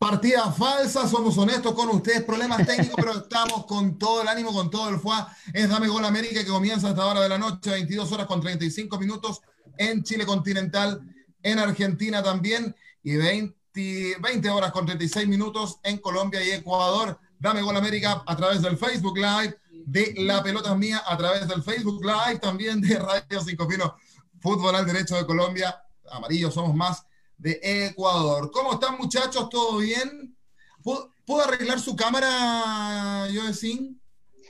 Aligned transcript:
Partida 0.00 0.50
falsa, 0.50 1.06
somos 1.06 1.36
honestos 1.36 1.74
con 1.74 1.90
ustedes, 1.90 2.24
problemas 2.24 2.66
técnicos, 2.66 2.94
pero 2.96 3.18
estamos 3.18 3.66
con 3.66 3.98
todo 3.98 4.22
el 4.22 4.28
ánimo, 4.28 4.50
con 4.50 4.70
todo 4.70 4.88
el 4.88 4.98
fuá. 4.98 5.28
Es 5.52 5.68
Dame 5.68 5.88
Gol 5.88 6.02
América 6.06 6.42
que 6.42 6.48
comienza 6.48 6.88
hasta 6.88 7.04
hora 7.04 7.20
de 7.20 7.28
la 7.28 7.36
noche, 7.36 7.70
22 7.70 8.10
horas 8.10 8.26
con 8.26 8.40
35 8.40 8.98
minutos 8.98 9.42
en 9.76 10.02
Chile 10.02 10.24
continental, 10.24 11.02
en 11.42 11.58
Argentina 11.58 12.22
también, 12.22 12.74
y 13.02 13.16
20, 13.16 14.16
20 14.22 14.48
horas 14.48 14.72
con 14.72 14.86
36 14.86 15.28
minutos 15.28 15.80
en 15.82 15.98
Colombia 15.98 16.42
y 16.42 16.52
Ecuador. 16.52 17.20
Dame 17.38 17.60
Gol 17.60 17.76
América 17.76 18.22
a 18.26 18.34
través 18.34 18.62
del 18.62 18.78
Facebook 18.78 19.18
Live, 19.18 19.58
de 19.84 20.14
La 20.16 20.42
Pelota 20.42 20.74
Mía 20.74 21.02
a 21.06 21.14
través 21.18 21.46
del 21.46 21.62
Facebook 21.62 22.02
Live, 22.02 22.38
también 22.38 22.80
de 22.80 22.98
Radio 22.98 23.42
5 23.44 23.68
Pino, 23.68 23.96
Fútbol 24.40 24.76
al 24.76 24.86
Derecho 24.86 25.16
de 25.16 25.26
Colombia, 25.26 25.78
Amarillo 26.10 26.50
Somos 26.50 26.74
Más 26.74 27.04
de 27.40 27.58
Ecuador. 27.62 28.50
¿Cómo 28.52 28.74
están 28.74 28.96
muchachos? 28.98 29.48
¿Todo 29.48 29.78
bien? 29.78 30.36
¿Puedo, 30.82 31.12
¿puedo 31.26 31.42
arreglar 31.44 31.80
su 31.80 31.96
cámara, 31.96 33.26
Joecín? 33.34 34.00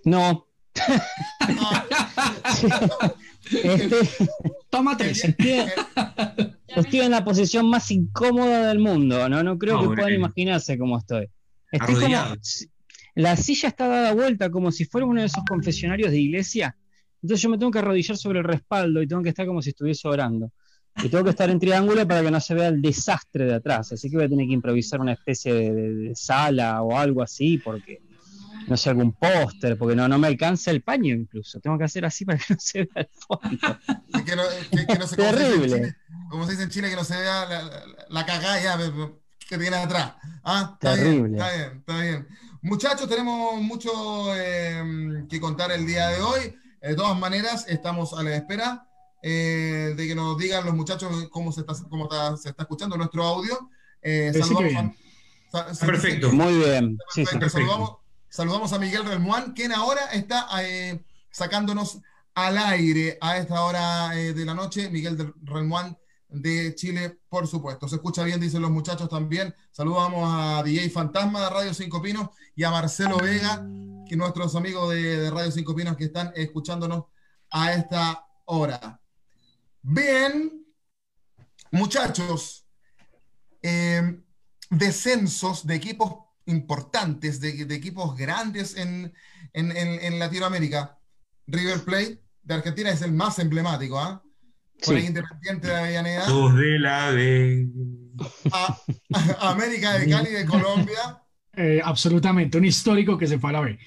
No. 0.04 0.46
Este, 3.52 3.96
Toma 4.68 4.96
tres. 4.96 5.24
estoy, 5.24 5.62
estoy 6.68 7.00
en 7.00 7.10
la 7.10 7.24
posición 7.24 7.68
más 7.68 7.90
incómoda 7.90 8.68
del 8.68 8.78
mundo, 8.78 9.28
¿no? 9.28 9.42
No 9.42 9.58
creo 9.58 9.76
Ah, 9.76 9.80
que 9.80 9.86
bueno. 9.86 10.02
puedan 10.02 10.14
imaginarse 10.14 10.78
cómo 10.78 10.98
estoy. 10.98 11.28
Estoy 11.72 11.94
como, 11.96 12.36
la 13.16 13.36
silla 13.36 13.68
está 13.68 13.88
dada 13.88 14.12
vuelta 14.14 14.50
como 14.50 14.70
si 14.70 14.84
fuera 14.84 15.06
uno 15.06 15.20
de 15.20 15.26
esos 15.26 15.42
confesionarios 15.48 16.10
de 16.12 16.20
iglesia. 16.20 16.76
Entonces 17.22 17.42
yo 17.42 17.48
me 17.48 17.58
tengo 17.58 17.72
que 17.72 17.78
arrodillar 17.80 18.16
sobre 18.16 18.38
el 18.38 18.44
respaldo 18.44 19.02
y 19.02 19.08
tengo 19.08 19.22
que 19.22 19.30
estar 19.30 19.46
como 19.46 19.62
si 19.62 19.70
estuviese 19.70 20.06
orando. 20.06 20.52
Y 20.96 21.08
tengo 21.08 21.24
que 21.24 21.30
estar 21.30 21.48
en 21.50 21.58
triángulo 21.58 22.06
para 22.06 22.22
que 22.22 22.30
no 22.30 22.40
se 22.40 22.54
vea 22.54 22.68
el 22.68 22.82
desastre 22.82 23.44
de 23.46 23.54
atrás. 23.54 23.92
Así 23.92 24.10
que 24.10 24.16
voy 24.16 24.26
a 24.26 24.28
tener 24.28 24.46
que 24.46 24.52
improvisar 24.52 25.00
una 25.00 25.12
especie 25.12 25.52
de, 25.54 25.72
de- 25.72 25.94
de 25.94 26.14
sala 26.14 26.82
o 26.82 26.96
algo 26.98 27.22
así, 27.22 27.58
porque 27.58 28.02
no 28.68 28.76
sé, 28.76 28.90
algún 28.90 29.12
póster, 29.12 29.78
porque 29.78 29.96
no, 29.96 30.06
no 30.06 30.18
me 30.18 30.26
alcanza 30.28 30.70
el 30.70 30.82
paño 30.82 31.14
incluso. 31.14 31.58
Tengo 31.60 31.78
que 31.78 31.84
hacer 31.84 32.04
así 32.04 32.24
para 32.24 32.38
que 32.38 32.44
no 32.54 32.60
se 32.60 32.78
vea 32.80 32.88
el 32.96 33.08
fondo. 33.12 33.78
Y 34.08 34.22
que 34.24 34.36
no, 34.36 34.42
que- 34.70 34.86
que 34.86 34.98
no 34.98 35.06
se, 35.06 35.16
como 35.16 35.28
se 35.30 35.38
dice 35.38 35.46
en 35.46 35.60
Terrible. 35.60 35.76
Chile- 35.76 35.96
Como 36.28 36.44
se 36.44 36.50
dice 36.52 36.62
en 36.64 36.70
Chile, 36.70 36.90
que 36.90 36.96
no 36.96 37.04
se 37.04 37.16
vea 37.16 37.46
la, 37.48 37.62
la, 37.62 37.82
la 38.08 38.26
cagada 38.26 38.62
ya, 38.62 38.78
que 39.48 39.58
tiene 39.58 39.76
atrás. 39.76 40.12
Ah, 40.44 40.70
está 40.74 40.94
Terrible. 40.96 41.28
bien, 41.30 41.34
está 41.40 41.56
bien, 41.56 41.78
está 41.78 42.00
bien. 42.00 42.28
Muchachos, 42.62 43.08
tenemos 43.08 43.60
mucho 43.62 43.90
eh, 44.36 45.24
que 45.30 45.40
contar 45.40 45.72
el 45.72 45.86
día 45.86 46.08
de 46.08 46.20
hoy. 46.20 46.54
De 46.82 46.94
todas 46.94 47.18
maneras, 47.18 47.64
estamos 47.68 48.12
a 48.12 48.22
la 48.22 48.36
espera 48.36 48.86
eh, 49.22 49.94
de 49.96 50.08
que 50.08 50.14
nos 50.14 50.36
digan 50.38 50.64
los 50.64 50.74
muchachos 50.74 51.28
cómo 51.30 51.52
se 51.52 51.60
está, 51.60 51.74
cómo 51.88 52.04
está- 52.04 52.36
se 52.36 52.50
está 52.50 52.62
escuchando 52.62 52.96
nuestro 52.96 53.24
audio. 53.24 53.70
Eh, 54.02 54.30
Sí, 54.34 54.42
sí 54.42 54.48
que 54.48 54.54
saludamos 54.54 54.96
a- 55.52 55.52
sa- 55.52 55.74
sí, 55.74 55.86
Perfecto. 55.86 56.32
Muy 56.32 56.54
bien. 56.58 56.98
Sí, 57.12 57.24
sí. 57.26 57.38
Perfecto. 57.38 57.50
Saludamos, 57.50 57.90
saludamos 58.28 58.72
a 58.72 58.78
Miguel 58.78 59.04
Relmuán, 59.04 59.52
quien 59.52 59.72
ahora 59.72 60.06
está 60.12 60.46
eh, 60.62 61.02
sacándonos 61.30 61.98
al 62.34 62.56
aire 62.58 63.18
a 63.20 63.36
esta 63.38 63.62
hora 63.64 64.18
eh, 64.18 64.32
de 64.32 64.44
la 64.44 64.54
noche. 64.54 64.88
Miguel 64.88 65.34
Relmuán 65.42 65.98
de 66.28 66.74
Chile, 66.76 67.18
por 67.28 67.46
supuesto. 67.48 67.88
Se 67.88 67.96
escucha 67.96 68.22
bien, 68.22 68.38
dicen 68.40 68.62
los 68.62 68.70
muchachos 68.70 69.08
también. 69.08 69.52
Saludamos 69.72 70.22
a 70.32 70.62
DJ 70.62 70.88
Fantasma 70.90 71.40
de 71.42 71.50
Radio 71.50 71.74
Cinco 71.74 72.00
Pinos 72.00 72.28
y 72.54 72.62
a 72.62 72.70
Marcelo 72.70 73.18
Vega, 73.18 73.66
que 74.08 74.16
nuestros 74.16 74.54
amigos 74.54 74.90
de, 74.90 75.18
de 75.18 75.30
Radio 75.30 75.50
Cinco 75.50 75.74
Pinos 75.74 75.96
que 75.96 76.04
están 76.04 76.32
escuchándonos 76.36 77.04
a 77.50 77.72
esta 77.74 78.24
hora. 78.44 79.00
Bien, 79.82 80.64
muchachos, 81.70 82.66
eh, 83.62 84.20
descensos 84.70 85.66
de 85.66 85.74
equipos 85.74 86.14
importantes, 86.46 87.40
de, 87.40 87.64
de 87.64 87.74
equipos 87.74 88.16
grandes 88.16 88.76
en, 88.76 89.12
en- 89.52 89.76
en- 89.76 90.00
en 90.02 90.18
Latinoamérica. 90.18 90.98
River 91.46 91.80
Plate 91.84 92.22
de 92.42 92.54
Argentina 92.54 92.90
es 92.90 93.02
el 93.02 93.12
más 93.12 93.38
emblemático, 93.38 93.98
¿ah? 93.98 94.22
Por 94.84 94.94
Sí. 94.94 95.00
ahí 95.00 95.06
Independiente 95.06 95.66
de 95.68 95.76
Avellaneda, 95.76 96.26
Dos 96.26 96.56
de 96.56 96.78
la 96.78 97.10
B. 97.10 97.68
a- 98.52 98.78
a 99.38 99.50
América 99.50 99.98
de 99.98 100.08
Cali 100.08 100.30
de 100.30 100.44
Colombia, 100.46 101.16
Eh, 101.56 101.80
absolutamente, 101.84 102.56
un 102.58 102.64
histórico 102.64 103.18
que 103.18 103.26
se 103.26 103.38
fue 103.38 103.50
a 103.50 103.54
la 103.54 103.60
B. 103.60 103.78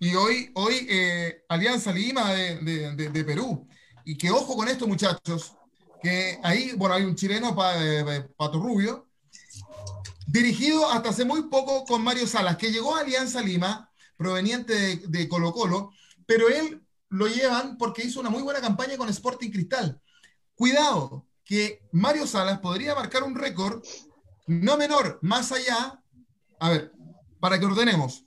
y 0.00 0.14
hoy, 0.14 0.50
hoy 0.54 0.86
eh, 0.88 1.44
Alianza 1.48 1.92
Lima 1.92 2.32
de, 2.34 2.58
de- 2.58 2.94
de- 2.94 3.08
de 3.08 3.24
Perú. 3.24 3.66
Y 4.04 4.16
que 4.16 4.30
ojo 4.30 4.56
con 4.56 4.68
esto, 4.68 4.86
muchachos, 4.86 5.54
que 6.02 6.38
ahí, 6.42 6.72
bueno, 6.76 6.94
hay 6.94 7.04
un 7.04 7.14
chileno, 7.14 7.54
Pa- 7.54 7.74
eh, 7.76 8.28
Pato 8.36 8.58
Rubio, 8.58 9.08
dirigido 10.26 10.88
hasta 10.90 11.10
hace 11.10 11.24
muy 11.24 11.42
poco 11.44 11.84
con 11.84 12.02
Mario 12.02 12.26
Salas, 12.26 12.56
que 12.56 12.70
llegó 12.70 12.94
a 12.96 13.00
Alianza 13.00 13.42
Lima, 13.42 13.90
proveniente 14.16 14.74
de, 14.74 14.96
de 15.08 15.28
Colo 15.28 15.52
Colo, 15.52 15.92
pero 16.26 16.48
él 16.48 16.82
lo 17.08 17.26
llevan 17.26 17.76
porque 17.76 18.04
hizo 18.04 18.20
una 18.20 18.30
muy 18.30 18.42
buena 18.42 18.60
campaña 18.60 18.96
con 18.96 19.08
Sporting 19.08 19.50
Cristal. 19.50 20.00
Cuidado, 20.54 21.26
que 21.44 21.82
Mario 21.92 22.26
Salas 22.26 22.60
podría 22.60 22.94
marcar 22.94 23.24
un 23.24 23.34
récord 23.34 23.82
no 24.46 24.76
menor, 24.76 25.18
más 25.22 25.50
allá. 25.52 26.00
A 26.60 26.70
ver, 26.70 26.92
para 27.40 27.58
que 27.58 27.66
ordenemos. 27.66 28.24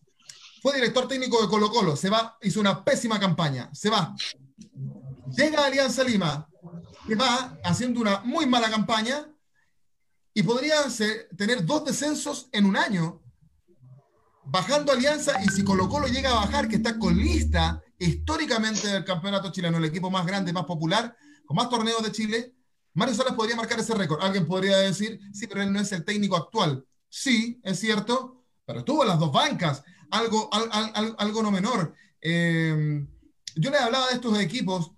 Fue 0.61 0.73
director 0.73 1.07
técnico 1.07 1.41
de 1.41 1.47
Colo 1.47 1.69
Colo, 1.69 1.95
se 1.95 2.09
va, 2.09 2.37
hizo 2.41 2.59
una 2.59 2.83
pésima 2.83 3.19
campaña, 3.19 3.69
se 3.73 3.89
va. 3.89 4.15
Llega 5.31 5.65
Alianza 5.65 6.03
Lima, 6.03 6.47
que 7.07 7.15
va 7.15 7.57
haciendo 7.63 8.01
una 8.01 8.19
muy 8.21 8.45
mala 8.45 8.69
campaña 8.69 9.27
y 10.33 10.43
podría 10.43 10.75
tener 11.37 11.65
dos 11.65 11.85
descensos 11.85 12.49
en 12.51 12.65
un 12.65 12.77
año. 12.77 13.21
Bajando 14.45 14.91
Alianza 14.91 15.41
y 15.43 15.47
si 15.49 15.63
Colo 15.63 15.87
Colo 15.87 16.07
llega 16.07 16.31
a 16.31 16.35
bajar, 16.45 16.67
que 16.67 16.75
está 16.75 16.99
con 16.99 17.15
lista 17.17 17.81
históricamente 17.97 18.87
del 18.87 19.05
campeonato 19.05 19.51
chileno, 19.51 19.77
el 19.77 19.85
equipo 19.85 20.11
más 20.11 20.25
grande, 20.25 20.51
más 20.51 20.65
popular, 20.65 21.15
con 21.45 21.55
más 21.55 21.69
torneos 21.69 22.03
de 22.03 22.11
Chile, 22.11 22.53
Mario 22.93 23.15
Salas 23.15 23.33
podría 23.33 23.55
marcar 23.55 23.79
ese 23.79 23.95
récord. 23.95 24.21
Alguien 24.21 24.45
podría 24.45 24.77
decir, 24.77 25.19
sí, 25.33 25.47
pero 25.47 25.61
él 25.63 25.71
no 25.71 25.79
es 25.79 25.91
el 25.93 26.03
técnico 26.03 26.35
actual. 26.35 26.85
Sí, 27.09 27.59
es 27.63 27.79
cierto, 27.79 28.43
pero 28.65 28.79
estuvo 28.79 29.03
en 29.03 29.09
las 29.09 29.19
dos 29.19 29.31
bancas, 29.31 29.83
algo, 30.11 30.49
al- 30.53 30.69
al- 30.71 30.91
al- 30.93 31.15
algo 31.17 31.41
no 31.41 31.49
menor. 31.51 31.95
Eh, 32.21 33.05
yo 33.55 33.71
les 33.71 33.81
hablaba 33.81 34.07
de 34.09 34.15
estos 34.15 34.37
equipos. 34.39 34.91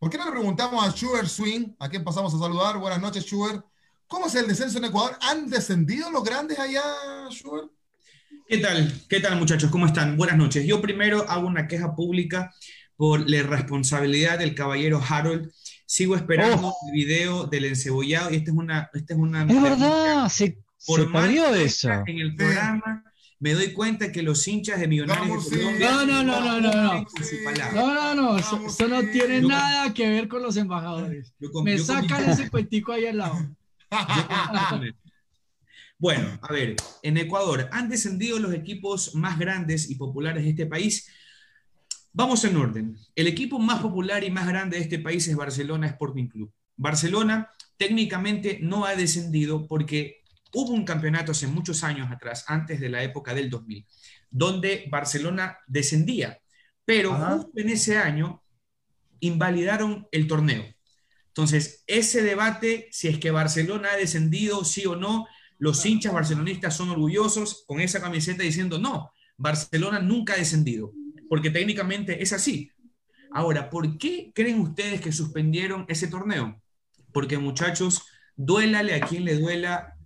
¿Por 0.00 0.08
qué 0.08 0.16
no 0.16 0.24
le 0.24 0.30
preguntamos 0.30 0.82
a 0.82 0.90
Schubert 0.92 1.28
Swing, 1.28 1.74
a 1.78 1.86
quien 1.90 2.02
pasamos 2.02 2.32
a 2.34 2.38
saludar? 2.38 2.78
Buenas 2.78 3.02
noches, 3.02 3.22
Schubert. 3.26 3.62
¿Cómo 4.06 4.28
es 4.28 4.34
el 4.34 4.48
descenso 4.48 4.78
en 4.78 4.86
Ecuador? 4.86 5.18
¿Han 5.20 5.50
descendido 5.50 6.10
los 6.10 6.24
grandes 6.24 6.58
allá, 6.58 6.82
Schubert? 7.30 7.68
¿Qué 8.48 8.56
tal? 8.56 8.90
¿Qué 9.10 9.20
tal, 9.20 9.38
muchachos? 9.38 9.70
¿Cómo 9.70 9.84
están? 9.84 10.16
Buenas 10.16 10.38
noches. 10.38 10.66
Yo 10.66 10.80
primero 10.80 11.28
hago 11.28 11.46
una 11.46 11.68
queja 11.68 11.94
pública 11.94 12.50
por 12.96 13.28
la 13.28 13.36
irresponsabilidad 13.36 14.38
del 14.38 14.54
caballero 14.54 15.02
Harold. 15.06 15.52
Sigo 15.84 16.16
esperando 16.16 16.68
Oh. 16.68 16.76
el 16.88 16.92
video 16.94 17.44
del 17.44 17.66
encebollado 17.66 18.30
y 18.30 18.36
esta 18.36 18.52
es 18.52 18.56
una... 18.56 18.90
Esta 18.94 19.12
es, 19.12 19.20
una 19.20 19.42
Es 19.42 19.62
verdad, 19.62 20.28
se, 20.30 20.62
Por 20.86 21.00
se 21.00 21.06
más 21.08 21.28
eso. 21.56 21.90
En 22.06 22.18
el 22.20 22.34
programa 22.34 23.04
me 23.40 23.54
doy 23.54 23.72
cuenta 23.72 24.12
que 24.12 24.22
los 24.22 24.46
hinchas 24.46 24.78
de 24.78 24.86
Millonarios 24.86 25.28
Vamos, 25.28 25.50
de 25.50 25.56
sí. 25.56 25.62
Colombia... 25.62 25.90
No, 25.90 26.06
no, 26.06 26.22
no, 26.22 26.40
no, 26.40 26.60
no, 26.60 26.72
no. 26.72 27.06
No, 27.74 27.94
no, 27.94 28.14
no, 28.14 28.38
eso, 28.38 28.86
no 28.86 29.00
tiene 29.10 29.40
Yo- 29.40 29.48
nada 29.48 29.92
que 29.94 30.08
ver 30.08 30.28
con 30.28 30.42
los 30.42 30.56
embajadores. 30.58 31.34
Me 31.64 31.78
sacan 31.78 32.28
ese 32.28 32.50
cuentico 32.50 32.92
ahí 32.92 33.06
al 33.06 33.16
lado. 33.18 33.36
Bueno, 35.98 36.38
a 36.40 36.50
ver, 36.50 36.76
en 37.02 37.18
Ecuador 37.18 37.68
han 37.72 37.90
descendido 37.90 38.38
los 38.38 38.54
equipos 38.54 39.14
más 39.14 39.38
grandes 39.38 39.90
y 39.90 39.96
populares 39.96 40.44
de 40.44 40.48
este 40.48 40.64
país. 40.64 41.06
Vamos 42.14 42.42
en 42.46 42.56
orden. 42.56 42.96
El 43.14 43.26
equipo 43.26 43.58
más 43.58 43.82
popular 43.82 44.24
y 44.24 44.30
más 44.30 44.48
grande 44.48 44.78
de 44.78 44.82
este 44.84 44.98
país 44.98 45.28
es 45.28 45.36
Barcelona 45.36 45.88
Sporting 45.88 46.28
Club. 46.28 46.50
Barcelona 46.74 47.50
técnicamente 47.76 48.60
no 48.62 48.86
ha 48.86 48.96
descendido 48.96 49.68
porque 49.68 50.19
hubo 50.52 50.72
un 50.72 50.84
campeonato 50.84 51.32
hace 51.32 51.46
muchos 51.46 51.84
años 51.84 52.10
atrás, 52.10 52.44
antes 52.48 52.80
de 52.80 52.88
la 52.88 53.02
época 53.02 53.34
del 53.34 53.50
2000, 53.50 53.86
donde 54.30 54.86
Barcelona 54.90 55.58
descendía, 55.66 56.38
pero 56.84 57.12
Ajá. 57.12 57.36
justo 57.36 57.52
en 57.56 57.70
ese 57.70 57.98
año 57.98 58.42
invalidaron 59.20 60.06
el 60.12 60.26
torneo. 60.26 60.64
Entonces, 61.28 61.84
ese 61.86 62.22
debate, 62.22 62.88
si 62.90 63.08
es 63.08 63.18
que 63.18 63.30
Barcelona 63.30 63.90
ha 63.92 63.96
descendido, 63.96 64.64
sí 64.64 64.86
o 64.86 64.96
no, 64.96 65.26
Los 65.58 65.84
hinchas 65.84 66.14
barcelonistas 66.14 66.74
son 66.76 66.88
orgullosos 66.90 67.64
con 67.66 67.80
esa 67.80 68.00
camiseta 68.00 68.42
diciendo, 68.42 68.78
no, 68.78 69.12
Barcelona 69.36 70.00
nunca 70.00 70.32
ha 70.34 70.38
descendido, 70.38 70.94
porque 71.28 71.50
técnicamente 71.50 72.22
es 72.22 72.32
así. 72.32 72.70
Ahora, 73.30 73.70
¿por 73.70 73.98
qué 73.98 74.32
creen 74.34 74.60
ustedes 74.60 75.00
que 75.00 75.12
suspendieron 75.12 75.84
ese 75.88 76.08
torneo? 76.08 76.60
Porque 77.12 77.38
muchachos, 77.38 78.02
duélale 78.36 78.94
a 78.94 79.04
quien 79.04 79.24
le 79.24 79.38
duela, 79.38 79.96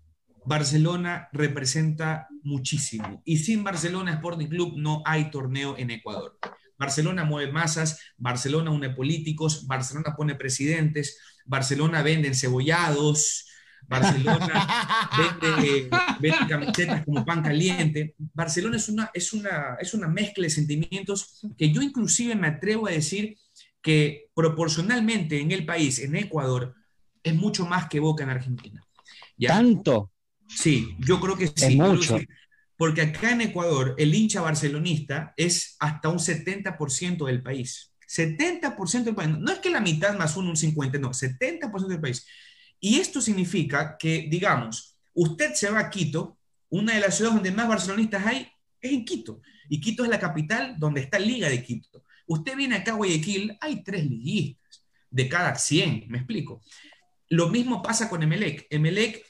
Barcelona 0.46 1.29
representa 1.32 2.29
muchísimo. 2.43 3.23
Y 3.25 3.38
sin 3.38 3.64
Barcelona 3.64 4.12
Sporting 4.12 4.49
Club 4.49 4.75
no 4.76 5.02
hay 5.05 5.31
torneo 5.31 5.76
en 5.79 5.91
Ecuador. 5.91 6.38
Barcelona 6.79 7.25
mueve 7.25 7.52
masas, 7.52 8.00
Barcelona 8.17 8.70
une 8.70 8.91
políticos, 8.91 9.67
Barcelona 9.67 10.14
pone 10.17 10.35
presidentes, 10.35 11.19
Barcelona 11.46 12.02
vende 12.02 12.29
encebollados, 12.29 13.46
Barcelona 13.87 15.08
vende, 15.41 15.88
vende 16.20 16.49
camisetas 16.49 17.05
como 17.05 17.25
pan 17.25 17.43
caliente. 17.43 18.14
Barcelona 18.19 18.76
es 18.76 18.88
una, 18.88 19.11
es, 19.14 19.32
una, 19.32 19.76
es 19.81 19.94
una 19.94 20.08
mezcla 20.08 20.43
de 20.43 20.50
sentimientos 20.50 21.41
que 21.56 21.70
yo 21.70 21.81
inclusive 21.82 22.35
me 22.35 22.49
atrevo 22.49 22.87
a 22.87 22.93
decir 22.93 23.38
que 23.81 24.31
proporcionalmente 24.35 25.41
en 25.41 25.52
el 25.52 25.67
país, 25.67 25.99
en 25.99 26.17
Ecuador, 26.17 26.75
es 27.23 27.35
mucho 27.35 27.67
más 27.67 27.88
que 27.88 28.00
Boca 28.00 28.25
en 28.25 28.31
Argentina. 28.31 28.82
¿Ya? 29.37 29.49
Tanto. 29.49 30.11
Sí, 30.49 30.96
yo 30.99 31.20
creo 31.20 31.37
que 31.37 31.49
sí. 31.49 31.64
Es 31.64 31.76
mucho. 31.76 32.19
Porque 32.76 33.02
acá 33.02 33.32
en 33.32 33.43
Ecuador 33.43 33.94
el 33.99 34.14
hincha 34.14 34.41
barcelonista 34.41 35.32
es 35.37 35.76
hasta 35.79 36.08
un 36.08 36.19
70% 36.19 37.26
del 37.26 37.43
país. 37.43 37.93
70% 38.08 39.05
del 39.05 39.14
país. 39.14 39.38
No 39.38 39.52
es 39.52 39.58
que 39.61 39.70
la 39.70 39.81
mitad 39.81 40.17
más 40.17 40.37
uno, 40.37 40.50
un 40.50 40.56
50, 40.56 40.99
no, 40.99 41.11
70% 41.11 41.87
del 41.87 42.00
país. 42.00 42.26
Y 42.81 42.99
esto 42.99 43.20
significa 43.20 43.96
que, 43.99 44.26
digamos, 44.29 44.99
usted 45.14 45.55
se 45.55 45.70
va 45.70 45.81
a 45.81 45.91
Quito, 45.91 46.38
una 46.69 46.94
de 46.94 47.00
las 47.00 47.17
ciudades 47.17 47.37
donde 47.37 47.52
más 47.52 47.69
barcelonistas 47.69 48.26
hay 48.26 48.49
es 48.81 48.93
en 48.93 49.05
Quito. 49.05 49.41
Y 49.69 49.81
Quito 49.81 50.05
es 50.05 50.11
la 50.11 50.19
capital 50.19 50.76
donde 50.79 51.00
está 51.00 51.19
Liga 51.19 51.49
de 51.49 51.62
Quito. 51.62 52.05
Usted 52.26 52.56
viene 52.56 52.76
acá 52.76 52.93
a 52.93 52.96
Guayaquil, 52.96 53.56
hay 53.61 53.82
tres 53.82 54.05
liguistas 54.05 54.85
de 55.11 55.29
cada 55.29 55.55
100, 55.55 56.06
me 56.08 56.19
explico. 56.19 56.61
Lo 57.29 57.49
mismo 57.49 57.82
pasa 57.82 58.08
con 58.08 58.23
Emelec. 58.23 58.67
Emelec 58.70 59.25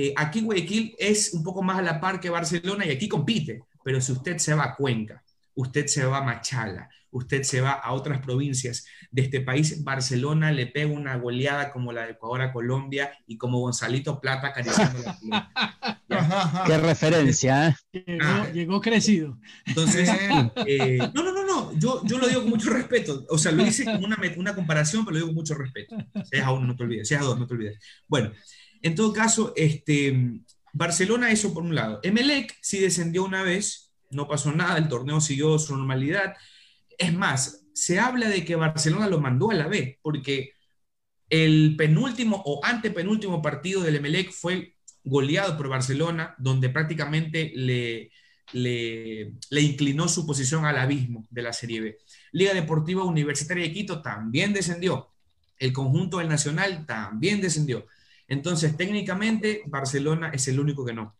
eh, 0.00 0.14
aquí 0.16 0.42
Guayaquil 0.42 0.94
es 0.96 1.34
un 1.34 1.42
poco 1.42 1.60
más 1.60 1.78
a 1.78 1.82
la 1.82 2.00
par 2.00 2.20
que 2.20 2.30
Barcelona 2.30 2.86
y 2.86 2.90
aquí 2.90 3.08
compite, 3.08 3.64
pero 3.82 4.00
si 4.00 4.12
usted 4.12 4.38
se 4.38 4.54
va 4.54 4.64
a 4.64 4.76
Cuenca, 4.76 5.24
usted 5.54 5.86
se 5.86 6.04
va 6.04 6.18
a 6.18 6.22
Machala, 6.22 6.88
usted 7.10 7.42
se 7.42 7.60
va 7.60 7.72
a 7.72 7.92
otras 7.92 8.20
provincias 8.20 8.86
de 9.10 9.22
este 9.22 9.40
país, 9.40 9.82
Barcelona 9.82 10.52
le 10.52 10.66
pega 10.66 10.92
una 10.92 11.16
goleada 11.16 11.72
como 11.72 11.92
la 11.92 12.04
de 12.04 12.12
Ecuador 12.12 12.42
a 12.42 12.52
Colombia 12.52 13.10
y 13.26 13.36
como 13.38 13.58
Gonzalito 13.58 14.20
Plata 14.20 14.48
acariciando 14.48 15.02
la. 15.02 15.98
Qué 16.66 16.78
referencia, 16.78 17.68
¿eh? 17.68 17.76
Llegó, 17.92 18.24
Ah. 18.24 18.46
llegó 18.52 18.80
crecido. 18.80 19.38
Entonces, 19.66 20.08
eh, 20.66 20.98
no, 21.12 21.22
no, 21.24 21.32
no, 21.32 21.44
no, 21.44 21.78
yo, 21.78 22.02
yo 22.04 22.18
lo 22.18 22.28
digo 22.28 22.42
con 22.42 22.50
mucho 22.50 22.70
respeto. 22.70 23.26
O 23.28 23.36
sea, 23.36 23.52
lo 23.52 23.66
hice 23.66 23.84
como 23.84 24.06
una, 24.06 24.54
comparación, 24.54 25.04
pero 25.04 25.14
lo 25.14 25.16
digo 25.18 25.28
con 25.28 25.34
mucho 25.34 25.54
respeto. 25.54 25.96
Si 26.30 26.38
es 26.38 26.42
a 26.42 26.52
uno, 26.52 26.66
no 26.66 26.76
te 26.76 26.84
olvides. 26.84 27.08
Si 27.08 27.14
es 27.14 27.20
a 27.20 27.24
dos, 27.24 27.38
no 27.38 27.46
te 27.46 27.54
olvides. 27.54 27.78
Bueno, 28.06 28.32
en 28.82 28.94
todo 28.94 29.12
caso, 29.12 29.52
este, 29.56 30.40
Barcelona, 30.72 31.30
eso 31.30 31.52
por 31.52 31.62
un 31.62 31.74
lado. 31.74 32.00
Emelec 32.02 32.56
sí 32.60 32.78
descendió 32.78 33.24
una 33.24 33.42
vez, 33.42 33.92
no 34.10 34.28
pasó 34.28 34.52
nada, 34.52 34.78
el 34.78 34.88
torneo 34.88 35.20
siguió 35.20 35.58
su 35.58 35.76
normalidad. 35.76 36.34
Es 36.96 37.12
más, 37.12 37.66
se 37.74 37.98
habla 37.98 38.28
de 38.28 38.44
que 38.44 38.56
Barcelona 38.56 39.08
lo 39.08 39.20
mandó 39.20 39.50
a 39.50 39.54
la 39.54 39.68
B, 39.68 39.98
porque 40.02 40.52
el 41.30 41.76
penúltimo 41.76 42.42
o 42.44 42.60
antepenúltimo 42.64 43.42
partido 43.42 43.82
del 43.82 43.96
Emelec 43.96 44.32
fue 44.32 44.76
goleado 45.04 45.56
por 45.56 45.68
Barcelona, 45.68 46.34
donde 46.38 46.68
prácticamente 46.70 47.52
le, 47.54 48.10
le, 48.52 49.34
le 49.50 49.60
inclinó 49.60 50.08
su 50.08 50.26
posición 50.26 50.64
al 50.64 50.78
abismo 50.78 51.26
de 51.30 51.42
la 51.42 51.52
Serie 51.52 51.80
B. 51.80 51.98
Liga 52.32 52.54
Deportiva 52.54 53.04
Universitaria 53.04 53.64
de 53.64 53.72
Quito 53.72 54.02
también 54.02 54.52
descendió. 54.52 55.12
El 55.58 55.72
conjunto 55.72 56.18
del 56.18 56.28
Nacional 56.28 56.86
también 56.86 57.40
descendió. 57.40 57.86
Entonces, 58.28 58.76
técnicamente, 58.76 59.62
Barcelona 59.66 60.30
es 60.32 60.46
el 60.48 60.60
único 60.60 60.84
que 60.84 60.92
no. 60.92 61.16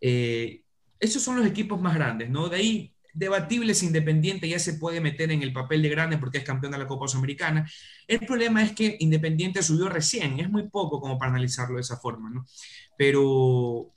Eh, 0.00 0.62
esos 0.98 1.22
son 1.22 1.36
los 1.36 1.46
equipos 1.46 1.80
más 1.80 1.94
grandes, 1.94 2.28
¿no? 2.30 2.48
De 2.48 2.56
ahí, 2.56 2.94
debatibles, 3.14 3.82
Independiente 3.82 4.48
ya 4.48 4.58
se 4.58 4.74
puede 4.74 5.00
meter 5.00 5.32
en 5.32 5.42
el 5.42 5.52
papel 5.52 5.82
de 5.82 5.88
grande 5.88 6.18
porque 6.18 6.38
es 6.38 6.44
campeón 6.44 6.72
de 6.72 6.78
la 6.78 6.86
Copa 6.86 7.08
Sudamericana. 7.08 7.68
El 8.06 8.20
problema 8.20 8.62
es 8.62 8.72
que 8.72 8.96
Independiente 9.00 9.62
subió 9.62 9.88
recién, 9.88 10.38
es 10.38 10.50
muy 10.50 10.68
poco 10.68 11.00
como 11.00 11.18
para 11.18 11.32
analizarlo 11.32 11.76
de 11.76 11.82
esa 11.82 11.96
forma, 11.96 12.30
¿no? 12.30 12.46
Pero 12.96 13.92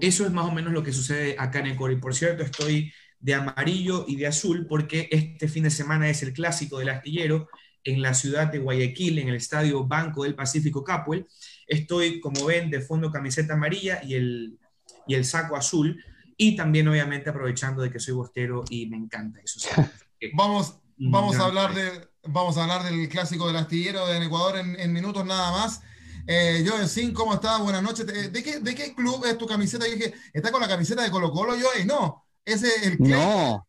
eso 0.00 0.24
es 0.24 0.32
más 0.32 0.46
o 0.46 0.52
menos 0.52 0.72
lo 0.72 0.82
que 0.82 0.92
sucede 0.92 1.36
acá 1.38 1.60
en 1.60 1.66
Ecuador. 1.66 1.96
Y 1.96 2.00
por 2.00 2.14
cierto, 2.14 2.42
estoy 2.42 2.92
de 3.20 3.34
amarillo 3.34 4.04
y 4.08 4.16
de 4.16 4.26
azul 4.26 4.66
porque 4.66 5.08
este 5.12 5.48
fin 5.48 5.64
de 5.64 5.70
semana 5.70 6.08
es 6.08 6.22
el 6.22 6.32
clásico 6.32 6.78
del 6.78 6.88
astillero 6.88 7.48
en 7.84 8.02
la 8.02 8.14
ciudad 8.14 8.50
de 8.50 8.58
Guayaquil, 8.58 9.18
en 9.18 9.28
el 9.28 9.36
estadio 9.36 9.84
Banco 9.84 10.24
del 10.24 10.34
Pacífico 10.34 10.82
Capuel. 10.82 11.26
Estoy, 11.72 12.20
como 12.20 12.44
ven, 12.44 12.70
de 12.70 12.80
fondo 12.80 13.10
camiseta 13.10 13.54
amarilla 13.54 14.00
y 14.04 14.14
el, 14.14 14.58
y 15.06 15.14
el 15.14 15.24
saco 15.24 15.56
azul. 15.56 16.02
Y 16.36 16.56
también, 16.56 16.88
obviamente, 16.88 17.30
aprovechando 17.30 17.82
de 17.82 17.90
que 17.90 18.00
soy 18.00 18.14
bostero 18.14 18.64
y 18.68 18.86
me 18.86 18.96
encanta 18.96 19.40
eso. 19.40 19.60
sí. 19.60 19.68
Vamos, 20.34 20.78
vamos, 20.96 21.34
a 21.34 21.46
hablar 21.46 21.74
de, 21.74 21.90
vamos 22.22 22.56
a 22.56 22.62
hablar 22.62 22.84
del 22.84 23.08
clásico 23.08 23.48
del 23.48 23.56
astillero 23.56 24.08
en 24.12 24.22
Ecuador 24.22 24.56
en, 24.56 24.78
en 24.78 24.92
minutos 24.92 25.26
nada 25.26 25.50
más. 25.50 25.82
Eh, 26.28 26.64
Joel 26.64 26.88
Sin, 26.88 27.12
¿cómo 27.12 27.34
estás? 27.34 27.60
Buenas 27.60 27.82
noches. 27.82 28.06
Eh, 28.08 28.28
¿De 28.28 28.42
qué, 28.42 28.60
¿De 28.60 28.74
qué 28.74 28.94
club 28.94 29.24
es 29.26 29.36
tu 29.36 29.46
camiseta? 29.46 29.84
Yo 29.86 29.94
dije, 29.94 30.14
¿está 30.32 30.52
con 30.52 30.60
la 30.60 30.68
camiseta 30.68 31.02
de 31.02 31.10
Colo 31.10 31.32
Colo, 31.32 31.54
Joel? 31.60 31.86
No, 31.86 32.24
ese 32.44 32.68
es 32.68 32.86
el 32.86 32.98
Clay. 32.98 33.10
No. 33.10 33.66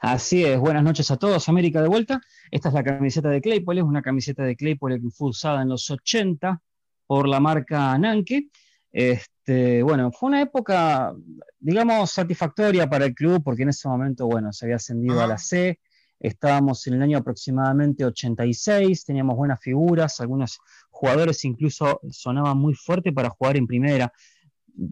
Así 0.00 0.44
es, 0.44 0.58
buenas 0.58 0.84
noches 0.84 1.10
a 1.10 1.16
todos, 1.16 1.48
América 1.48 1.82
de 1.82 1.88
vuelta. 1.88 2.20
Esta 2.50 2.68
es 2.68 2.74
la 2.74 2.84
camiseta 2.84 3.28
de 3.28 3.40
Claypole, 3.40 3.80
es 3.80 3.86
una 3.86 4.02
camiseta 4.02 4.44
de 4.44 4.54
Claypole 4.54 5.00
que 5.00 5.10
fue 5.10 5.30
usada 5.30 5.62
en 5.62 5.68
los 5.68 5.90
80 5.90 6.62
por 7.06 7.28
la 7.28 7.40
marca 7.40 7.96
Nanke. 7.98 8.48
Este, 8.90 9.82
bueno, 9.82 10.12
fue 10.12 10.28
una 10.28 10.42
época, 10.42 11.14
digamos, 11.58 12.10
satisfactoria 12.10 12.88
para 12.88 13.06
el 13.06 13.14
club 13.14 13.42
porque 13.42 13.62
en 13.62 13.70
ese 13.70 13.88
momento, 13.88 14.26
bueno, 14.26 14.52
se 14.52 14.66
había 14.66 14.76
ascendido 14.76 15.20
a 15.20 15.26
la 15.26 15.38
C, 15.38 15.80
estábamos 16.20 16.86
en 16.86 16.94
el 16.94 17.02
año 17.02 17.18
aproximadamente 17.18 18.04
86, 18.04 19.04
teníamos 19.04 19.36
buenas 19.36 19.60
figuras, 19.60 20.20
algunos 20.20 20.58
jugadores 20.90 21.44
incluso 21.44 22.00
sonaban 22.10 22.58
muy 22.58 22.74
fuerte 22.74 23.12
para 23.12 23.30
jugar 23.30 23.56
en 23.56 23.66
primera 23.66 24.12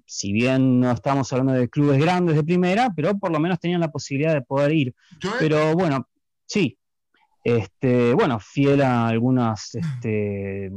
si 0.07 0.33
bien 0.33 0.81
no 0.81 0.91
estamos 0.91 1.33
hablando 1.33 1.53
de 1.55 1.69
clubes 1.69 1.99
grandes 2.01 2.37
de 2.37 2.45
primera, 2.45 2.93
pero 2.95 3.19
por 3.19 3.31
lo 3.31 3.41
menos 3.41 3.59
tenían 3.59 3.81
la 3.81 3.91
posibilidad 3.91 4.35
de 4.35 4.43
poder 4.43 4.73
ir. 4.73 4.95
Pero 5.39 5.75
bueno, 5.75 6.09
sí. 6.47 6.77
Este, 7.43 8.13
bueno, 8.15 8.39
fiel 8.39 8.83
a 8.83 9.09
algunas, 9.09 9.75
este, 9.75 10.71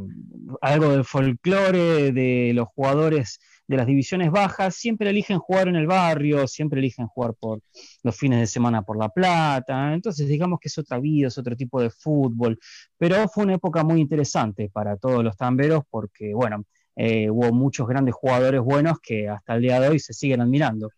algo 0.61 0.89
del 0.89 1.03
folclore 1.03 2.11
de 2.11 2.51
los 2.53 2.67
jugadores 2.69 3.39
de 3.67 3.77
las 3.77 3.87
divisiones 3.87 4.29
bajas, 4.29 4.75
siempre 4.75 5.09
eligen 5.09 5.39
jugar 5.39 5.67
en 5.67 5.75
el 5.75 5.87
barrio, 5.87 6.47
siempre 6.47 6.79
eligen 6.79 7.07
jugar 7.07 7.33
por 7.39 7.61
los 8.03 8.15
fines 8.15 8.39
de 8.39 8.47
semana 8.47 8.81
por 8.81 8.97
La 8.97 9.09
Plata, 9.09 9.93
entonces 9.93 10.27
digamos 10.27 10.59
que 10.59 10.67
es 10.67 10.77
otra 10.77 10.99
vida, 10.99 11.27
es 11.27 11.37
otro 11.37 11.55
tipo 11.55 11.81
de 11.81 11.89
fútbol, 11.89 12.59
pero 12.97 13.27
fue 13.29 13.45
una 13.45 13.55
época 13.55 13.83
muy 13.83 14.01
interesante 14.01 14.69
para 14.69 14.97
todos 14.97 15.23
los 15.23 15.37
tamberos 15.37 15.83
porque, 15.89 16.33
bueno, 16.33 16.65
eh, 16.95 17.29
hubo 17.29 17.51
muchos 17.51 17.87
grandes 17.87 18.13
jugadores 18.13 18.61
buenos 18.61 18.99
que 19.01 19.27
hasta 19.27 19.55
el 19.55 19.61
día 19.61 19.79
de 19.79 19.89
hoy 19.89 19.99
se 19.99 20.13
siguen 20.13 20.41
admirando. 20.41 20.89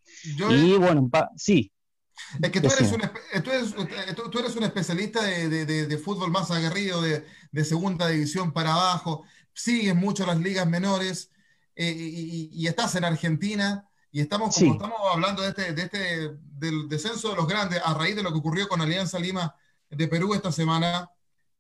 Y 0.50 0.74
bueno, 0.74 1.10
sí, 1.38 1.72
Es 2.42 2.52
que 2.52 2.62
tú 2.62 2.68
eres, 2.68 2.92
un, 2.92 3.02
espe- 3.02 3.44
tú, 3.44 3.52
eres, 3.52 3.74
eh, 4.10 4.14
tú- 4.16 4.30
tú 4.30 4.40
eres 4.40 4.56
un 4.56 4.64
especialista 4.64 5.22
de, 5.24 5.50
de- 5.50 5.66
de- 5.66 5.88
de 5.88 5.98
fútbol 5.98 6.32
más 6.32 6.50
aguerrido, 6.52 7.02
de, 7.02 7.26
de 7.52 7.66
segunda 7.66 8.08
división 8.08 8.52
para 8.54 8.74
abajo, 8.74 9.24
sigues 9.54 9.96
mucho 9.96 10.26
las 10.26 10.38
ligas 10.40 10.68
menores 10.68 11.32
eh, 11.76 11.92
y, 11.92 12.50
y- 12.54 12.64
y 12.64 12.68
estás 12.68 12.96
en 12.96 13.04
Argentina 13.06 13.88
y 14.12 14.22
estamos, 14.22 14.56
como 14.56 14.66
Sí. 14.72 14.72
estamos 14.78 15.00
hablando 15.12 15.42
de 15.42 15.50
este, 15.50 15.74
de 15.74 15.82
este, 15.84 16.32
del 16.42 16.88
descenso 16.88 17.30
de 17.30 17.36
los 17.36 17.48
grandes 17.48 17.82
a 17.84 17.94
raíz 17.94 18.16
de 18.16 18.24
lo 18.24 18.32
que 18.32 18.40
ocurrió 18.40 18.68
con 18.68 18.82
Alianza 18.82 19.20
Lima 19.20 19.54
de 19.90 20.08
Perú 20.08 20.34
esta 20.34 20.52
semana. 20.52 21.10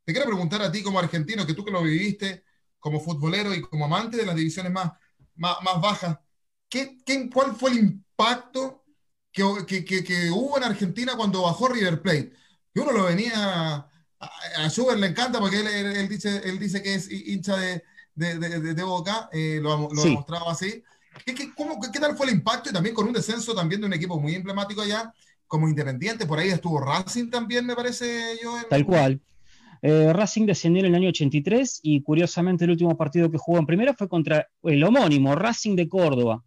Te 0.05 0.13
quiero 0.13 0.27
preguntar 0.27 0.61
a 0.61 0.71
ti 0.71 0.81
como 0.83 0.99
argentino, 0.99 1.45
que 1.45 1.53
tú 1.53 1.65
que 1.65 1.71
lo 1.71 1.81
viviste 1.83 2.43
como 2.79 2.99
futbolero 3.01 3.53
y 3.53 3.61
como 3.61 3.85
amante 3.85 4.15
de 4.17 4.25
las 4.25 4.35
divisiones 4.35 4.71
más, 4.71 4.91
más, 5.35 5.57
más 5.63 5.81
bajas, 5.81 6.17
¿qué, 6.69 6.97
qué- 7.05 7.29
¿cuál 7.33 7.55
fue 7.55 7.71
el 7.71 7.79
impacto? 7.79 8.84
Que, 9.35 9.65
que, 9.67 9.85
que, 9.85 10.03
que 10.03 10.31
hubo 10.31 10.57
en 10.57 10.63
Argentina 10.63 11.13
cuando 11.17 11.43
bajó 11.43 11.67
River 11.67 12.01
Plate. 12.01 12.31
Que 12.73 12.79
uno 12.81 12.91
lo 12.93 13.03
venía. 13.03 13.33
A, 14.17 14.29
a 14.57 14.69
Schubert 14.69 14.97
le 14.97 15.07
encanta 15.07 15.39
porque 15.39 15.59
él, 15.59 15.67
él- 15.67 15.95
él 15.97 16.07
dice, 16.09 16.41
él 16.45 16.57
dice 16.57 16.81
que 16.81 16.95
es 16.95 17.11
hincha 17.11 17.57
de, 17.57 17.83
de, 18.15 18.39
de- 18.39 18.59
de- 18.61 18.73
de 18.73 18.83
Boca, 18.83 19.29
eh, 19.33 19.59
lo, 19.61 19.73
ha- 19.73 19.93
lo 19.93 20.01
Sí. 20.01 20.09
ha 20.09 20.15
mostrado 20.15 20.49
así. 20.49 20.81
¿Qué, 21.25 21.35
qué, 21.35 21.53
cómo- 21.53 21.79
qué 21.81 21.99
tal 21.99 22.15
fue 22.17 22.27
el 22.27 22.33
impacto? 22.33 22.69
Y 22.69 22.73
también 22.73 22.95
con 22.95 23.05
un 23.07 23.13
descenso 23.13 23.53
también 23.53 23.81
de 23.81 23.87
un 23.87 23.93
equipo 23.93 24.19
muy 24.19 24.33
emblemático 24.35 24.81
allá, 24.81 25.13
como 25.47 25.67
Independiente. 25.67 26.25
Por 26.25 26.39
ahí 26.39 26.49
estuvo 26.49 26.79
Racing 26.79 27.29
también, 27.29 27.65
me 27.65 27.75
parece 27.75 28.37
yo. 28.41 28.57
en- 28.57 28.69
Tal 28.69 28.85
cual. 28.85 29.21
Eh, 29.81 30.11
Racing 30.13 30.45
descendió 30.47 30.79
en 30.79 30.87
el 30.87 30.95
año 30.95 31.09
83 31.09 31.79
y 31.83 32.01
curiosamente 32.01 32.63
el 32.63 32.71
último 32.71 32.97
partido 32.97 33.29
que 33.29 33.37
jugó 33.37 33.59
en 33.59 33.65
primera 33.67 33.93
fue 33.93 34.07
contra 34.09 34.47
el 34.63 34.83
homónimo 34.83 35.35
Racing 35.35 35.75
de 35.75 35.87
Córdoba. 35.87 36.43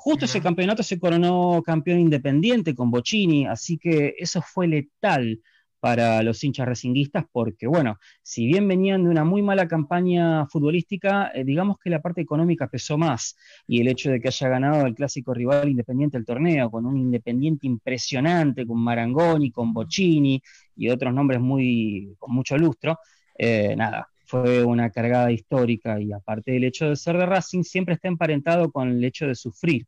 Justo 0.00 0.26
ese 0.26 0.40
campeonato 0.40 0.84
se 0.84 1.00
coronó 1.00 1.60
campeón 1.60 1.98
independiente 1.98 2.72
con 2.72 2.88
Bocini, 2.88 3.46
así 3.46 3.78
que 3.78 4.14
eso 4.16 4.40
fue 4.40 4.68
letal 4.68 5.40
para 5.80 6.22
los 6.22 6.42
hinchas 6.44 6.68
racinguistas, 6.68 7.24
porque 7.32 7.66
bueno, 7.66 7.98
si 8.22 8.46
bien 8.46 8.68
venían 8.68 9.02
de 9.02 9.10
una 9.10 9.24
muy 9.24 9.42
mala 9.42 9.66
campaña 9.66 10.46
futbolística, 10.46 11.32
eh, 11.34 11.42
digamos 11.44 11.78
que 11.82 11.90
la 11.90 12.00
parte 12.00 12.20
económica 12.20 12.68
pesó 12.68 12.96
más, 12.96 13.36
y 13.66 13.80
el 13.80 13.88
hecho 13.88 14.08
de 14.12 14.20
que 14.20 14.28
haya 14.28 14.48
ganado 14.48 14.86
el 14.86 14.94
clásico 14.94 15.34
rival 15.34 15.68
independiente 15.68 16.16
del 16.16 16.26
torneo, 16.26 16.70
con 16.70 16.86
un 16.86 16.96
independiente 16.96 17.66
impresionante, 17.66 18.64
con 18.64 18.78
Marangoni, 18.78 19.50
con 19.50 19.72
Bocini 19.72 20.40
y 20.76 20.90
otros 20.90 21.12
nombres 21.12 21.40
muy, 21.40 22.14
con 22.20 22.32
mucho 22.32 22.56
lustro, 22.56 23.00
eh, 23.36 23.74
nada, 23.76 24.08
fue 24.28 24.62
una 24.62 24.90
cargada 24.90 25.32
histórica, 25.32 26.00
y 26.00 26.12
aparte 26.12 26.52
del 26.52 26.64
hecho 26.64 26.88
de 26.88 26.96
ser 26.96 27.18
de 27.18 27.26
Racing, 27.26 27.62
siempre 27.62 27.94
está 27.94 28.08
emparentado 28.08 28.70
con 28.70 28.88
el 28.88 29.02
hecho 29.02 29.26
de 29.26 29.34
sufrir 29.34 29.86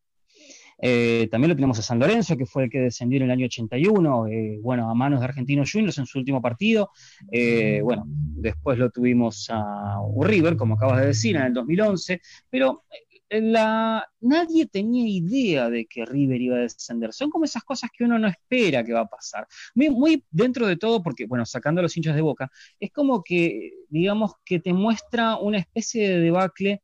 eh, 0.82 1.28
también 1.30 1.50
lo 1.50 1.54
tenemos 1.54 1.78
a 1.78 1.82
San 1.82 1.98
Lorenzo, 1.98 2.36
que 2.36 2.46
fue 2.46 2.64
el 2.64 2.70
que 2.70 2.80
descendió 2.80 3.18
en 3.18 3.24
el 3.24 3.30
año 3.30 3.46
81, 3.46 4.26
eh, 4.28 4.58
bueno, 4.62 4.90
a 4.90 4.94
manos 4.94 5.20
de 5.20 5.26
Argentinos 5.26 5.70
Juniors 5.70 5.98
en 5.98 6.06
su 6.06 6.18
último 6.18 6.40
partido. 6.40 6.90
Eh, 7.30 7.80
bueno, 7.82 8.04
después 8.06 8.78
lo 8.78 8.90
tuvimos 8.90 9.48
a 9.50 9.98
River, 10.20 10.56
como 10.56 10.74
acabas 10.74 11.00
de 11.00 11.06
decir, 11.08 11.36
en 11.36 11.42
el 11.42 11.54
2011, 11.54 12.20
pero 12.48 12.84
la, 13.30 14.06
nadie 14.20 14.66
tenía 14.66 15.08
idea 15.08 15.70
de 15.70 15.86
que 15.86 16.04
River 16.04 16.40
iba 16.40 16.56
a 16.56 16.60
descender. 16.60 17.12
Son 17.12 17.30
como 17.30 17.44
esas 17.44 17.62
cosas 17.64 17.90
que 17.96 18.04
uno 18.04 18.18
no 18.18 18.28
espera 18.28 18.84
que 18.84 18.92
va 18.92 19.00
a 19.00 19.06
pasar. 19.06 19.46
Muy, 19.74 20.24
dentro 20.30 20.66
de 20.66 20.76
todo, 20.76 21.02
porque, 21.02 21.26
bueno, 21.26 21.46
sacando 21.46 21.82
los 21.82 21.96
hinchas 21.96 22.16
de 22.16 22.22
boca, 22.22 22.50
es 22.78 22.90
como 22.92 23.22
que, 23.22 23.72
digamos, 23.88 24.32
que 24.44 24.60
te 24.60 24.72
muestra 24.72 25.36
una 25.36 25.58
especie 25.58 26.08
de 26.08 26.20
debacle 26.20 26.82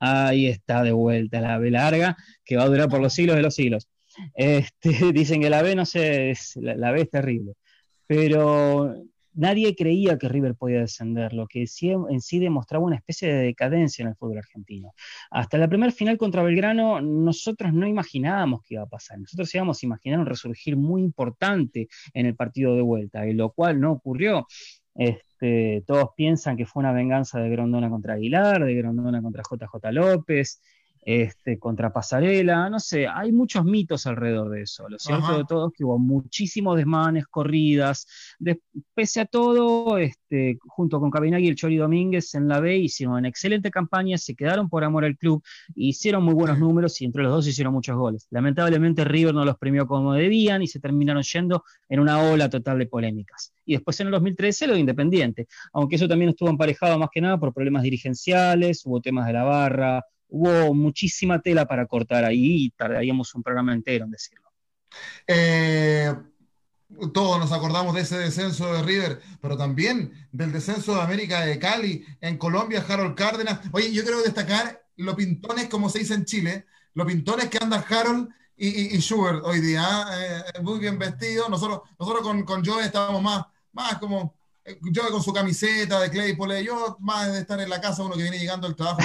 Ahí 0.00 0.46
está 0.46 0.82
de 0.82 0.92
vuelta 0.92 1.40
la 1.40 1.58
B 1.58 1.70
larga, 1.70 2.16
que 2.44 2.56
va 2.56 2.64
a 2.64 2.68
durar 2.68 2.88
por 2.88 3.00
los 3.00 3.12
siglos 3.12 3.36
de 3.36 3.42
los 3.42 3.54
siglos. 3.54 3.88
Este, 4.34 4.90
dicen 5.12 5.40
que 5.40 5.50
la 5.50 5.62
B, 5.62 5.74
no 5.74 5.86
sé, 5.86 6.34
la, 6.56 6.92
B 6.92 7.02
es 7.02 7.10
terrible. 7.10 7.54
Pero 8.06 8.94
nadie 9.38 9.74
creía 9.76 10.18
que 10.18 10.28
River 10.28 10.56
podía 10.56 10.80
descender, 10.80 11.32
lo 11.32 11.46
que 11.46 11.60
en 11.60 12.20
sí 12.20 12.38
demostraba 12.38 12.84
una 12.84 12.96
especie 12.96 13.32
de 13.32 13.44
decadencia 13.44 14.02
en 14.02 14.08
el 14.08 14.16
fútbol 14.16 14.38
argentino. 14.38 14.92
Hasta 15.30 15.58
la 15.58 15.68
primera 15.68 15.92
final 15.92 16.18
contra 16.18 16.42
Belgrano, 16.42 17.00
nosotros 17.00 17.72
no 17.72 17.86
imaginábamos 17.86 18.62
que 18.62 18.74
iba 18.74 18.82
a 18.82 18.88
pasar. 18.88 19.18
Nosotros 19.20 19.54
íbamos 19.54 19.82
a 19.82 19.86
imaginar 19.86 20.18
un 20.18 20.26
resurgir 20.26 20.76
muy 20.76 21.02
importante 21.02 21.88
en 22.12 22.26
el 22.26 22.34
partido 22.34 22.74
de 22.74 22.82
vuelta, 22.82 23.26
y 23.26 23.32
lo 23.32 23.52
cual 23.52 23.80
no 23.80 23.92
ocurrió. 23.92 24.46
Este, 24.94 25.84
todos 25.86 26.10
piensan 26.16 26.56
que 26.56 26.66
fue 26.66 26.80
una 26.80 26.92
venganza 26.92 27.38
de 27.38 27.48
Grondona 27.48 27.88
contra 27.88 28.14
Aguilar, 28.14 28.64
de 28.64 28.74
Grondona 28.74 29.22
contra 29.22 29.44
JJ 29.48 29.92
López, 29.92 30.60
este, 31.10 31.58
contra 31.58 31.90
Pasarela, 31.90 32.68
no 32.68 32.78
sé, 32.78 33.06
hay 33.08 33.32
muchos 33.32 33.64
mitos 33.64 34.06
alrededor 34.06 34.50
de 34.50 34.60
eso. 34.60 34.86
Lo 34.90 34.98
cierto 34.98 35.38
de 35.38 35.44
todo 35.46 35.68
es 35.68 35.72
que 35.74 35.82
hubo 35.82 35.98
muchísimos 35.98 36.76
desmanes, 36.76 37.26
corridas. 37.26 38.06
pese 38.92 39.20
a 39.22 39.24
todo, 39.24 39.96
este, 39.96 40.58
junto 40.66 41.00
con 41.00 41.10
Cabinagui 41.10 41.46
y 41.46 41.48
el 41.48 41.54
Chori 41.54 41.78
Domínguez 41.78 42.34
en 42.34 42.46
la 42.46 42.60
B 42.60 42.76
hicieron 42.76 43.16
una 43.16 43.28
excelente 43.28 43.70
campaña, 43.70 44.18
se 44.18 44.34
quedaron 44.34 44.68
por 44.68 44.84
amor 44.84 45.06
al 45.06 45.16
club, 45.16 45.42
hicieron 45.74 46.24
muy 46.24 46.34
buenos 46.34 46.58
números 46.58 47.00
y 47.00 47.06
entre 47.06 47.22
los 47.22 47.32
dos 47.32 47.48
hicieron 47.48 47.72
muchos 47.72 47.96
goles. 47.96 48.26
Lamentablemente 48.28 49.02
River 49.02 49.32
no 49.32 49.46
los 49.46 49.56
premió 49.56 49.86
como 49.86 50.12
debían 50.12 50.60
y 50.60 50.66
se 50.66 50.78
terminaron 50.78 51.22
yendo 51.22 51.64
en 51.88 52.00
una 52.00 52.20
ola 52.20 52.50
total 52.50 52.78
de 52.80 52.86
polémicas. 52.86 53.54
Y 53.64 53.72
después 53.72 53.98
en 54.00 54.08
el 54.08 54.10
2013 54.12 54.66
lo 54.66 54.74
de 54.74 54.80
Independiente, 54.80 55.46
aunque 55.72 55.96
eso 55.96 56.06
también 56.06 56.28
estuvo 56.28 56.50
emparejado 56.50 56.98
más 56.98 57.08
que 57.10 57.22
nada 57.22 57.40
por 57.40 57.54
problemas 57.54 57.82
dirigenciales, 57.82 58.84
hubo 58.84 59.00
temas 59.00 59.26
de 59.26 59.32
la 59.32 59.44
barra, 59.44 60.04
hubo 60.28 60.74
muchísima 60.74 61.40
tela 61.40 61.66
para 61.66 61.86
cortar 61.86 62.24
ahí 62.24 62.66
y 62.66 62.70
tardaríamos 62.70 63.34
un 63.34 63.42
programa 63.42 63.72
entero 63.72 64.04
en 64.04 64.10
decirlo. 64.10 64.50
Eh, 65.26 66.14
todos 67.12 67.38
nos 67.38 67.52
acordamos 67.52 67.94
de 67.94 68.00
ese 68.02 68.18
descenso 68.18 68.72
de 68.72 68.82
River, 68.82 69.20
pero 69.40 69.56
también 69.56 70.28
del 70.32 70.52
descenso 70.52 70.94
de 70.94 71.02
América 71.02 71.40
de 71.40 71.58
Cali, 71.58 72.04
en 72.20 72.38
Colombia, 72.38 72.84
Harold 72.86 73.14
Cárdenas. 73.14 73.60
Oye, 73.72 73.92
yo 73.92 74.02
quiero 74.02 74.22
destacar 74.22 74.82
los 74.96 75.14
pintones, 75.14 75.68
como 75.68 75.90
se 75.90 76.00
dice 76.00 76.14
en 76.14 76.24
Chile, 76.24 76.66
los 76.94 77.06
pintones 77.06 77.48
que 77.48 77.58
andan 77.58 77.84
Harold 77.88 78.28
y, 78.56 78.96
y, 78.96 79.00
Schubert 79.00 79.44
hoy 79.44 79.60
día, 79.60 79.84
eh, 80.18 80.62
muy 80.62 80.80
bien 80.80 80.98
vestidos. 80.98 81.48
Nosotros, 81.48 81.82
nosotros 81.98 82.22
con, 82.22 82.42
con 82.44 82.64
Joe 82.64 82.84
estábamos 82.84 83.22
más, 83.22 83.46
más 83.72 83.98
como 83.98 84.34
yo 84.82 85.10
con 85.10 85.22
su 85.22 85.32
camiseta 85.32 86.00
de 86.00 86.10
Claypole, 86.10 86.64
yo 86.64 86.96
más 87.00 87.32
de 87.32 87.40
estar 87.40 87.60
en 87.60 87.70
la 87.70 87.80
casa, 87.80 88.02
uno 88.02 88.14
que 88.14 88.22
viene 88.22 88.38
llegando 88.38 88.66
al 88.66 88.76
trabajo, 88.76 89.00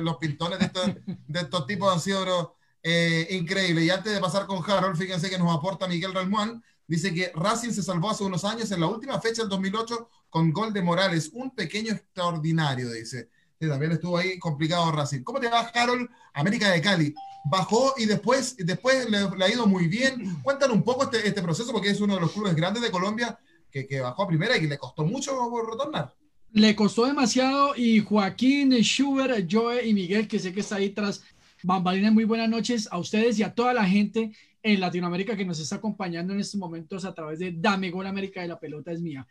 los, 0.00 0.16
pintones 0.20 0.58
de 0.58 1.40
estos, 1.40 1.66
tipos 1.66 1.92
han 1.92 2.00
sido 2.00 2.56
eh, 2.82 3.26
increíbles. 3.30 3.84
Y 3.84 3.90
antes 3.90 4.12
de 4.12 4.20
pasar 4.20 4.46
con 4.46 4.62
Harold, 4.68 4.96
fíjense 4.96 5.30
que 5.30 5.38
nos 5.38 5.54
aporta 5.54 5.86
Miguel 5.86 6.14
Ralmuán, 6.14 6.62
dice 6.86 7.12
que 7.14 7.32
Racing 7.34 7.70
se 7.70 7.82
salvó 7.82 8.10
hace 8.10 8.24
unos 8.24 8.44
años 8.44 8.70
en 8.70 8.80
la 8.80 8.86
última 8.86 9.20
fecha 9.20 9.42
del 9.42 9.50
2008 9.50 10.08
con 10.28 10.52
gol 10.52 10.72
de 10.72 10.82
Morales, 10.82 11.30
un 11.32 11.54
pequeño 11.54 11.92
extraordinario, 11.92 12.90
dice. 12.90 13.28
también 13.58 13.92
estuvo 13.92 14.18
ahí 14.18 14.38
complicado 14.38 14.90
Racing. 14.92 15.22
¿Cómo 15.22 15.40
te 15.40 15.48
va, 15.48 15.60
Harold? 15.60 16.08
América 16.34 16.70
de 16.70 16.80
Cali. 16.80 17.14
Bajó 17.44 17.94
y 17.96 18.06
después, 18.06 18.56
después 18.56 19.10
le, 19.10 19.18
ha 19.44 19.48
ido 19.48 19.66
muy 19.66 19.88
bien. 19.88 20.40
Cuéntanos 20.42 20.76
un 20.76 20.84
poco 20.84 21.04
este, 21.04 21.26
este 21.26 21.42
proceso, 21.42 21.72
porque 21.72 21.90
es 21.90 22.00
uno 22.00 22.14
de 22.14 22.20
los 22.20 22.32
clubes 22.32 22.54
grandes 22.54 22.82
de 22.82 22.90
Colombia 22.90 23.38
que, 23.72 24.00
bajó 24.00 24.24
a 24.24 24.28
primera 24.28 24.56
y 24.56 24.60
que 24.60 24.66
le 24.66 24.78
costó 24.78 25.04
mucho 25.04 25.32
retornar. 25.70 26.14
Le 26.52 26.76
costó 26.76 27.06
demasiado 27.06 27.74
y 27.74 28.00
Joaquín, 28.00 28.72
Schubert, 28.82 29.48
Joe 29.50 29.86
y 29.86 29.94
Miguel, 29.94 30.28
que 30.28 30.38
sé 30.38 30.52
que 30.52 30.60
está 30.60 30.76
ahí 30.76 30.90
tras 30.90 31.24
bambalinas, 31.62 32.12
muy 32.12 32.24
buenas 32.24 32.50
noches 32.50 32.88
a 32.90 32.98
ustedes 32.98 33.38
y 33.38 33.42
a 33.42 33.54
toda 33.54 33.72
la 33.72 33.84
gente 33.86 34.32
en 34.62 34.80
Latinoamérica 34.80 35.36
que 35.36 35.44
nos 35.44 35.58
está 35.58 35.76
acompañando 35.76 36.34
en 36.34 36.40
estos 36.40 36.60
momentos 36.60 37.04
a 37.04 37.14
través 37.14 37.38
de 37.38 37.52
Dame 37.52 37.90
Gol 37.90 38.06
América 38.06 38.42
de 38.42 38.48
la 38.48 38.60
Pelota 38.60 38.92
es 38.92 39.00
Mía. 39.00 39.26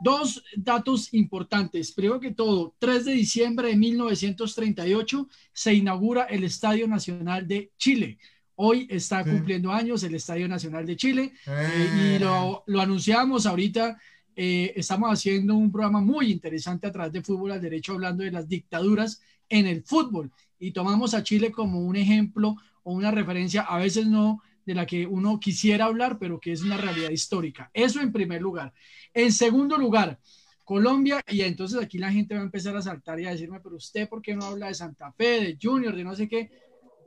Dos 0.00 0.42
datos 0.56 1.12
importantes. 1.14 1.92
Primero 1.92 2.18
que 2.18 2.32
todo, 2.32 2.74
3 2.78 3.04
de 3.04 3.12
diciembre 3.12 3.68
de 3.68 3.76
1938 3.76 5.28
se 5.52 5.74
inaugura 5.74 6.24
el 6.24 6.44
Estadio 6.44 6.88
Nacional 6.88 7.46
de 7.46 7.70
Chile. 7.76 8.18
Hoy 8.56 8.86
está 8.90 9.24
cumpliendo 9.24 9.72
años 9.72 10.02
el 10.04 10.14
Estadio 10.14 10.48
Nacional 10.48 10.86
de 10.86 10.96
Chile 10.96 11.32
eh, 11.46 12.16
y 12.16 12.18
lo, 12.18 12.62
lo, 12.66 12.80
anunciamos 12.80 13.46
ahorita. 13.46 13.98
Eh, 14.36 14.72
estamos 14.76 15.10
haciendo 15.12 15.54
un 15.54 15.70
programa 15.70 16.00
muy 16.00 16.30
interesante 16.30 16.86
a 16.86 16.92
través 16.92 17.12
de 17.12 17.22
Fútbol 17.22 17.52
al 17.52 17.60
Derecho 17.60 17.92
hablando 17.92 18.24
de 18.24 18.30
las 18.30 18.48
dictaduras 18.48 19.20
en 19.48 19.66
el 19.66 19.82
fútbol 19.82 20.32
y 20.58 20.72
tomamos 20.72 21.14
a 21.14 21.22
Chile 21.22 21.52
como 21.52 21.80
un 21.80 21.96
ejemplo 21.96 22.56
o 22.82 22.92
una 22.92 23.10
referencia, 23.10 23.62
a 23.62 23.78
veces 23.78 24.06
no 24.06 24.42
de 24.64 24.74
la 24.74 24.86
que 24.86 25.06
uno 25.06 25.38
quisiera 25.38 25.86
hablar, 25.86 26.18
pero 26.18 26.40
que 26.40 26.52
es 26.52 26.62
una 26.62 26.76
realidad 26.76 27.10
histórica. 27.10 27.70
Eso 27.74 28.00
en 28.00 28.12
primer 28.12 28.40
lugar. 28.40 28.72
En 29.12 29.30
segundo 29.30 29.76
lugar, 29.76 30.18
Colombia, 30.64 31.22
y 31.28 31.42
entonces 31.42 31.78
aquí 31.78 31.98
la 31.98 32.10
gente 32.10 32.34
va 32.34 32.40
a 32.40 32.44
empezar 32.44 32.74
a 32.76 32.82
saltar 32.82 33.20
y 33.20 33.26
a 33.26 33.30
decirme, 33.30 33.60
pero 33.60 33.76
usted, 33.76 34.08
¿por 34.08 34.22
qué 34.22 34.34
no 34.34 34.46
habla 34.46 34.68
de 34.68 34.74
Santa 34.74 35.12
Fe, 35.12 35.40
de 35.40 35.58
Junior, 35.60 35.94
de 35.94 36.04
no 36.04 36.16
sé 36.16 36.26
qué? 36.26 36.50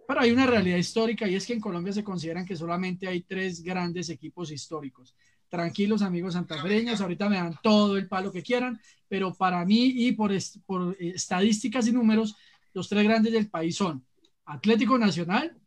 Pero 0.08 0.22
hay 0.22 0.32
una 0.32 0.46
realidad 0.46 0.78
histórica 0.78 1.28
y 1.28 1.36
es 1.36 1.46
que 1.46 1.54
en 1.54 1.60
Colombia 1.60 1.92
se 1.92 2.04
consideran 2.04 2.46
que 2.46 2.56
solamente 2.56 3.08
hay 3.08 3.22
tres 3.22 3.62
grandes 3.62 4.10
equipos 4.10 4.52
históricos. 4.52 5.14
Tranquilos 5.50 6.02
amigos 6.02 6.34
santafreños, 6.34 7.02
ahorita 7.02 7.28
me 7.28 7.36
dan 7.36 7.56
todo 7.62 7.98
el 7.98 8.08
palo 8.08 8.32
que 8.32 8.42
quieran, 8.42 8.80
pero 9.10 9.34
para 9.34 9.66
mí 9.66 9.86
y 9.86 10.14
por, 10.14 10.32
por 10.66 10.96
eh, 11.00 11.14
estadísticas 11.16 11.88
y 11.88 11.92
números, 11.92 12.36
los 12.74 12.88
tres 12.88 13.04
grandes 13.04 13.34
del 13.34 13.50
país 13.50 13.76
son 13.76 14.06
Atlético 14.46 14.98
Nacional, 14.98 15.58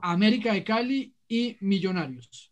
América 0.00 0.54
de 0.54 0.64
Cali 0.64 1.14
y 1.28 1.56
Millonarios. 1.60 2.50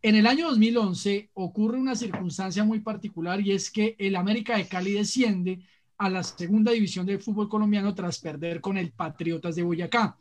En 0.00 0.14
el 0.14 0.26
año 0.26 0.48
2011 0.48 1.30
ocurre 1.34 1.76
una 1.76 1.96
circunstancia 1.96 2.64
muy 2.64 2.80
particular 2.80 3.40
y 3.40 3.52
es 3.52 3.70
que 3.70 3.94
el 3.98 4.16
América 4.16 4.56
de 4.56 4.68
Cali 4.68 4.92
desciende 4.92 5.60
a 5.98 6.08
la 6.08 6.22
segunda 6.22 6.72
división 6.72 7.04
del 7.04 7.20
fútbol 7.20 7.48
colombiano 7.48 7.94
tras 7.94 8.20
perder 8.20 8.60
con 8.60 8.78
el 8.78 8.92
Patriotas 8.92 9.56
de 9.56 9.64
Boyacá. 9.64 10.16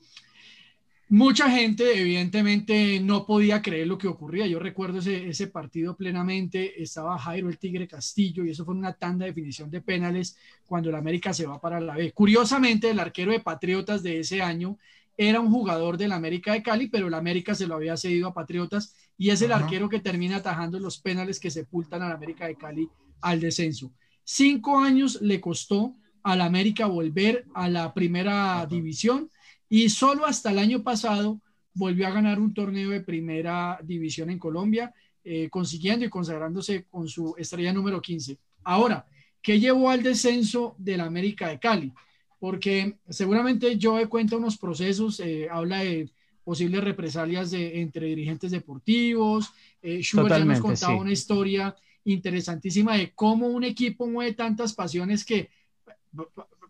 Mucha 1.09 1.49
gente 1.49 2.01
evidentemente 2.01 2.99
no 2.99 3.25
podía 3.25 3.61
creer 3.61 3.87
lo 3.87 3.97
que 3.97 4.09
ocurría. 4.09 4.45
Yo 4.45 4.59
recuerdo 4.59 4.99
ese, 4.99 5.29
ese, 5.29 5.47
partido 5.47 5.95
plenamente. 5.95 6.83
Estaba 6.83 7.17
Jairo 7.17 7.47
el 7.47 7.57
Tigre 7.57 7.87
Castillo 7.87 8.43
y 8.43 8.49
eso 8.49 8.65
fue 8.65 8.75
una 8.75 8.91
tanda 8.91 9.23
de 9.23 9.31
definición 9.31 9.71
de 9.71 9.79
penales 9.79 10.37
cuando 10.65 10.89
el 10.89 10.95
América 10.95 11.33
se 11.33 11.45
va 11.45 11.61
para 11.61 11.79
la 11.79 11.95
B. 11.95 12.11
Curiosamente, 12.11 12.89
el 12.89 12.99
arquero 12.99 13.31
de 13.31 13.39
Patriotas 13.39 14.03
de 14.03 14.19
ese 14.19 14.41
año 14.41 14.77
era 15.15 15.39
un 15.39 15.49
jugador 15.49 15.97
del 15.97 16.11
América 16.11 16.51
de 16.51 16.61
Cali, 16.61 16.87
pero 16.89 17.07
el 17.07 17.13
América 17.13 17.55
se 17.55 17.67
lo 17.67 17.75
había 17.75 17.95
cedido 17.95 18.27
a 18.27 18.33
Patriotas 18.33 18.93
y 19.17 19.29
es 19.29 19.41
el 19.41 19.53
arquero 19.53 19.87
que 19.87 20.01
termina 20.01 20.37
atajando 20.37 20.77
los 20.77 20.99
penales 20.99 21.39
que 21.39 21.49
sepultan 21.49 22.03
al 22.03 22.11
América 22.11 22.47
de 22.47 22.55
Cali 22.55 22.89
al 23.21 23.39
descenso. 23.39 23.93
Cinco 24.25 24.77
años 24.77 25.21
le 25.21 25.39
costó 25.39 25.95
al 26.21 26.41
América 26.41 26.85
volver 26.85 27.45
a 27.55 27.69
la 27.69 27.93
primera 27.93 28.65
división 28.69 29.29
y 29.69 29.89
solo 29.89 30.25
hasta 30.25 30.51
el 30.51 30.59
año 30.59 30.83
pasado 30.83 31.41
volvió 31.74 32.07
a 32.07 32.12
ganar 32.12 32.39
un 32.39 32.53
torneo 32.53 32.89
de 32.89 33.01
primera 33.01 33.79
división 33.83 34.29
en 34.29 34.39
Colombia, 34.39 34.93
eh, 35.24 35.50
consiguiendo 35.50 36.05
y 36.05 36.09
consagrándose 36.09 36.86
con 36.89 37.07
su 37.07 37.36
estrella 37.38 37.74
número 37.74 38.01
15. 38.01 38.38
Ahora, 38.63 39.05
¿qué 39.41 39.59
llevó 39.59 39.89
al 39.89 40.01
descenso 40.01 40.75
del 40.77 41.01
América 41.01 41.50
de 41.50 41.59
Cali? 41.59 41.93
Porque 42.39 42.97
seguramente 43.09 43.77
yo 43.77 44.00
he 44.00 44.07
cuenta 44.07 44.38
unos 44.38 44.57
procesos, 44.57 45.19
eh, 45.19 45.47
habla 45.51 45.79
de 45.79 46.09
posibles 46.43 46.83
represalias 46.83 47.51
de, 47.51 47.81
entre 47.81 48.07
dirigentes 48.07 48.51
deportivos. 48.51 49.51
Eh, 49.81 50.01
Schubert 50.01 50.38
ya 50.38 50.45
nos 50.45 50.62
contaba 50.62 50.95
una 50.95 51.12
historia 51.12 51.75
interesantísima 52.05 52.95
de 52.95 53.12
cómo 53.13 53.47
un 53.47 53.65
equipo 53.65 54.07
mueve 54.07 54.33
tantas 54.33 54.74
pasiones 54.74 55.25
que 55.25 55.50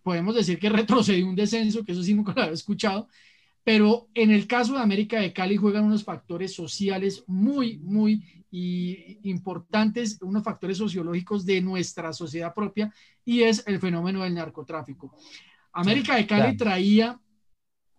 podemos 0.07 0.35
decir 0.35 0.57
que 0.57 0.69
retrocedió 0.81 1.27
un 1.27 1.35
descenso, 1.35 1.83
que 1.83 1.91
eso 1.91 2.01
sí 2.01 2.13
nunca 2.13 2.31
lo 2.33 2.43
había 2.43 2.53
escuchado, 2.53 3.09
pero 3.61 4.07
en 4.13 4.31
el 4.31 4.47
caso 4.47 4.71
de 4.71 4.79
América 4.79 5.19
de 5.19 5.33
Cali 5.33 5.57
juegan 5.57 5.83
unos 5.83 6.05
factores 6.05 6.53
sociales 6.53 7.25
muy, 7.27 7.77
muy 7.79 8.23
importantes, 8.49 10.17
unos 10.21 10.45
factores 10.45 10.77
sociológicos 10.77 11.45
de 11.45 11.59
nuestra 11.59 12.13
sociedad 12.13 12.53
propia, 12.53 12.89
y 13.25 13.41
es 13.41 13.67
el 13.67 13.79
fenómeno 13.79 14.23
del 14.23 14.33
narcotráfico. 14.33 15.13
América 15.73 16.15
de 16.15 16.25
Cali 16.25 16.55
traía 16.55 17.19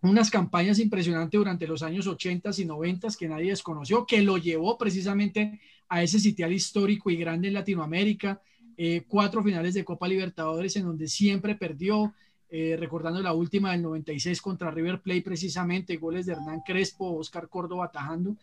unas 0.01 0.31
campañas 0.31 0.79
impresionantes 0.79 1.37
durante 1.37 1.67
los 1.67 1.83
años 1.83 2.07
80 2.07 2.49
y 2.57 2.65
90 2.65 3.09
que 3.19 3.29
nadie 3.29 3.51
desconoció, 3.51 4.07
que 4.07 4.23
lo 4.23 4.39
llevó 4.39 4.79
precisamente 4.79 5.61
a 5.87 6.01
ese 6.01 6.19
sitial 6.19 6.53
histórico 6.53 7.11
y 7.11 7.17
grande 7.17 7.49
en 7.49 7.53
Latinoamérica, 7.53 8.41
eh, 8.81 9.03
cuatro 9.09 9.43
finales 9.43 9.73
de 9.73 9.83
Copa 9.83 10.07
Libertadores 10.07 10.73
en 10.77 10.85
donde 10.85 11.09
siempre 11.09 11.53
perdió, 11.53 12.13
eh, 12.49 12.77
recordando 12.79 13.21
la 13.21 13.33
última 13.33 13.73
del 13.73 13.81
96 13.81 14.41
contra 14.41 14.71
River 14.71 15.01
Plate 15.01 15.21
precisamente, 15.21 15.97
goles 15.97 16.25
de 16.25 16.31
Hernán 16.31 16.61
Crespo, 16.65 17.17
Oscar 17.17 17.49
Córdoba 17.49 17.87
atajando. 17.87 18.37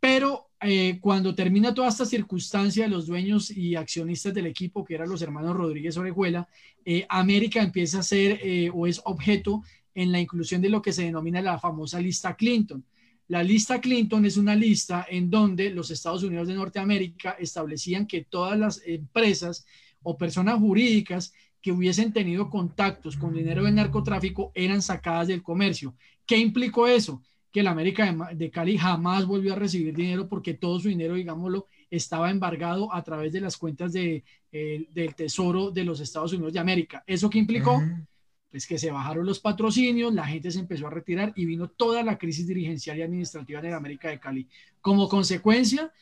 Pero 0.00 0.48
eh, 0.60 0.98
cuando 1.00 1.36
termina 1.36 1.72
toda 1.72 1.86
esta 1.86 2.04
circunstancia 2.04 2.88
los 2.88 3.06
dueños 3.06 3.48
y 3.48 3.76
accionistas 3.76 4.34
del 4.34 4.46
equipo, 4.46 4.84
que 4.84 4.96
eran 4.96 5.08
los 5.08 5.22
hermanos 5.22 5.54
Rodríguez 5.54 5.96
Orejuela, 5.96 6.48
América 7.08 7.62
empieza 7.62 8.00
a 8.00 8.02
ser 8.02 8.40
o 8.74 8.88
es 8.88 9.00
objeto 9.04 9.62
en 9.94 10.10
la 10.10 10.18
inclusión 10.18 10.60
de 10.60 10.68
lo 10.68 10.82
que 10.82 10.92
se 10.92 11.04
denomina 11.04 11.40
la 11.40 11.60
famosa 11.60 12.00
lista 12.00 12.34
Clinton. 12.34 12.84
La 13.28 13.42
lista 13.42 13.80
Clinton 13.80 14.24
es 14.26 14.36
una 14.36 14.54
lista 14.54 15.06
en 15.08 15.30
donde 15.30 15.70
los 15.70 15.90
Estados 15.90 16.22
Unidos 16.22 16.48
de 16.48 16.54
Norteamérica 16.54 17.32
establecían 17.38 18.06
que 18.06 18.24
todas 18.24 18.58
las 18.58 18.82
empresas 18.84 19.64
o 20.02 20.18
personas 20.18 20.58
jurídicas 20.58 21.32
que 21.62 21.72
hubiesen 21.72 22.12
tenido 22.12 22.50
contactos 22.50 23.16
con 23.16 23.32
dinero 23.32 23.64
del 23.64 23.74
narcotráfico 23.74 24.52
eran 24.54 24.82
sacadas 24.82 25.28
del 25.28 25.42
comercio. 25.42 25.94
¿Qué 26.26 26.36
implicó 26.36 26.86
eso? 26.86 27.22
Que 27.50 27.62
la 27.62 27.70
América 27.70 28.14
de 28.34 28.50
Cali 28.50 28.76
jamás 28.76 29.24
volvió 29.24 29.54
a 29.54 29.56
recibir 29.56 29.94
dinero 29.94 30.28
porque 30.28 30.52
todo 30.52 30.78
su 30.78 30.88
dinero, 30.88 31.14
digámoslo, 31.14 31.66
estaba 31.88 32.30
embargado 32.30 32.92
a 32.92 33.02
través 33.02 33.32
de 33.32 33.40
las 33.40 33.56
cuentas 33.56 33.94
eh, 33.94 34.22
del 34.50 35.14
Tesoro 35.14 35.70
de 35.70 35.84
los 35.84 36.00
Estados 36.00 36.34
Unidos 36.34 36.52
de 36.52 36.60
América. 36.60 37.02
¿Eso 37.06 37.30
qué 37.30 37.38
implicó? 37.38 37.80
Pues 38.54 38.68
que 38.68 38.78
se 38.78 38.92
bajaron 38.92 39.26
los 39.26 39.40
patrocinios, 39.40 40.14
la 40.14 40.28
gente 40.28 40.48
se 40.52 40.60
empezó 40.60 40.86
a 40.86 40.90
retirar 40.90 41.32
y 41.34 41.44
vino 41.44 41.66
toda 41.66 42.04
la 42.04 42.16
crisis 42.16 42.46
dirigencial 42.46 42.96
y 42.96 43.02
administrativa 43.02 43.60
de 43.60 43.72
América 43.72 44.10
de 44.10 44.20
Cali. 44.20 44.46
Como 44.80 45.08
consecuencia, 45.08 45.92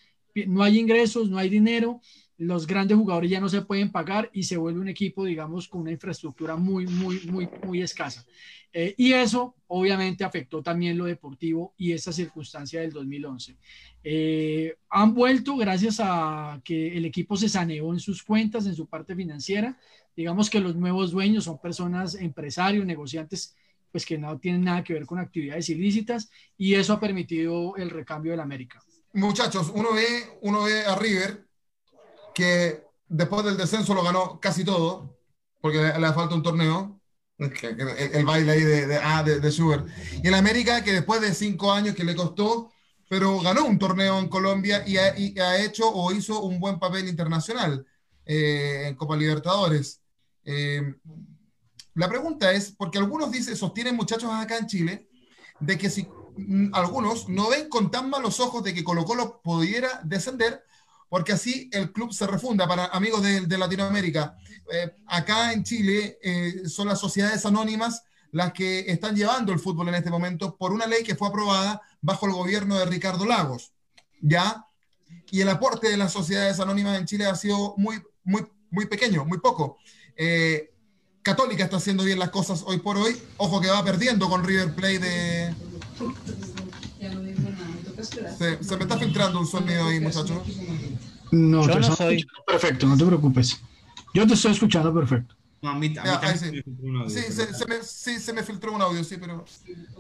no 0.49 0.63
hay 0.63 0.79
ingresos, 0.79 1.31
no 1.31 1.39
hay 1.39 1.49
dinero, 1.49 2.03
los 2.37 2.67
grandes 2.67 2.99
jugadores 2.99 3.31
ya 3.31 3.41
no 3.41 3.49
se 3.49 3.63
pueden 3.63 3.91
pagar 3.91 4.29
y 4.35 4.43
se 4.43 4.59
vuelve 4.59 4.81
un 4.81 4.89
equipo, 4.89 5.25
digamos, 5.25 5.67
con 5.67 5.81
una 5.81 5.93
infraestructura 5.93 6.57
muy, 6.57 6.87
muy, 6.87 7.21
muy, 7.21 7.49
muy 7.65 7.81
escasa. 7.81 8.23
Eh, 8.71 8.95
y 8.99 9.15
eso 9.15 9.55
obviamente 9.69 10.23
afectó 10.23 10.63
también 10.63 10.99
lo 10.99 11.07
deportivo 11.07 11.73
y 11.79 11.93
esa 11.93 12.13
circunstancia 12.13 12.83
del 12.83 12.91
2011. 12.93 13.57
Eh, 14.05 14.77
han 14.91 15.15
vuelto 15.15 15.57
gracias 15.57 16.01
a 16.01 16.61
que 16.63 16.99
el 16.99 17.07
equipo 17.07 17.35
se 17.39 17.49
saneó 17.49 17.95
en 17.95 18.01
sus 18.01 18.23
cuentas, 18.23 18.67
en 18.67 18.75
su 18.75 18.87
parte 18.87 19.17
financiera, 19.17 19.79
digamos 20.17 20.51
que 20.51 20.61
los 20.61 20.77
nuevos 20.77 21.11
dueños 21.11 21.45
son 21.45 21.59
personas, 21.61 22.15
empresarios, 22.15 22.87
negociantes, 22.87 23.55
pues 23.91 24.07
que 24.07 24.19
no 24.19 24.39
tienen 24.39 24.65
nada 24.65 24.83
que 24.83 24.95
ver 24.95 25.07
con 25.07 25.19
actividades 25.19 25.69
ilícitas 25.69 26.31
y 26.57 26.75
eso 26.75 26.95
ha 26.95 27.01
permitido 27.01 27.77
el 27.77 27.91
recambio 27.91 28.33
del 28.33 28.41
América. 28.41 28.83
Muchachos, 29.13 29.71
uno 29.75 29.93
ve, 29.93 30.39
uno 30.41 30.63
ve 30.63 30.85
a 30.85 30.97
River 30.97 31.47
que 32.35 32.83
después 33.07 33.45
del 33.45 33.57
descenso 33.59 33.95
lo 33.95 34.03
ganó 34.03 34.41
casi 34.41 34.65
todo, 34.65 35.19
porque 35.61 35.79
le, 35.79 36.13
falta 36.13 36.35
un 36.35 36.43
torneo, 36.43 37.01
el, 37.39 38.25
baile 38.25 38.53
ahí 38.53 38.63
de, 38.63 38.87
de, 38.87 38.97
ah, 38.97 39.23
de, 39.23 39.51
Schubert. 39.51 39.87
Y 40.23 40.29
el 40.29 40.35
América 40.35 40.83
que 40.83 40.93
después 40.93 41.21
de 41.21 41.35
cinco 41.35 41.73
años 41.73 41.95
que 41.95 42.05
le 42.05 42.17
costó, 42.17 42.73
pero 43.09 43.39
ganó 43.41 43.67
un 43.67 43.79
torneo 43.79 44.19
en 44.19 44.29
Colombia 44.29 44.83
y 44.87 44.97
ha, 44.97 45.19
y 45.19 45.39
ha 45.39 45.63
hecho 45.63 45.89
o 45.89 46.13
hizo 46.13 46.41
un 46.41 46.59
buen 46.59 46.79
papel 46.79 47.09
internacional 47.09 47.87
eh, 48.25 48.85
en 48.87 48.95
Copa 48.95 49.17
Libertadores. 49.17 50.02
Eh, 50.45 50.95
la 51.95 52.09
pregunta 52.09 52.53
es, 52.53 52.73
porque 52.73 52.99
algunos 52.99 53.31
dicen, 53.31 53.57
sostienen 53.57 53.97
muchachos 53.97 54.31
acá 54.33 54.59
en 54.59 54.67
Chile, 54.67 55.09
de 55.61 55.79
que 55.79 55.91
si 55.91 56.09
mm, 56.37 56.71
algunos 56.73 57.29
no 57.29 57.51
ven 57.51 57.69
con 57.69 57.91
tan 57.91 58.09
malos 58.09 58.41
ojos 58.41 58.63
de 58.63 58.75
que 58.75 58.85
Colo 58.85 59.05
Colo 59.05 59.41
pudiera 59.43 60.01
descender, 60.05 60.65
porque 61.09 61.33
así 61.33 61.69
el 61.73 61.93
club 61.93 62.13
se 62.13 62.27
refunda. 62.27 62.67
Para 62.67 62.87
amigos 62.87 63.23
de, 63.23 63.59
Latinoamérica, 63.59 64.37
eh, 64.73 64.95
acá 65.07 65.53
en 65.53 65.63
Chile 65.63 66.19
eh, 66.23 66.63
son 66.67 66.89
las 66.89 67.01
sociedades 67.01 67.45
anónimas 67.45 68.03
las 68.33 68.53
que 68.55 68.91
están 68.91 69.15
llevando 69.15 69.53
el 69.53 69.59
fútbol 69.59 69.89
en 69.89 69.95
este 69.95 70.11
momento 70.11 70.57
por 70.57 70.73
una 70.73 70.87
ley 70.87 71.05
que 71.05 71.15
fue 71.15 71.29
aprobada 71.29 71.83
bajo 72.01 72.27
el 72.27 72.33
gobierno 72.33 72.79
de 72.79 72.87
Ricardo 72.87 73.27
Lagos, 73.27 73.73
¿ya? 74.21 74.67
Y 75.31 75.43
el 75.43 75.51
aporte 75.51 75.91
de 75.91 75.99
las 75.99 76.13
sociedades 76.13 76.59
anónimas 76.59 76.99
en 76.99 77.05
Chile 77.05 77.27
ha 77.27 77.35
sido 77.35 77.75
muy, 77.77 78.03
muy, 78.25 78.47
muy 78.71 78.87
pequeño, 78.87 79.27
muy 79.27 79.39
poco. 79.39 79.77
Eh, 80.17 80.73
Católica 81.23 81.65
está 81.65 81.77
haciendo 81.77 82.05
bien 82.05 82.19
las 82.19 82.31
cosas 82.31 82.65
hoy 82.67 82.79
por 82.79 82.97
hoy. 82.97 83.17
Ojo 83.37 83.61
que 83.61 83.69
va 83.69 83.85
perdiendo 83.85 84.29
con 84.29 84.45
River 84.45 84.75
Play 84.75 84.99
de. 84.99 85.55
Se, 88.37 88.63
se 88.63 88.77
me 88.77 88.83
está 88.83 88.99
filtrando 88.99 89.39
un 89.39 89.47
sonido 89.47 89.87
ahí, 89.87 90.01
muchachos. 90.01 90.43
No, 91.31 91.67
Yo 91.67 91.79
no 91.79 91.97
soy. 91.97 92.27
Perfecto, 92.47 92.87
no 92.87 92.97
te 92.97 93.05
preocupes. 93.05 93.61
Yo 94.15 94.27
te 94.27 94.35
estoy 94.35 94.53
escuchando 94.53 94.93
perfecto. 94.93 95.35
No, 95.63 95.71
a 95.71 95.75
mí, 95.75 95.95
a 95.97 96.03
mí 96.03 96.11
ya, 96.23 96.37
sí. 96.37 96.51
Me 96.51 96.91
un 96.91 96.97
audio, 97.03 97.11
sí, 97.11 97.33
se, 97.33 97.55
se, 97.55 97.67
me, 97.67 97.83
sí, 97.83 98.19
se 98.19 98.33
me 98.33 98.43
filtró 98.43 98.73
un 98.73 98.83
audio, 98.83 99.05
sí, 99.05 99.17
pero, 99.17 99.45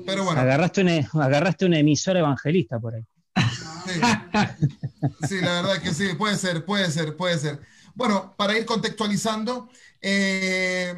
pero 0.05 0.25
bueno. 0.25 0.40
Agarraste 0.40 0.81
una, 0.81 1.09
agarraste 1.25 1.66
una 1.66 1.79
emisora 1.79 2.18
evangelista 2.18 2.81
por 2.81 2.96
ahí. 2.96 3.05
Sí. 3.85 4.01
sí, 5.29 5.40
la 5.40 5.62
verdad 5.62 5.81
que 5.81 5.94
sí, 5.94 6.09
puede 6.18 6.37
ser, 6.37 6.64
puede 6.64 6.90
ser, 6.90 7.16
puede 7.16 7.38
ser. 7.38 7.61
Bueno, 7.94 8.35
para 8.37 8.57
ir 8.57 8.64
contextualizando, 8.64 9.68
eh, 10.00 10.94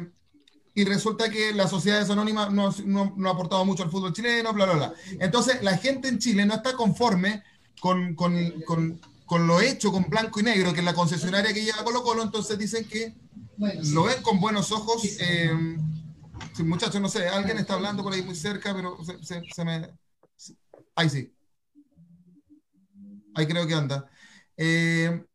y 0.73 0.83
resulta 0.83 1.29
que 1.29 1.53
las 1.53 1.69
sociedades 1.69 2.09
anónimas 2.09 2.51
no, 2.51 2.73
no, 2.85 3.29
ha 3.29 3.31
aportado 3.31 3.63
mucho 3.63 3.83
al 3.83 3.91
fútbol 3.91 4.13
chileno, 4.13 4.53
bla, 4.53 4.65
bla, 4.65 4.75
bla. 4.75 4.93
Entonces, 5.19 5.63
la 5.63 5.77
gente 5.77 6.09
en 6.09 6.19
Chile 6.19 6.45
no 6.45 6.55
está 6.55 6.73
conforme 6.73 7.43
con, 7.79 8.13
con, 8.13 8.61
con, 8.61 8.99
con 9.25 9.47
lo 9.47 9.61
hecho 9.61 9.91
con 9.91 10.09
blanco 10.09 10.41
y 10.41 10.43
negro, 10.43 10.73
que 10.73 10.79
es 10.79 10.85
la 10.85 10.93
concesionaria 10.93 11.53
que 11.53 11.63
lleva 11.63 11.83
Colo 11.83 12.03
Colo, 12.03 12.23
entonces 12.23 12.57
dicen 12.57 12.85
que 12.85 13.15
lo 13.93 14.03
ven 14.03 14.21
con 14.21 14.41
buenos 14.41 14.71
ojos. 14.73 15.01
Eh, 15.19 15.77
muchachos, 16.59 17.01
no 17.01 17.07
sé, 17.07 17.27
alguien 17.27 17.57
está 17.57 17.75
hablando 17.75 18.03
por 18.03 18.13
ahí 18.13 18.21
muy 18.21 18.35
cerca, 18.35 18.73
pero 18.73 18.97
se 19.53 19.65
me... 19.65 19.89
Ahí 20.95 21.09
sí. 21.09 21.33
Ahí 23.33 23.47
creo 23.47 23.65
que 23.65 23.73
anda. 23.73 24.09
Eh, 24.57 25.25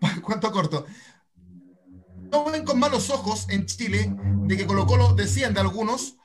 ¿Cuánto 0.22 0.50
corto? 0.52 0.86
no 2.30 2.44
ven 2.50 2.64
con 2.64 2.78
malos 2.78 3.10
ojos 3.10 3.46
en 3.48 3.66
Chile 3.66 4.14
de 4.46 4.56
que 4.56 4.66
Colo 4.66 4.86
Colo 4.86 5.14
descienda 5.14 5.60
algunos, 5.60 6.16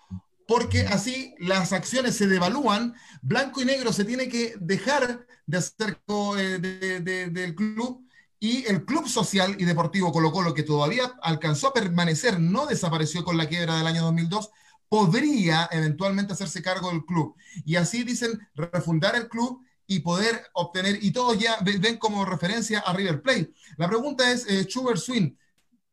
porque 0.48 0.82
así 0.82 1.34
las 1.40 1.74
acciones 1.74 2.16
se 2.16 2.28
devalúan, 2.28 2.94
blanco 3.22 3.62
y 3.62 3.66
negro 3.66 3.94
se 3.94 4.06
tiene 4.06 4.28
que 4.28 4.56
dejar 4.60 5.26
de 5.46 5.58
hacer 5.58 6.00
de, 6.08 7.30
del 7.32 7.56
club 7.56 8.06
y 8.40 8.66
el 8.66 8.84
Club 8.84 9.08
Social 9.08 9.56
y 9.58 9.64
Deportivo 9.64 10.12
Colo 10.12 10.34
Colo, 10.34 10.54
que 10.54 10.64
todavía 10.64 11.14
alcanzó 11.22 11.70
a 11.70 11.74
permanecer, 11.74 12.42
no 12.42 12.66
desapareció 12.66 13.24
con 13.24 13.38
la 13.38 13.48
quiebra 13.48 13.78
del 13.78 13.88
año 13.88 14.04
2002, 14.04 14.50
podría 14.90 15.70
eventualmente 15.72 16.34
hacerse 16.34 16.62
cargo 16.62 16.90
del 16.90 17.06
club. 17.06 17.36
Y 17.64 17.78
así 17.78 18.04
dicen 18.04 18.46
refundar 18.54 19.16
el 19.16 19.30
club 19.30 19.64
y 19.88 20.00
poder 20.00 20.48
obtener, 20.54 21.04
y 21.04 21.12
todos 21.12 21.38
ya 21.38 21.58
ven 21.62 21.98
como 21.98 22.26
referencia 22.26 22.80
a 22.80 22.93
River 22.93 23.22
Plate. 23.22 23.52
La 23.78 23.88
pregunta 23.88 24.32
es, 24.32 24.48
eh, 24.48 24.63
Schubert 24.63 25.00
Swing, 25.00 25.32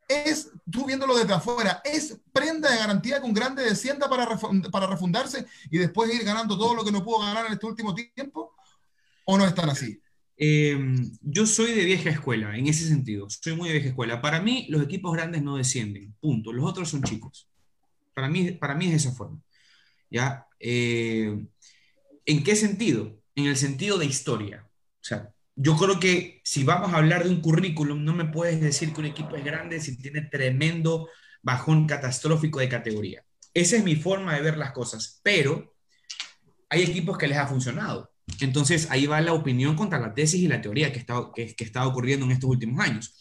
es, 0.08 0.50
tú 0.70 0.86
viéndolo 0.86 1.16
desde 1.16 1.34
afuera, 1.34 1.80
es 1.84 2.18
prenda 2.32 2.70
de 2.70 2.78
garantía 2.78 3.20
con 3.20 3.32
grande 3.32 3.62
descienda 3.62 4.08
para, 4.08 4.28
para 4.70 4.86
refundarse 4.88 5.46
y 5.70 5.78
después 5.78 6.12
ir 6.12 6.24
ganando 6.24 6.58
todo 6.58 6.74
lo 6.74 6.84
que 6.84 6.90
no 6.90 7.04
pudo 7.04 7.20
ganar 7.20 7.46
en 7.46 7.52
este 7.52 7.66
último 7.66 7.94
tiempo? 7.94 8.54
¿O 9.24 9.38
no 9.38 9.46
están 9.46 9.70
así? 9.70 10.00
Eh, 10.36 10.76
yo 11.20 11.46
soy 11.46 11.74
de 11.74 11.84
vieja 11.84 12.10
escuela, 12.10 12.56
en 12.56 12.66
ese 12.66 12.88
sentido. 12.88 13.28
Soy 13.28 13.54
muy 13.54 13.68
de 13.68 13.74
vieja 13.74 13.90
escuela. 13.90 14.20
Para 14.20 14.40
mí, 14.40 14.66
los 14.70 14.82
equipos 14.82 15.12
grandes 15.12 15.42
no 15.42 15.56
descienden. 15.56 16.14
Punto. 16.18 16.52
Los 16.52 16.64
otros 16.64 16.88
son 16.88 17.02
chicos. 17.02 17.46
Para 18.14 18.28
mí, 18.28 18.52
para 18.52 18.74
mí 18.74 18.86
es 18.86 18.90
de 18.92 18.96
esa 18.96 19.12
forma. 19.12 19.38
¿Ya? 20.10 20.46
Eh, 20.58 21.46
¿En 22.24 22.42
qué 22.42 22.56
sentido? 22.56 23.19
En 23.34 23.46
el 23.46 23.56
sentido 23.56 23.98
de 23.98 24.06
historia. 24.06 24.66
O 24.66 25.04
sea, 25.04 25.32
yo 25.56 25.76
creo 25.76 26.00
que 26.00 26.40
si 26.44 26.64
vamos 26.64 26.92
a 26.92 26.96
hablar 26.96 27.24
de 27.24 27.30
un 27.30 27.40
currículum, 27.40 28.04
no 28.04 28.14
me 28.14 28.26
puedes 28.26 28.60
decir 28.60 28.92
que 28.92 29.00
un 29.00 29.06
equipo 29.06 29.36
es 29.36 29.44
grande 29.44 29.80
si 29.80 29.96
tiene 29.96 30.22
tremendo 30.22 31.08
bajón 31.42 31.86
catastrófico 31.86 32.60
de 32.60 32.68
categoría. 32.68 33.24
Esa 33.52 33.76
es 33.76 33.84
mi 33.84 33.96
forma 33.96 34.34
de 34.34 34.42
ver 34.42 34.56
las 34.56 34.72
cosas, 34.72 35.20
pero 35.22 35.74
hay 36.68 36.82
equipos 36.82 37.18
que 37.18 37.28
les 37.28 37.38
ha 37.38 37.46
funcionado. 37.46 38.12
Entonces 38.40 38.90
ahí 38.90 39.06
va 39.06 39.20
la 39.20 39.32
opinión 39.32 39.76
contra 39.76 39.98
la 39.98 40.14
tesis 40.14 40.40
y 40.40 40.48
la 40.48 40.62
teoría 40.62 40.92
que 40.92 41.00
está, 41.00 41.30
que, 41.34 41.54
que 41.54 41.64
está 41.64 41.86
ocurriendo 41.86 42.26
en 42.26 42.32
estos 42.32 42.48
últimos 42.48 42.80
años. 42.80 43.14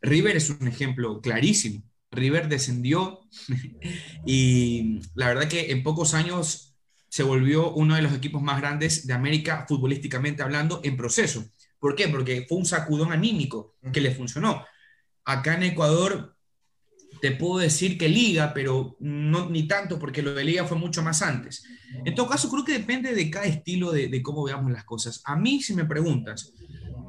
River 0.00 0.36
es 0.36 0.50
un 0.50 0.66
ejemplo 0.66 1.20
clarísimo. 1.20 1.82
River 2.10 2.48
descendió 2.48 3.20
y 4.26 5.00
la 5.14 5.28
verdad 5.28 5.48
que 5.48 5.72
en 5.72 5.82
pocos 5.82 6.14
años 6.14 6.73
se 7.14 7.22
volvió 7.22 7.70
uno 7.74 7.94
de 7.94 8.02
los 8.02 8.12
equipos 8.12 8.42
más 8.42 8.60
grandes 8.60 9.06
de 9.06 9.12
América 9.12 9.66
futbolísticamente 9.68 10.42
hablando 10.42 10.80
en 10.82 10.96
proceso. 10.96 11.44
¿Por 11.78 11.94
qué? 11.94 12.08
Porque 12.08 12.44
fue 12.48 12.58
un 12.58 12.66
sacudón 12.66 13.12
anímico 13.12 13.76
que 13.92 14.00
le 14.00 14.10
funcionó. 14.10 14.64
Acá 15.24 15.54
en 15.54 15.62
Ecuador 15.62 16.36
te 17.20 17.30
puedo 17.30 17.58
decir 17.58 17.96
que 17.96 18.08
liga, 18.08 18.52
pero 18.52 18.96
no 18.98 19.48
ni 19.48 19.68
tanto 19.68 19.96
porque 19.96 20.22
lo 20.22 20.34
de 20.34 20.42
liga 20.42 20.64
fue 20.64 20.76
mucho 20.76 21.04
más 21.04 21.22
antes. 21.22 21.62
En 22.04 22.16
todo 22.16 22.28
caso, 22.28 22.50
creo 22.50 22.64
que 22.64 22.72
depende 22.80 23.14
de 23.14 23.30
cada 23.30 23.46
estilo 23.46 23.92
de, 23.92 24.20
cómo 24.20 24.42
veamos 24.42 24.72
las 24.72 24.82
cosas. 24.82 25.22
A 25.24 25.36
mí, 25.36 25.62
si 25.62 25.72
me 25.72 25.84
preguntas, 25.84 26.52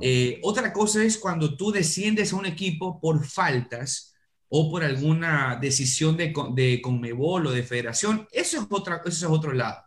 eh, 0.01 0.39
otra 0.43 0.71
cosa 0.71 1.03
es 1.03 1.17
cuando 1.17 1.57
tú 1.57 1.71
desciendes 1.71 2.31
a 2.31 2.35
un 2.35 2.45
equipo 2.45 3.01
por 3.01 3.25
faltas 3.25 4.13
o 4.49 4.69
por 4.69 4.83
alguna 4.83 5.57
decisión 5.59 6.15
de, 6.15 6.31
de 6.53 6.79
Conmebol 6.79 7.47
o 7.47 7.51
de 7.51 7.63
federación, 7.63 8.27
eso 8.31 8.61
es, 8.61 8.67
otra, 8.69 9.01
eso 9.03 9.25
es 9.25 9.31
otro 9.31 9.51
lado. 9.51 9.84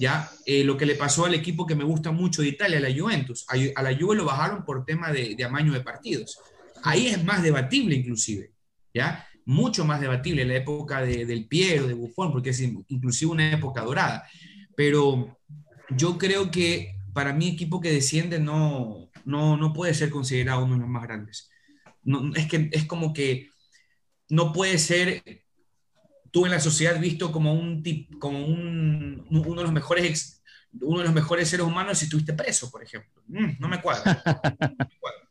¿Ya? 0.00 0.30
Eh, 0.46 0.64
lo 0.64 0.78
que 0.78 0.86
le 0.86 0.94
pasó 0.94 1.26
al 1.26 1.34
equipo 1.34 1.66
que 1.66 1.74
me 1.74 1.84
gusta 1.84 2.10
mucho 2.10 2.40
de 2.40 2.48
Italia, 2.48 2.80
la 2.80 2.88
Juventus. 2.90 3.44
A, 3.48 3.82
la 3.82 3.94
Juve 3.94 4.16
lo 4.16 4.24
bajaron 4.24 4.64
por 4.64 4.86
tema 4.86 5.12
de, 5.12 5.34
de, 5.34 5.44
amaño 5.44 5.74
de 5.74 5.82
partidos. 5.82 6.38
Ahí 6.82 7.08
es 7.08 7.22
más 7.22 7.42
debatible 7.42 7.94
inclusive, 7.94 8.50
¿ya? 8.94 9.28
Mucho 9.44 9.84
más 9.84 10.00
debatible 10.00 10.46
la 10.46 10.54
época 10.54 11.02
de, 11.02 11.26
del 11.26 11.46
Piero, 11.46 11.86
de 11.86 11.92
Buffon, 11.92 12.32
porque 12.32 12.48
es 12.50 12.60
inclusive 12.60 13.30
una 13.30 13.52
época 13.52 13.82
dorada. 13.82 14.26
Pero 14.74 15.38
yo 15.90 16.16
creo 16.16 16.50
que 16.50 16.94
para 17.12 17.34
mí 17.34 17.48
equipo 17.48 17.78
que 17.78 17.92
desciende 17.92 18.38
no, 18.38 19.10
no, 19.26 19.58
no 19.58 19.74
puede 19.74 19.92
ser 19.92 20.08
considerado 20.08 20.64
uno 20.64 20.76
de 20.76 20.80
los 20.80 20.88
más 20.88 21.02
grandes. 21.02 21.50
No, 22.02 22.34
es 22.34 22.46
que 22.46 22.70
es 22.72 22.86
como 22.86 23.12
que 23.12 23.50
no 24.30 24.54
puede 24.54 24.78
ser 24.78 25.22
tú 26.30 26.46
en 26.46 26.52
la 26.52 26.60
sociedad 26.60 26.98
visto 27.00 27.32
como 27.32 27.52
un 27.52 27.82
tip, 27.82 28.18
como 28.18 28.44
un, 28.44 29.26
uno 29.30 29.54
de 29.56 29.62
los 29.62 29.72
mejores 29.72 30.04
ex, 30.04 30.42
uno 30.80 30.98
de 30.98 31.04
los 31.04 31.14
mejores 31.14 31.48
seres 31.48 31.66
humanos 31.66 31.98
si 31.98 32.04
estuviste 32.04 32.32
preso, 32.32 32.70
por 32.70 32.82
ejemplo. 32.82 33.22
Mm, 33.28 33.50
no 33.58 33.68
me 33.68 33.80
cuadra. 33.80 34.22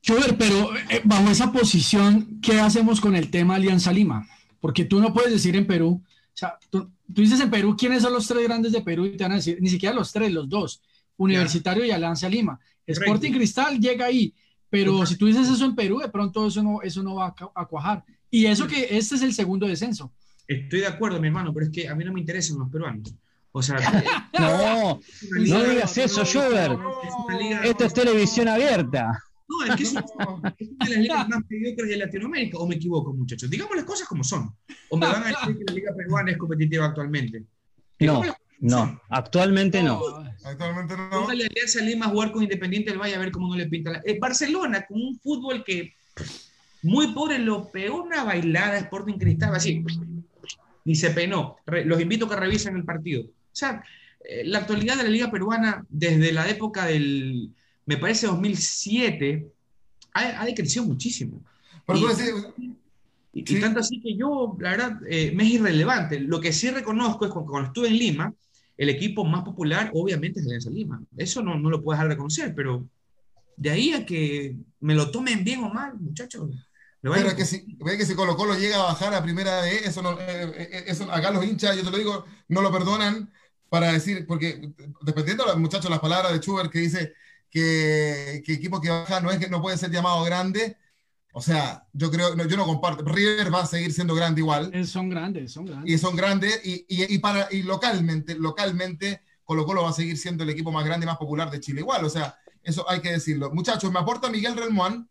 No 0.08 0.16
pero 0.38 0.76
eh, 0.90 1.02
bajo 1.04 1.30
esa 1.30 1.52
posición, 1.52 2.40
¿qué 2.42 2.60
hacemos 2.60 3.02
con 3.02 3.16
el 3.16 3.30
tema 3.30 3.56
Alianza 3.56 3.92
Lima? 3.92 4.28
Porque 4.60 4.86
tú 4.86 5.00
no 5.00 5.14
puedes 5.14 5.32
decir 5.32 5.56
en 5.58 5.68
Perú, 5.68 6.02
o 6.04 6.32
sea, 6.34 6.58
tú, 6.70 6.90
tú, 7.14 7.22
dices 7.22 7.40
en 7.42 7.52
Perú 7.52 7.76
quiénes 7.78 8.02
son 8.02 8.14
los 8.14 8.26
tres 8.26 8.44
grandes 8.46 8.72
de 8.72 8.82
Perú 8.82 9.06
y 9.06 9.18
te 9.18 9.24
van 9.26 9.34
a 9.34 9.36
decir, 9.36 9.58
ni 9.60 9.70
siquiera 9.70 9.94
los 9.94 10.12
tres, 10.12 10.32
los 10.32 10.48
dos, 10.50 10.82
Universitario 11.18 11.84
yeah. 11.84 11.94
y 11.94 11.96
Alianza 11.96 12.30
Lima. 12.30 12.60
Sporting 12.88 13.34
Cristal 13.34 13.78
llega 13.78 14.06
ahí, 14.06 14.34
pero 14.70 14.96
okay. 14.96 15.08
si 15.08 15.16
tú 15.18 15.28
dices 15.28 15.50
eso 15.50 15.66
en 15.66 15.76
Perú, 15.76 16.00
de 16.00 16.10
pronto 16.10 16.48
eso 16.48 16.64
no, 16.64 16.82
eso 16.82 17.04
no 17.04 17.16
va 17.16 17.28
a, 17.28 17.62
a 17.62 17.66
cuajar. 17.66 18.04
Y 18.32 18.46
eso 18.46 18.68
que 18.68 18.88
este 18.98 19.16
es 19.16 19.22
el 19.22 19.34
segundo 19.34 19.68
descenso. 19.68 20.14
Estoy 20.50 20.80
de 20.80 20.88
acuerdo, 20.88 21.22
mi 21.22 21.28
hermano, 21.28 21.54
pero 21.54 21.68
es 21.68 21.72
que 21.72 21.88
a 21.88 21.94
mí 21.94 22.04
no 22.04 22.12
me 22.12 22.22
interesan 22.22 22.58
los 22.58 22.72
peruanos. 22.72 23.14
O 23.52 23.62
sea, 23.62 23.78
no, 24.40 25.00
no 25.00 25.64
digas 25.64 25.96
eso, 25.96 26.26
Schubert. 26.26 26.80
Esto 27.64 27.86
es 27.86 27.94
televisión 27.94 28.48
abierta. 28.48 29.24
No, 29.48 29.66
es 29.66 29.76
que 29.76 29.84
es 29.84 29.92
una, 29.92 30.02
es 30.58 30.68
una 30.68 30.86
de 30.86 30.90
las 30.90 31.00
ligas 31.00 31.30
más 31.30 31.40
mediocres 31.48 31.90
de 31.90 31.98
Latinoamérica, 31.98 32.58
o 32.58 32.68
me 32.68 32.76
equivoco, 32.76 33.14
muchachos. 33.14 33.48
Digamos 33.48 33.76
las 33.76 33.86
cosas 33.86 34.08
como 34.08 34.24
son. 34.24 34.52
O 34.90 34.98
me 34.98 35.06
van 35.06 35.24
a 35.24 35.28
decir 35.28 35.56
que 35.56 35.64
la 35.68 35.74
liga 35.74 35.94
peruana 35.96 36.32
es 36.32 36.38
competitiva 36.38 36.86
actualmente. 36.86 37.44
No, 38.00 38.24
no, 38.60 39.02
actualmente 39.10 39.84
no. 39.84 40.02
Actualmente 40.44 40.98
no. 40.98 41.10
Póngale 41.12 41.46
Alianza 41.46 41.82
Lima 41.82 42.08
a 42.08 42.10
jugar 42.10 42.32
con 42.32 42.42
Independiente 42.42 42.90
del 42.90 43.00
Valle 43.00 43.14
a 43.14 43.20
ver 43.20 43.32
cómo 43.32 43.50
no 43.50 43.56
le 43.56 43.68
pinta 43.68 43.92
la. 43.92 44.02
Eh, 44.04 44.18
Barcelona, 44.20 44.84
con 44.88 45.00
un 45.00 45.20
fútbol 45.20 45.64
que 45.64 45.94
muy 46.82 47.14
pobre, 47.14 47.38
lo 47.38 47.70
pegó 47.72 48.02
una 48.02 48.24
bailada 48.24 48.80
Sporting 48.80 49.20
Cristal, 49.20 49.54
así. 49.54 49.84
Ni 50.90 50.96
se 50.96 51.12
penó. 51.12 51.58
Re, 51.68 51.86
los 51.86 52.02
invito 52.02 52.26
a 52.26 52.30
que 52.30 52.36
revisen 52.36 52.76
el 52.76 52.84
partido. 52.84 53.22
O 53.22 53.56
sea, 53.56 53.84
eh, 54.28 54.44
la 54.44 54.58
actualidad 54.58 54.98
de 54.98 55.04
la 55.04 55.10
Liga 55.10 55.30
Peruana, 55.30 55.86
desde 55.88 56.32
la 56.32 56.50
época 56.50 56.88
del, 56.88 57.52
me 57.86 57.98
parece, 57.98 58.26
2007, 58.26 59.46
ha, 60.16 60.42
ha 60.42 60.46
decrecido 60.46 60.86
muchísimo. 60.86 61.44
Y, 61.94 62.00
sí. 62.16 62.74
y, 63.34 63.60
tanto 63.60 63.82
así 63.82 64.02
que 64.02 64.16
yo, 64.16 64.58
la 64.60 64.72
verdad, 64.72 65.00
eh, 65.08 65.32
me 65.36 65.44
es 65.44 65.52
irrelevante. 65.52 66.22
Lo 66.22 66.42
que 66.42 66.52
sí 66.52 66.72
reconozco 66.72 67.26
es 67.26 67.32
que 67.32 67.40
cuando 67.40 67.68
estuve 67.68 67.90
en 67.90 67.98
Lima, 68.00 68.34
el 68.76 68.90
equipo 68.90 69.24
más 69.24 69.44
popular, 69.44 69.92
obviamente, 69.94 70.40
es 70.40 70.48
Alianza 70.48 70.72
Lima. 70.72 71.04
Eso 71.18 71.44
no, 71.44 71.60
no 71.60 71.70
lo 71.70 71.84
puedo 71.84 71.94
dejar 71.94 72.08
de 72.08 72.16
reconocer, 72.16 72.56
pero 72.56 72.84
de 73.56 73.70
ahí 73.70 73.94
a 73.94 74.08
que 74.08 74.56
me 74.80 74.96
lo 74.96 75.12
tomen 75.12 75.44
bien 75.44 75.64
o 75.64 75.72
mal, 75.72 76.00
muchachos. 76.00 76.50
Pero 77.02 77.16
es 77.16 77.34
que 77.34 77.46
si, 77.46 77.78
ve 77.80 77.98
que 77.98 78.06
si 78.06 78.14
Colo 78.14 78.36
Colo 78.36 78.56
llega 78.56 78.76
a 78.76 78.84
bajar 78.84 79.14
a 79.14 79.24
primera 79.24 79.62
de 79.62 79.78
eso, 79.78 80.02
no, 80.02 80.18
eh, 80.20 80.84
eso, 80.88 81.10
acá 81.12 81.32
los 81.32 81.46
hinchas, 81.46 81.76
yo 81.78 81.84
te 81.84 81.92
lo 81.92 81.98
digo, 81.98 82.26
no 82.50 82.62
lo 82.62 82.72
perdonan 82.72 83.32
para 83.70 83.94
decir, 83.94 84.26
porque 84.28 84.74
dependiendo 85.02 85.46
muchachos 85.58 85.90
las 85.90 86.00
palabras 86.00 86.34
de 86.34 86.40
Schubert 86.40 86.72
que 86.72 86.80
dice 86.80 87.14
que, 87.50 88.44
que, 88.46 88.54
equipo 88.54 88.82
que 88.82 88.90
baja 88.90 89.22
no 89.22 89.32
es 89.32 89.38
que 89.38 89.50
no 89.50 89.62
puede 89.62 89.78
ser 89.78 89.92
llamado 89.92 90.24
grande, 90.24 90.78
o 91.32 91.42
sea, 91.42 91.88
yo 91.94 92.12
creo, 92.12 92.36
no, 92.36 92.46
yo 92.46 92.58
no 92.58 92.66
comparto, 92.66 93.04
River 93.06 93.54
va 93.54 93.62
a 93.62 93.68
seguir 93.68 93.94
siendo 93.94 94.16
grande 94.16 94.42
igual. 94.42 94.86
Son 94.86 95.10
grandes, 95.10 95.54
son 95.54 95.66
grandes. 95.66 95.94
Y 95.94 95.98
son 95.98 96.16
grandes, 96.16 96.60
y, 96.66 96.86
y, 96.90 97.14
y, 97.14 97.18
para, 97.20 97.48
y 97.52 97.62
localmente, 97.62 98.36
localmente, 98.36 99.22
Colo 99.46 99.66
Colo 99.66 99.84
va 99.84 99.92
a 99.92 99.94
seguir 99.94 100.18
siendo 100.18 100.44
el 100.44 100.50
equipo 100.50 100.72
más 100.72 100.84
grande 100.84 101.06
y 101.06 101.08
más 101.08 101.18
popular 101.18 101.50
de 101.50 101.60
Chile 101.60 101.82
igual, 101.82 102.04
o 102.04 102.10
sea, 102.10 102.36
eso 102.64 102.90
hay 102.90 103.00
que 103.00 103.12
decirlo. 103.12 103.52
Muchachos, 103.52 103.92
me 103.92 104.00
aporta 104.00 104.30
Miguel 104.30 104.56
Relmuán. 104.56 105.10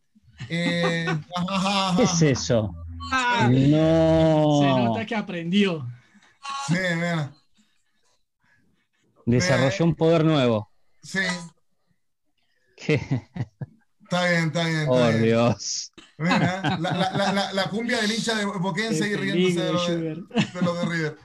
Eh, 0.49 1.07
ajá, 1.37 1.89
ajá. 1.89 1.97
¿Qué 1.97 2.03
es 2.05 2.23
eso? 2.23 2.75
Ah, 3.11 3.49
no. 3.51 4.61
Se 4.61 4.85
nota 4.85 5.07
que 5.07 5.15
aprendió. 5.15 5.87
Sí, 6.67 6.75
mira. 6.95 7.33
Desarrolló 9.27 9.85
un 9.85 9.95
poder 9.95 10.25
nuevo. 10.25 10.71
Sí. 11.03 11.21
¿Qué? 12.77 12.95
Está 14.03 14.27
bien, 14.29 14.47
está 14.47 14.65
bien. 14.65 14.81
Está 14.81 14.91
oh, 14.91 15.09
bien. 15.09 15.23
Dios. 15.23 15.93
Mira, 16.17 16.79
la, 16.81 16.91
la, 16.91 17.33
la, 17.33 17.53
la, 17.53 17.65
cumbia 17.71 18.01
del 18.01 18.11
hincha 18.11 18.35
de 18.35 18.45
Boquense 18.45 19.09
y 19.09 19.15
riéndose 19.15 19.65
de 19.65 19.73
lo 19.73 19.87
de, 19.87 20.15
de, 20.55 20.63
lo 20.63 20.75
de 20.75 20.85
River. 20.87 21.19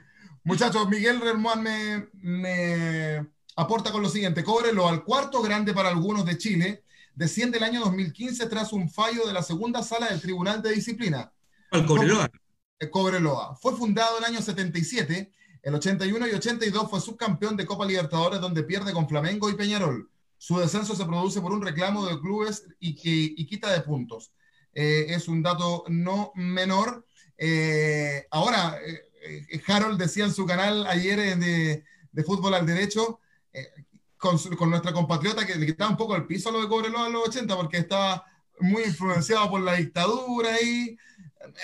Muchachos, 0.44 0.88
Miguel 0.90 1.22
Relmuán 1.22 1.64
me, 1.64 2.10
me 2.14 3.26
aporta 3.56 3.92
con 3.92 4.02
lo 4.02 4.10
siguiente: 4.10 4.44
cóbrelo 4.44 4.88
al 4.88 5.04
cuarto 5.04 5.42
grande 5.42 5.74
para 5.74 5.90
algunos 5.90 6.26
de 6.26 6.38
Chile 6.38 6.84
desciende 7.16 7.58
el 7.58 7.64
año 7.64 7.82
2015 7.82 8.48
tras 8.48 8.74
un 8.74 8.90
fallo 8.90 9.26
de 9.26 9.34
la 9.34 9.44
segunda 9.44 9.84
sala 9.84 10.10
del 10.10 10.22
Tribunal 10.22 10.62
de 10.62 10.74
Disciplina. 10.74 11.32
El 11.72 11.86
Cobreloa. 11.86 12.30
El 12.80 12.90
Cobreloa. 12.90 13.56
Fue 13.56 13.76
fundado 13.76 14.18
en 14.18 14.24
el 14.24 14.30
año 14.32 14.42
77, 14.42 15.32
el 15.64 15.76
81 15.76 16.28
y 16.28 16.32
82 16.32 16.90
fue 16.90 17.00
subcampeón 17.00 17.56
de 17.56 17.66
Copa 17.66 17.86
Libertadores 17.86 18.42
donde 18.42 18.64
pierde 18.64 18.92
con 18.92 19.08
Flamengo 19.08 19.50
y 19.50 19.56
Peñarol. 19.56 20.10
Su 20.38 20.60
descenso 20.60 20.94
se 20.94 21.06
produce 21.06 21.40
por 21.40 21.54
un 21.54 21.62
reclamo 21.62 22.06
de 22.06 22.20
clubes 22.20 22.66
y, 22.80 22.90
y, 22.90 23.42
y 23.42 23.46
quita 23.46 23.72
de 23.72 23.80
puntos. 23.80 24.34
Eh, 24.74 25.06
es 25.10 25.28
un 25.28 25.42
dato 25.42 25.86
no 25.88 26.32
menor. 26.36 27.06
Eh, 27.38 28.28
ahora, 28.30 28.78
eh, 28.86 29.62
Harold 29.68 30.00
decía 30.00 30.26
en 30.26 30.34
su 30.34 30.46
canal 30.46 30.86
ayer 30.88 31.40
de, 31.40 31.84
de 32.12 32.24
Fútbol 32.24 32.56
al 32.56 32.66
Derecho, 32.66 33.20
con, 34.24 34.38
con, 34.56 34.70
nuestra 34.70 34.94
compatriota 34.94 35.46
que 35.46 35.56
le 35.56 35.66
quitaba 35.66 35.92
un 35.92 35.98
poco 35.98 36.16
el 36.16 36.26
piso 36.26 36.48
a 36.48 36.54
lo 36.54 36.62
de 36.62 36.70
Cobreloa 36.70 37.08
en 37.08 37.14
los 37.14 37.28
80 37.28 37.58
porque 37.58 37.78
estaba 37.78 38.26
muy 38.62 38.84
influenciado 38.84 39.50
por 39.50 39.60
la 39.60 39.74
dictadura 39.74 40.62
y 40.62 40.98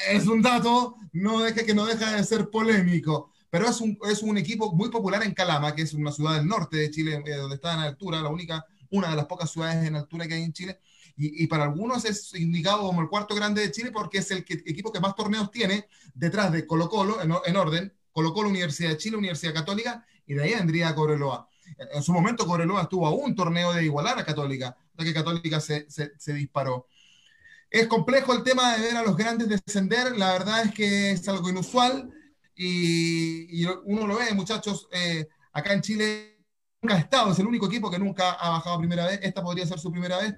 es 0.09 0.27
un 0.27 0.41
dato 0.41 0.97
no 1.13 1.39
deje, 1.39 1.65
que 1.65 1.73
no 1.73 1.85
deja 1.85 2.17
de 2.17 2.23
ser 2.25 2.49
polémico. 2.49 3.31
Pero 3.49 3.69
es 3.69 3.79
un, 3.79 3.97
es 4.11 4.21
un 4.21 4.37
equipo 4.37 4.73
muy 4.73 4.89
popular 4.89 5.23
en 5.23 5.33
Calama, 5.33 5.73
que 5.73 5.83
es 5.83 5.93
una 5.93 6.11
ciudad 6.11 6.35
del 6.35 6.47
norte 6.47 6.75
de 6.75 6.91
Chile, 6.91 7.23
eh, 7.25 7.35
donde 7.35 7.55
está 7.55 7.75
en 7.75 7.79
altura, 7.79 8.21
la 8.21 8.27
única, 8.27 8.65
una 8.89 9.09
de 9.09 9.15
las 9.15 9.25
pocas 9.25 9.49
ciudades 9.49 9.87
en 9.87 9.95
altura 9.95 10.27
que 10.27 10.33
hay 10.33 10.43
en 10.43 10.51
Chile. 10.51 10.79
Y, 11.15 11.43
y, 11.43 11.47
para 11.47 11.63
algunos 11.63 12.03
es 12.03 12.35
indicado 12.35 12.81
como 12.81 13.01
el 13.01 13.07
cuarto 13.07 13.35
grande 13.35 13.61
de 13.61 13.71
Chile 13.71 13.91
porque 13.91 14.17
es 14.17 14.31
el 14.31 14.43
que, 14.43 14.55
equipo 14.65 14.91
que 14.91 14.99
más 14.99 15.15
torneos 15.15 15.49
tiene 15.49 15.87
detrás 16.13 16.51
de 16.51 16.67
Colo 16.67 16.89
Colo, 16.89 17.21
en, 17.21 17.33
en 17.45 17.55
orden, 17.55 17.93
Colo 18.11 18.33
Colo, 18.33 18.49
Universidad 18.49 18.89
de 18.89 18.97
Chile, 18.97 19.15
Universidad 19.15 19.53
Católica, 19.53 20.05
y 20.27 20.33
de 20.33 20.43
ahí 20.43 20.53
vendría 20.53 20.93
Cobreloa 20.93 21.48
en 21.77 22.03
su 22.03 22.11
momento 22.13 22.45
Cobreloa 22.45 22.83
estuvo 22.83 23.05
a 23.07 23.11
un 23.11 23.35
torneo 23.35 23.73
de 23.73 23.83
igualar 23.83 24.19
a 24.19 24.25
Católica, 24.25 24.75
hasta 24.91 25.03
que 25.03 25.13
Católica 25.13 25.59
se, 25.59 25.89
se, 25.89 26.11
se, 26.17 26.33
disparó. 26.33 26.87
Es 27.69 27.87
complejo 27.87 28.33
el 28.33 28.43
tema 28.43 28.75
de 28.75 28.81
ver 28.81 28.97
a 28.97 29.03
los 29.03 29.15
grandes 29.15 29.47
descender, 29.47 30.17
la 30.17 30.31
verdad 30.33 30.63
es 30.63 30.73
que 30.73 31.11
es 31.11 31.27
algo 31.27 31.49
inusual 31.49 32.09
y, 32.55 33.61
y 33.61 33.65
uno 33.85 34.07
lo 34.07 34.17
ve, 34.17 34.33
muchachos, 34.33 34.87
eh, 34.91 35.27
acá 35.53 35.73
en 35.73 35.81
Chile 35.81 36.39
ha 36.87 36.97
estado, 36.97 37.31
es 37.31 37.39
el 37.39 37.47
único 37.47 37.67
equipo 37.67 37.91
que 37.91 37.99
nunca 37.99 38.31
ha 38.31 38.49
bajado 38.51 38.75
a 38.75 38.79
primera 38.79 39.05
vez. 39.05 39.19
Esta 39.21 39.43
podría 39.43 39.65
ser 39.65 39.79
su 39.79 39.91
primera 39.91 40.17
vez. 40.19 40.35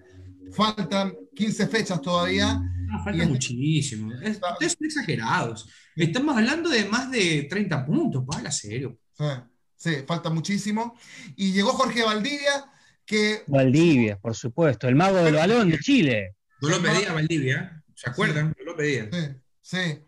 Faltan 0.52 1.14
15 1.36 1.68
fechas 1.68 2.02
todavía. 2.02 2.62
Ah, 2.92 3.04
falta 3.04 3.24
este 3.24 3.28
muchísimo. 3.32 4.08
ustedes 4.08 4.38
son 4.40 4.86
exagerados. 4.86 5.70
Estamos 5.96 6.36
hablando 6.36 6.70
de 6.70 6.86
más 6.86 7.12
de 7.12 7.48
30 7.50 7.86
puntos, 7.86 8.24
para 8.26 8.52
serio. 8.52 8.98
Sí, 9.14 9.24
sí, 9.82 10.04
falta 10.06 10.30
muchísimo. 10.30 10.96
Y 11.36 11.54
llegó 11.54 11.72
Jorge 11.72 12.04
Valdivia, 12.04 12.72
que... 13.04 13.44
Valdivia, 13.48 14.20
por 14.20 14.36
supuesto, 14.36 14.88
el 14.88 14.96
mago 14.96 15.18
del 15.18 15.36
balón 15.36 15.72
de 15.72 15.80
Chile. 15.80 16.36
No 16.62 16.70
lo 16.70 16.82
pedía 16.82 17.12
Valdivia, 17.14 17.84
¿se 17.96 18.10
acuerdan? 18.12 18.54
No 18.60 18.66
lo 18.66 18.78
pedía. 18.78 19.10
Sí, 19.12 19.28
sí. 19.62 20.00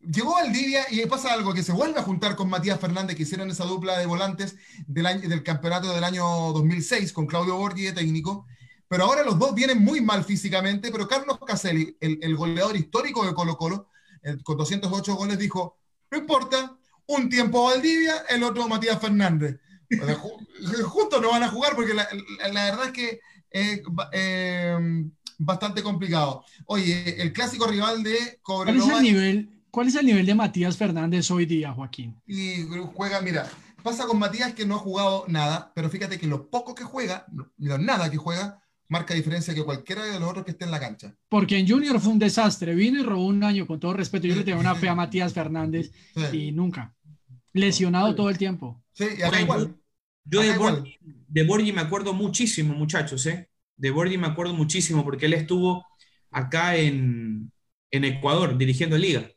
Llegó 0.00 0.34
Valdivia 0.34 0.84
y 0.90 1.06
pasa 1.06 1.32
algo, 1.32 1.54
que 1.54 1.62
se 1.62 1.72
vuelve 1.72 2.00
a 2.00 2.02
juntar 2.02 2.36
con 2.36 2.50
Matías 2.50 2.78
Fernández, 2.78 3.16
que 3.16 3.22
hicieron 3.22 3.48
esa 3.50 3.64
dupla 3.64 3.98
de 3.98 4.04
volantes 4.04 4.56
del, 4.86 5.06
año, 5.06 5.26
del 5.26 5.42
campeonato 5.42 5.94
del 5.94 6.04
año 6.04 6.24
2006 6.52 7.12
con 7.14 7.26
Claudio 7.26 7.56
Borghi 7.56 7.84
de 7.84 7.92
técnico, 7.92 8.46
pero 8.86 9.04
ahora 9.04 9.22
los 9.22 9.38
dos 9.38 9.54
vienen 9.54 9.78
muy 9.78 10.02
mal 10.02 10.24
físicamente, 10.24 10.92
pero 10.92 11.08
Carlos 11.08 11.38
Caselli, 11.46 11.96
el, 12.00 12.36
goleador 12.36 12.76
histórico 12.76 13.24
de 13.24 13.32
Colo 13.32 13.56
Colo, 13.56 13.88
con 14.42 14.58
208 14.58 15.14
goles, 15.14 15.38
dijo, 15.38 15.78
no 16.10 16.18
importa, 16.18 16.76
un 17.16 17.28
tiempo 17.28 17.64
Valdivia, 17.64 18.24
el 18.28 18.42
otro 18.42 18.68
Matías 18.68 19.00
Fernández. 19.00 19.58
Justo 20.84 21.20
no 21.20 21.30
van 21.30 21.42
a 21.42 21.48
jugar 21.48 21.74
porque 21.74 21.94
la, 21.94 22.08
verdad 22.64 22.86
es 22.86 22.92
que 22.92 23.20
es 23.50 23.82
eh, 24.12 25.04
bastante 25.38 25.82
complicado. 25.82 26.44
Oye, 26.66 27.20
el 27.20 27.32
clásico 27.32 27.66
rival 27.66 28.02
de 28.02 28.38
Cobreloa... 28.42 28.84
¿Cuál 28.84 28.92
es 28.92 28.98
el 28.98 29.14
nivel, 29.14 29.50
cuál 29.70 29.88
es 29.88 29.94
el 29.96 30.06
nivel 30.06 30.26
de 30.26 30.34
Matías 30.34 30.76
Fernández 30.76 31.30
hoy 31.30 31.46
día, 31.46 31.72
Joaquín? 31.72 32.20
Y 32.26 32.66
juega, 32.94 33.20
mira, 33.20 33.50
pasa 33.82 34.06
con 34.06 34.18
Matías 34.18 34.54
que 34.54 34.64
no 34.64 34.76
ha 34.76 34.78
jugado 34.78 35.24
nada, 35.28 35.72
pero 35.74 35.90
fíjate 35.90 36.18
que 36.18 36.26
lo 36.26 36.48
poco 36.48 36.74
que 36.74 36.84
juega, 36.84 37.26
lo 37.58 37.78
nada 37.78 38.10
que 38.10 38.16
juega, 38.16 38.62
marca 38.88 39.14
diferencia 39.14 39.54
que 39.54 39.64
cualquiera 39.64 40.04
de 40.04 40.20
los 40.20 40.28
otros 40.28 40.44
que 40.44 40.50
esté 40.52 40.64
en 40.64 40.70
la 40.70 40.78
cancha. 40.78 41.14
Porque 41.28 41.58
en 41.58 41.66
Junior 41.66 41.98
fue 41.98 42.12
un 42.12 42.18
desastre, 42.18 42.74
vino 42.74 43.00
y 43.00 43.02
robó 43.02 43.26
un 43.26 43.42
año, 43.42 43.66
con 43.66 43.80
todo 43.80 43.94
respeto, 43.94 44.26
yo 44.26 44.36
le 44.36 44.44
tengo 44.44 44.60
una 44.60 44.74
fe 44.74 44.88
a 44.88 44.94
Matías 44.94 45.32
Fernández 45.32 45.90
y 46.32 46.52
nunca. 46.52 46.94
Lesionado 47.52 48.14
todo 48.14 48.30
el 48.30 48.38
tiempo. 48.38 48.82
Sí, 48.92 49.06
y 49.18 49.22
acá 49.22 49.40
igual. 49.40 49.76
Yo 50.24 50.40
de, 50.40 51.44
Borgi, 51.44 51.72
me 51.72 51.80
acuerdo 51.80 52.12
muchísimo, 52.12 52.74
muchachos, 52.74 53.26
¿eh? 53.26 53.48
De 53.76 53.90
Borgi 53.90 54.16
me 54.16 54.28
acuerdo 54.28 54.54
muchísimo 54.54 55.04
porque 55.04 55.26
él 55.26 55.32
estuvo 55.32 55.84
acá 56.30 56.76
en, 56.76 57.52
Ecuador 57.90 58.56
dirigiendo 58.56 58.96
Liga. 58.96 59.28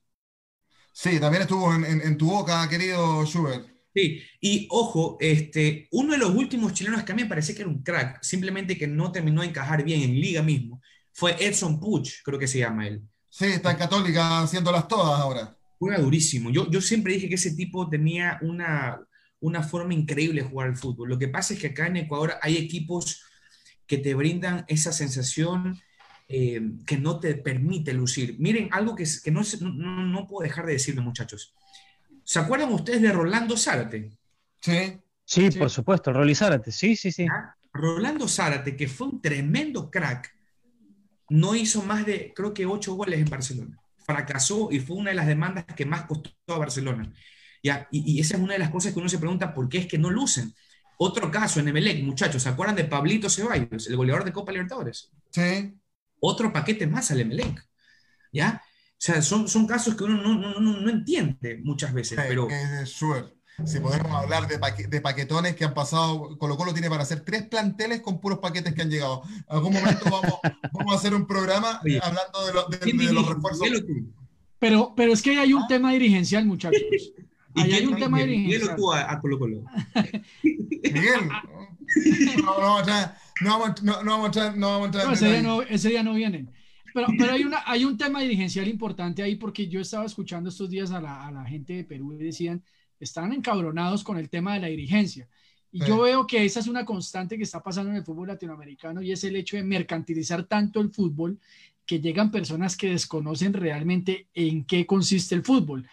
Sí, 0.93 1.19
también 1.19 1.41
estuvo 1.41 1.73
en, 1.73 2.01
en 2.01 2.17
tu 2.17 2.27
boca, 2.27 2.69
querido 2.69 3.25
Schubert. 3.25 3.75
Sí, 3.95 4.21
y 4.41 4.67
ojo, 4.71 5.15
este, 5.21 5.87
uno 5.91 6.11
de 6.11 6.17
los 6.17 6.31
últimos 6.31 6.73
chilenos 6.73 7.03
que 7.03 7.13
a 7.13 7.15
mí 7.15 7.23
me 7.23 7.29
parece 7.29 7.55
que 7.55 7.61
era 7.61 7.71
un 7.71 7.81
crack, 7.81 8.21
simplemente 8.21 8.77
que 8.77 8.87
no 8.87 9.09
terminó 9.09 9.41
de 9.41 9.47
encajar 9.47 9.85
bien 9.85 10.01
en 10.01 10.19
liga 10.19 10.41
mismo, 10.43 10.81
fue 11.13 11.37
Edson 11.39 11.79
Puch, 11.79 12.21
creo 12.25 12.37
que 12.37 12.47
se 12.47 12.59
llama 12.59 12.87
él. 12.87 13.01
Sí, 13.29 13.45
está 13.45 13.71
en 13.71 13.77
Católica 13.77 14.41
haciéndolas 14.41 14.89
todas 14.89 15.17
ahora. 15.17 15.54
Juega 15.77 15.99
durísimo. 15.99 16.49
Yo, 16.49 16.69
yo 16.69 16.81
siempre 16.81 17.13
dije 17.13 17.29
que 17.29 17.35
ese 17.35 17.55
tipo 17.55 17.89
tenía 17.89 18.39
una, 18.41 18.99
una 19.39 19.63
forma 19.63 19.93
increíble 19.93 20.41
de 20.41 20.47
jugar 20.47 20.69
al 20.69 20.77
fútbol. 20.77 21.09
Lo 21.09 21.19
que 21.19 21.27
pasa 21.27 21.53
es 21.53 21.59
que 21.59 21.67
acá 21.67 21.87
en 21.87 21.97
Ecuador 21.97 22.35
hay 22.41 22.57
equipos 22.57 23.23
que 23.85 23.97
te 23.97 24.13
brindan 24.13 24.65
esa 24.67 24.91
sensación 24.91 25.79
eh, 26.27 26.61
que 26.87 26.97
no 26.97 27.19
te 27.19 27.35
permite 27.35 27.93
lucir. 27.93 28.37
Miren, 28.39 28.69
algo 28.71 28.95
que, 28.95 29.05
que 29.23 29.31
no, 29.31 29.41
no, 29.61 30.05
no 30.05 30.27
puedo 30.27 30.47
dejar 30.47 30.65
de 30.65 30.73
decirlo, 30.73 31.03
muchachos. 31.03 31.53
¿Se 32.23 32.39
acuerdan 32.39 32.73
ustedes 32.73 33.01
de 33.01 33.11
Rolando 33.11 33.55
Zárate? 33.55 34.11
Sí. 34.59 34.99
Sí, 35.23 35.51
por 35.51 35.69
supuesto, 35.69 36.11
Rolly 36.11 36.35
Zárate, 36.35 36.71
sí, 36.71 36.95
sí, 36.95 37.11
sí. 37.11 37.27
Ah, 37.29 37.55
Rolando 37.73 38.27
Zárate, 38.27 38.75
que 38.75 38.87
fue 38.87 39.07
un 39.07 39.21
tremendo 39.21 39.91
crack, 39.91 40.33
no 41.29 41.55
hizo 41.55 41.83
más 41.83 42.05
de, 42.05 42.33
creo 42.35 42.53
que, 42.53 42.65
ocho 42.65 42.95
goles 42.95 43.19
en 43.19 43.29
Barcelona. 43.29 43.79
Fracasó 44.05 44.69
y 44.71 44.79
fue 44.79 44.97
una 44.97 45.09
de 45.09 45.15
las 45.15 45.27
demandas 45.27 45.65
que 45.75 45.85
más 45.85 46.03
costó 46.03 46.31
a 46.47 46.57
Barcelona. 46.57 47.11
¿Ya? 47.63 47.87
Y, 47.91 48.19
esa 48.19 48.37
es 48.37 48.43
una 48.43 48.53
de 48.53 48.59
las 48.59 48.69
cosas 48.69 48.93
que 48.93 48.99
uno 48.99 49.09
se 49.09 49.17
pregunta 49.17 49.53
por 49.53 49.67
qué 49.67 49.79
es 49.79 49.87
que 49.87 49.97
no 49.97 50.11
lucen. 50.11 50.53
Otro 50.97 51.31
caso 51.31 51.59
en 51.59 51.67
Emelec, 51.67 52.03
muchachos, 52.03 52.43
¿se 52.43 52.49
acuerdan 52.49 52.75
de 52.75 52.85
Pablito 52.85 53.29
Ceballos, 53.29 53.87
el 53.87 53.97
goleador 53.97 54.23
de 54.23 54.31
Copa 54.31 54.51
Libertadores? 54.51 55.11
Sí. 55.31 55.73
Otro 56.19 56.53
paquete 56.53 56.87
más 56.87 57.11
al 57.11 57.21
Emelec. 57.21 57.67
¿Ya? 58.31 58.61
O 58.63 58.97
sea, 58.97 59.21
son, 59.21 59.47
son 59.47 59.67
casos 59.67 59.95
que 59.95 60.03
uno 60.03 60.21
no, 60.21 60.35
no, 60.35 60.59
no, 60.59 60.79
no 60.79 60.89
entiende 60.89 61.59
muchas 61.63 61.93
veces. 61.93 62.17
pero... 62.27 62.47
Si 63.63 63.79
podemos 63.79 64.11
hablar 64.11 64.47
de, 64.47 64.57
de, 64.87 65.01
paquetones 65.01 65.55
que 65.55 65.63
han 65.63 65.73
pasado, 65.73 66.37
Colo 66.37 66.57
Colo 66.57 66.73
tiene 66.73 66.89
para 66.89 67.03
hacer 67.03 67.21
tres 67.21 67.43
planteles 67.43 68.01
con 68.01 68.19
puros 68.19 68.39
paquetes 68.39 68.73
que 68.73 68.81
han 68.81 68.89
llegado. 68.89 69.23
En 69.25 69.43
algún 69.47 69.73
momento 69.73 70.03
vamos, 70.05 70.39
vamos 70.73 70.93
a 70.93 70.97
hacer 70.97 71.13
un 71.13 71.25
programa 71.25 71.79
hablando 72.01 72.67
de, 72.69 72.91
de, 72.91 73.13
los 73.13 73.27
refuerzos. 73.27 73.67
Pero, 74.59 74.93
pero 74.95 75.13
es 75.13 75.21
que 75.21 75.37
hay 75.37 75.53
un 75.53 75.65
tema 75.67 75.93
dirigencial, 75.93 76.45
muchachos. 76.45 76.81
Ahí 77.55 77.71
hay 77.71 77.85
un 77.85 77.95
tema 77.95 78.19
dirigencial. 78.19 78.75
tú 78.75 78.91
a, 78.91 79.09
a, 79.09 79.21
Colo 79.21 79.39
Colo. 79.39 79.63
Miguel, 80.43 81.29
no, 82.43 82.83
no, 82.83 83.59
vamos 83.59 83.83
no, 83.83 84.03
no 84.03 84.11
vamos 84.11 84.23
a 84.23 84.25
entrar. 84.25 84.57
No, 84.57 84.67
vamos 84.67 84.83
a 84.83 84.85
entrar 84.87 85.13
ese, 85.13 85.29
día 85.29 85.41
no, 85.41 85.61
ese 85.61 85.89
día 85.89 86.03
no 86.03 86.13
vienen. 86.13 86.51
Pero, 86.93 87.07
pero 87.17 87.33
hay, 87.33 87.43
una, 87.43 87.59
hay 87.65 87.85
un 87.85 87.97
tema 87.97 88.21
dirigencial 88.21 88.67
importante 88.67 89.23
ahí 89.23 89.35
porque 89.35 89.67
yo 89.67 89.79
estaba 89.79 90.05
escuchando 90.05 90.49
estos 90.49 90.69
días 90.69 90.91
a 90.91 90.99
la, 90.99 91.25
a 91.25 91.31
la 91.31 91.45
gente 91.45 91.73
de 91.73 91.83
Perú 91.83 92.13
y 92.13 92.17
decían, 92.17 92.63
están 92.99 93.33
encabronados 93.33 94.03
con 94.03 94.17
el 94.17 94.29
tema 94.29 94.53
de 94.53 94.61
la 94.61 94.67
dirigencia. 94.67 95.27
Y 95.71 95.79
yo 95.79 95.99
veo 95.99 96.25
que 96.25 96.45
esa 96.45 96.61
es 96.61 96.67
una 96.67 96.85
constante 96.85 97.35
que 97.35 97.43
está 97.43 97.61
pasando 97.61 97.91
en 97.91 97.97
el 97.97 98.05
fútbol 98.05 98.29
latinoamericano 98.29 99.01
y 99.01 99.11
es 99.11 99.25
el 99.25 99.35
hecho 99.35 99.57
de 99.57 99.63
mercantilizar 99.63 100.45
tanto 100.45 100.79
el 100.79 100.89
fútbol 100.89 101.37
que 101.85 101.99
llegan 101.99 102.31
personas 102.31 102.77
que 102.77 102.91
desconocen 102.91 103.51
realmente 103.51 104.29
en 104.33 104.63
qué 104.63 104.85
consiste 104.85 105.35
el 105.35 105.43
fútbol 105.43 105.85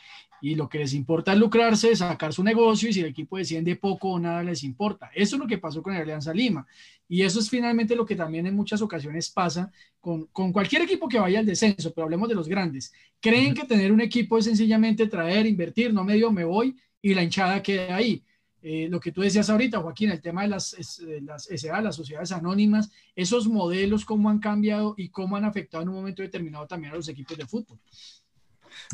y 0.42 0.56
lo 0.56 0.68
que 0.68 0.78
les 0.78 0.92
importa 0.92 1.32
es 1.32 1.38
lucrarse, 1.38 1.94
sacar 1.94 2.32
su 2.32 2.42
negocio 2.42 2.88
y 2.88 2.92
si 2.92 3.00
el 3.00 3.06
equipo 3.06 3.38
desciende 3.38 3.76
poco 3.76 4.10
o 4.10 4.18
nada 4.18 4.42
les 4.42 4.64
importa. 4.64 5.08
Eso 5.14 5.36
es 5.36 5.40
lo 5.40 5.46
que 5.46 5.58
pasó 5.58 5.82
con 5.82 5.94
el 5.94 6.02
Alianza 6.02 6.34
Lima 6.34 6.66
y 7.08 7.22
eso 7.22 7.38
es 7.38 7.48
finalmente 7.48 7.94
lo 7.94 8.04
que 8.04 8.16
también 8.16 8.46
en 8.48 8.56
muchas 8.56 8.82
ocasiones 8.82 9.30
pasa 9.30 9.70
con, 10.00 10.26
con 10.26 10.52
cualquier 10.52 10.82
equipo 10.82 11.08
que 11.08 11.20
vaya 11.20 11.38
al 11.38 11.46
descenso, 11.46 11.92
pero 11.94 12.04
hablemos 12.04 12.28
de 12.28 12.34
los 12.34 12.48
grandes. 12.48 12.92
Creen 13.20 13.54
que 13.54 13.64
tener 13.64 13.92
un 13.92 14.00
equipo 14.00 14.36
es 14.36 14.46
sencillamente 14.46 15.06
traer, 15.06 15.46
invertir, 15.46 15.94
no 15.94 16.02
medio 16.02 16.32
me 16.32 16.44
voy 16.44 16.76
y 17.02 17.14
la 17.14 17.22
hinchada 17.22 17.62
queda 17.62 17.96
ahí. 17.96 18.24
Eh, 18.62 18.86
lo 18.88 19.00
que 19.00 19.10
tú 19.10 19.22
decías 19.22 19.50
ahorita, 19.50 19.80
Joaquín, 19.80 20.10
el 20.10 20.22
tema 20.22 20.42
de 20.42 20.48
las, 20.48 20.76
las 21.22 21.48
SA, 21.48 21.82
las 21.82 21.96
sociedades 21.96 22.30
anónimas, 22.30 22.90
esos 23.16 23.48
modelos, 23.48 24.04
cómo 24.04 24.30
han 24.30 24.38
cambiado 24.38 24.94
y 24.96 25.08
cómo 25.08 25.36
han 25.36 25.44
afectado 25.44 25.82
en 25.82 25.88
un 25.88 25.96
momento 25.96 26.22
determinado 26.22 26.66
también 26.68 26.92
a 26.92 26.96
los 26.96 27.08
equipos 27.08 27.36
de 27.36 27.46
fútbol. 27.46 27.80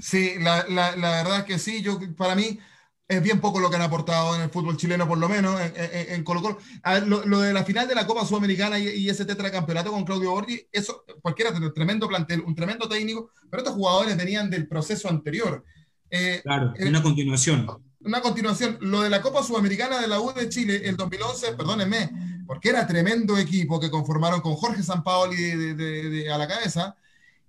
Sí, 0.01 0.33
la, 0.41 0.67
la, 0.69 0.97
la, 0.97 1.11
verdad 1.11 1.39
es 1.41 1.45
que 1.45 1.59
sí, 1.59 1.83
yo 1.83 2.01
para 2.17 2.35
mí 2.35 2.59
es 3.07 3.23
bien 3.23 3.41
poco 3.41 3.61
lo 3.61 3.69
que 3.69 3.77
han 3.77 3.83
aportado 3.83 4.37
en 4.37 4.43
el 4.43 4.51
fútbol 4.51 4.79
chileno, 4.79 5.07
por 5.07 5.19
lo 5.19 5.29
menos 5.29 5.61
en, 5.75 6.25
Colo 6.25 6.41
Colo. 6.43 6.59
lo, 7.07 7.41
de 7.41 7.53
la 7.53 7.65
final 7.65 7.87
de 7.87 7.95
la 7.95 8.07
Copa 8.07 8.25
Sudamericana 8.25 8.79
y, 8.79 9.09
ese 9.09 9.27
tetracampeonato 9.27 9.91
con 9.91 10.05
Claudio 10.05 10.31
Borghi, 10.31 10.67
eso, 10.73 11.05
porque 11.23 11.43
era 11.43 11.53
un 11.53 11.75
tremendo 11.75 12.09
plantel, 12.09 12.41
un 12.41 12.55
tremendo 12.55 12.89
técnico, 12.89 13.31
pero 13.51 13.63
estos 13.63 13.77
jugadores 13.77 14.17
venían 14.17 14.51
del 14.51 14.67
proceso 14.67 15.09
anterior. 15.09 15.65
Eh, 16.11 16.41
claro, 16.43 16.73
una 16.81 17.03
continuación. 17.03 17.67
Una 18.01 18.21
continuación. 18.21 18.79
Lo 18.81 19.03
de 19.03 19.11
la 19.11 19.21
Copa 19.21 19.43
Sudamericana 19.43 20.01
de 20.01 20.09
la 20.09 20.21
U 20.21 20.33
de 20.33 20.49
Chile, 20.49 20.83
el 20.85 20.97
2011, 20.97 21.55
perdónenme, 21.55 22.45
porque 22.47 22.69
era 22.71 22.87
tremendo 22.87 23.37
equipo 23.37 23.81
que 23.81 23.91
conformaron 23.91 24.41
con 24.41 24.55
Jorge 24.55 24.83
Sampaoli 24.83 25.37
de, 25.37 25.75
de, 25.75 26.33
a 26.33 26.39
la 26.39 26.47
cabeza, 26.47 26.97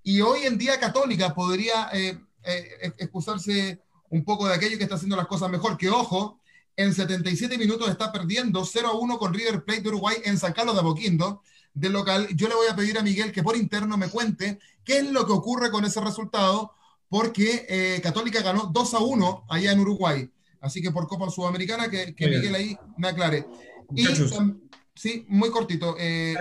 y 0.03 0.21
hoy 0.21 0.41
en 0.43 0.57
día 0.57 0.79
Católica 0.79 1.33
podría... 1.33 1.89
Eh, 1.93 2.17
eh, 2.43 2.93
excusarse 2.97 3.81
un 4.09 4.23
poco 4.23 4.47
de 4.47 4.55
aquello 4.55 4.77
que 4.77 4.83
está 4.83 4.95
haciendo 4.95 5.17
las 5.17 5.27
cosas 5.27 5.49
mejor, 5.49 5.77
que 5.77 5.89
ojo, 5.89 6.39
en 6.75 6.93
77 6.93 7.57
minutos 7.57 7.89
está 7.89 8.11
perdiendo 8.11 8.63
0 8.63 8.87
a 8.87 8.93
1 8.93 9.19
con 9.19 9.33
River 9.33 9.63
Plate 9.65 9.81
de 9.81 9.89
Uruguay 9.89 10.17
en 10.23 10.37
San 10.37 10.53
Carlos 10.53 10.75
de 10.75 10.81
Apoquindo, 10.81 11.43
del 11.73 11.93
local. 11.93 12.27
Yo 12.35 12.47
le 12.47 12.55
voy 12.55 12.67
a 12.67 12.75
pedir 12.75 12.97
a 12.97 13.03
Miguel 13.03 13.31
que 13.31 13.43
por 13.43 13.55
interno 13.57 13.97
me 13.97 14.09
cuente 14.09 14.59
qué 14.85 14.99
es 14.99 15.11
lo 15.11 15.25
que 15.25 15.33
ocurre 15.33 15.69
con 15.69 15.83
ese 15.83 15.99
resultado, 16.01 16.73
porque 17.09 17.65
eh, 17.67 17.99
Católica 18.01 18.41
ganó 18.41 18.69
2 18.73 18.93
a 18.93 18.99
1 18.99 19.45
allá 19.49 19.71
en 19.71 19.79
Uruguay. 19.79 20.31
Así 20.61 20.81
que 20.81 20.91
por 20.91 21.07
Copa 21.07 21.29
Sudamericana, 21.29 21.89
que, 21.89 22.13
Miguel 22.19 22.55
ahí 22.55 22.77
me 22.97 23.07
aclare. 23.07 23.45
Y, 23.95 24.05
sí, 24.95 25.25
muy 25.27 25.49
cortito. 25.49 25.95
Eh, 25.99 26.35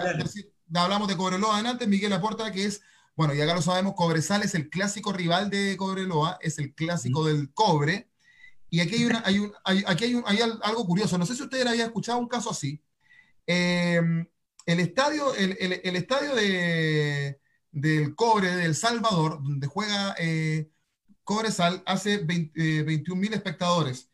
hablamos 0.75 1.09
de 1.09 1.17
Cobreloa 1.17 1.59
antes, 1.59 1.89
Miguel 1.89 2.13
aporta 2.13 2.51
que 2.53 2.65
es 2.65 2.83
bueno, 3.19 3.35
ya 3.35 3.43
acá 3.43 3.57
lo 3.57 3.63
sabemos, 3.63 3.95
Cobresal 3.97 4.45
es 4.45 4.55
el 4.55 4.71
clásico 4.71 5.13
rival 5.13 5.51
de 5.51 5.77
Cobreloa, 5.77 6.39
es 6.41 6.61
el 6.61 6.73
clásico 6.73 7.25
del 7.25 7.53
cobre. 7.53 8.09
Y 8.71 8.79
aquí 8.79 8.95
hay, 8.95 9.05
una, 9.07 9.23
hay, 9.27 9.41
un, 9.41 9.53
aquí 9.65 10.05
hay, 10.05 10.15
un, 10.15 10.23
hay, 10.25 10.39
algo 10.41 10.87
curioso. 10.87 11.19
No 11.19 11.27
sé 11.27 11.35
si 11.35 11.43
ustedes 11.43 11.67
habían 11.67 11.89
escuchado 11.89 12.21
un 12.21 12.29
caso 12.29 12.51
así. 12.51 12.81
Em, 13.45 14.25
el 14.67 14.79
estadio, 14.79 15.35
el, 15.35 15.57
el, 15.59 15.97
estadio 15.97 16.33
de, 16.37 17.41
del 17.73 18.15
cobre 18.15 18.55
de 18.55 18.67
El 18.67 18.77
Salvador, 18.77 19.43
donde 19.43 19.67
juega 19.67 20.15
eh, 20.21 20.71
Cobresal, 21.29 21.83
hace 21.85 22.17
21 22.17 22.55
eh, 22.57 23.15
mil 23.15 23.35
espectadores. 23.35 24.09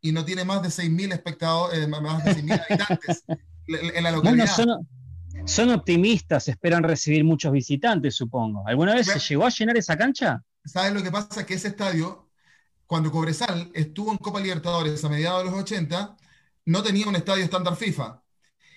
y 0.00 0.10
no 0.10 0.24
tiene 0.24 0.44
más 0.44 0.62
de 0.62 0.68
6.000 0.68 1.12
espectadores, 1.12 1.78
eh, 1.78 1.86
más 1.86 2.24
de 2.24 2.32
6.000 2.32 2.64
habitantes 2.66 3.24
en 3.68 4.02
la 4.02 4.10
localidad. 4.10 4.48
son, 4.48 4.88
son, 5.44 5.70
optimistas, 5.70 6.48
esperan 6.48 6.82
recibir 6.82 7.22
muchos 7.22 7.52
visitantes, 7.52 8.16
supongo. 8.16 8.66
¿Alguna 8.66 8.96
vez 8.96 9.06
se 9.06 9.20
llegó 9.20 9.46
a 9.46 9.50
llenar 9.50 9.76
esa 9.76 9.96
cancha? 9.96 10.42
¿Sabes 10.64 10.92
lo 10.92 11.04
que 11.04 11.12
pasa? 11.12 11.46
Que 11.46 11.54
ese 11.54 11.68
estadio, 11.68 12.30
cuando 12.84 13.12
Cobresal 13.12 13.70
estuvo 13.72 14.10
en 14.10 14.18
Copa 14.18 14.40
Libertadores 14.40 15.04
a 15.04 15.08
mediados 15.08 15.44
de 15.44 15.50
los 15.52 15.60
80, 15.60 16.16
no 16.64 16.82
tenía 16.82 17.06
un 17.06 17.14
estadio 17.14 17.44
estándar 17.44 17.76
FIFA. 17.76 18.20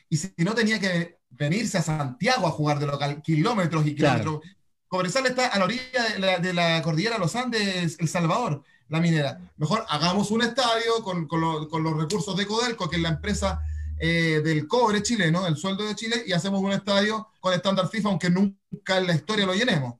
Y 0.09 0.17
si 0.17 0.31
no 0.37 0.53
tenía 0.53 0.79
que 0.79 1.17
venirse 1.31 1.79
a 1.79 1.81
Santiago 1.81 2.45
a 2.45 2.51
jugar 2.51 2.77
de 2.77 2.85
local, 2.85 3.23
kilómetros 3.23 3.87
y 3.87 3.95
kilómetros. 3.95 4.41
Cobresal 4.89 5.27
está 5.27 5.47
a 5.47 5.59
la 5.59 5.65
orilla 5.65 6.39
de 6.41 6.51
la, 6.51 6.81
cordillera 6.81 7.15
de 7.15 7.21
los 7.21 7.35
Andes, 7.35 7.97
El 7.99 8.07
Salvador, 8.07 8.63
la 8.87 8.99
minera. 8.99 9.39
Mejor 9.57 9.85
hagamos 9.87 10.31
un 10.31 10.41
estadio 10.41 11.03
con, 11.03 11.27
los 11.29 11.97
recursos 11.97 12.35
de 12.35 12.47
Codelco, 12.47 12.89
que 12.89 12.95
es 12.95 13.01
la 13.03 13.09
empresa 13.09 13.61
eh, 13.99 14.41
del 14.43 14.67
cobre 14.67 15.03
chileno, 15.03 15.45
el 15.45 15.57
sueldo 15.57 15.85
de 15.85 15.93
Chile, 15.93 16.23
y 16.25 16.33
hacemos 16.33 16.59
un 16.61 16.71
estadio 16.71 17.27
con 17.39 17.53
estándar 17.53 17.87
FIFA, 17.87 18.09
aunque 18.09 18.31
nunca 18.31 18.97
en 18.97 19.05
la 19.05 19.13
historia 19.13 19.45
lo 19.45 19.53
llenemos. 19.53 19.93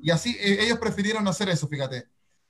Y 0.00 0.12
así 0.12 0.36
eh, 0.38 0.58
ellos 0.60 0.78
prefirieron 0.78 1.26
hacer 1.26 1.48
eso, 1.48 1.66
fíjate. 1.66 2.06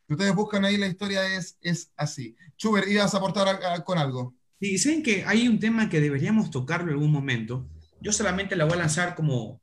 Si 0.07 0.13
ustedes 0.13 0.35
buscan 0.35 0.67
ahí, 0.67 0.77
la 0.77 0.89
historia 0.89 1.27
es, 1.35 1.57
es 1.63 1.93
así. 1.97 2.37
Chuber, 2.59 2.87
¿ibas 2.89 3.15
a 3.15 3.17
aportar 3.17 3.85
con 3.85 3.97
algo? 3.97 4.35
Dicen 4.61 5.03
que 5.03 5.25
hay 5.25 5.49
un 5.49 5.59
tema 5.59 5.89
que 5.89 6.03
deberíamos 6.03 6.51
tocarlo 6.51 6.89
en 6.89 6.99
algún 6.99 7.11
momento. 7.11 7.67
Yo 8.03 8.13
solamente 8.13 8.55
la 8.55 8.67
voy 8.67 8.75
a 8.75 8.81
lanzar 8.81 9.15
como, 9.15 9.63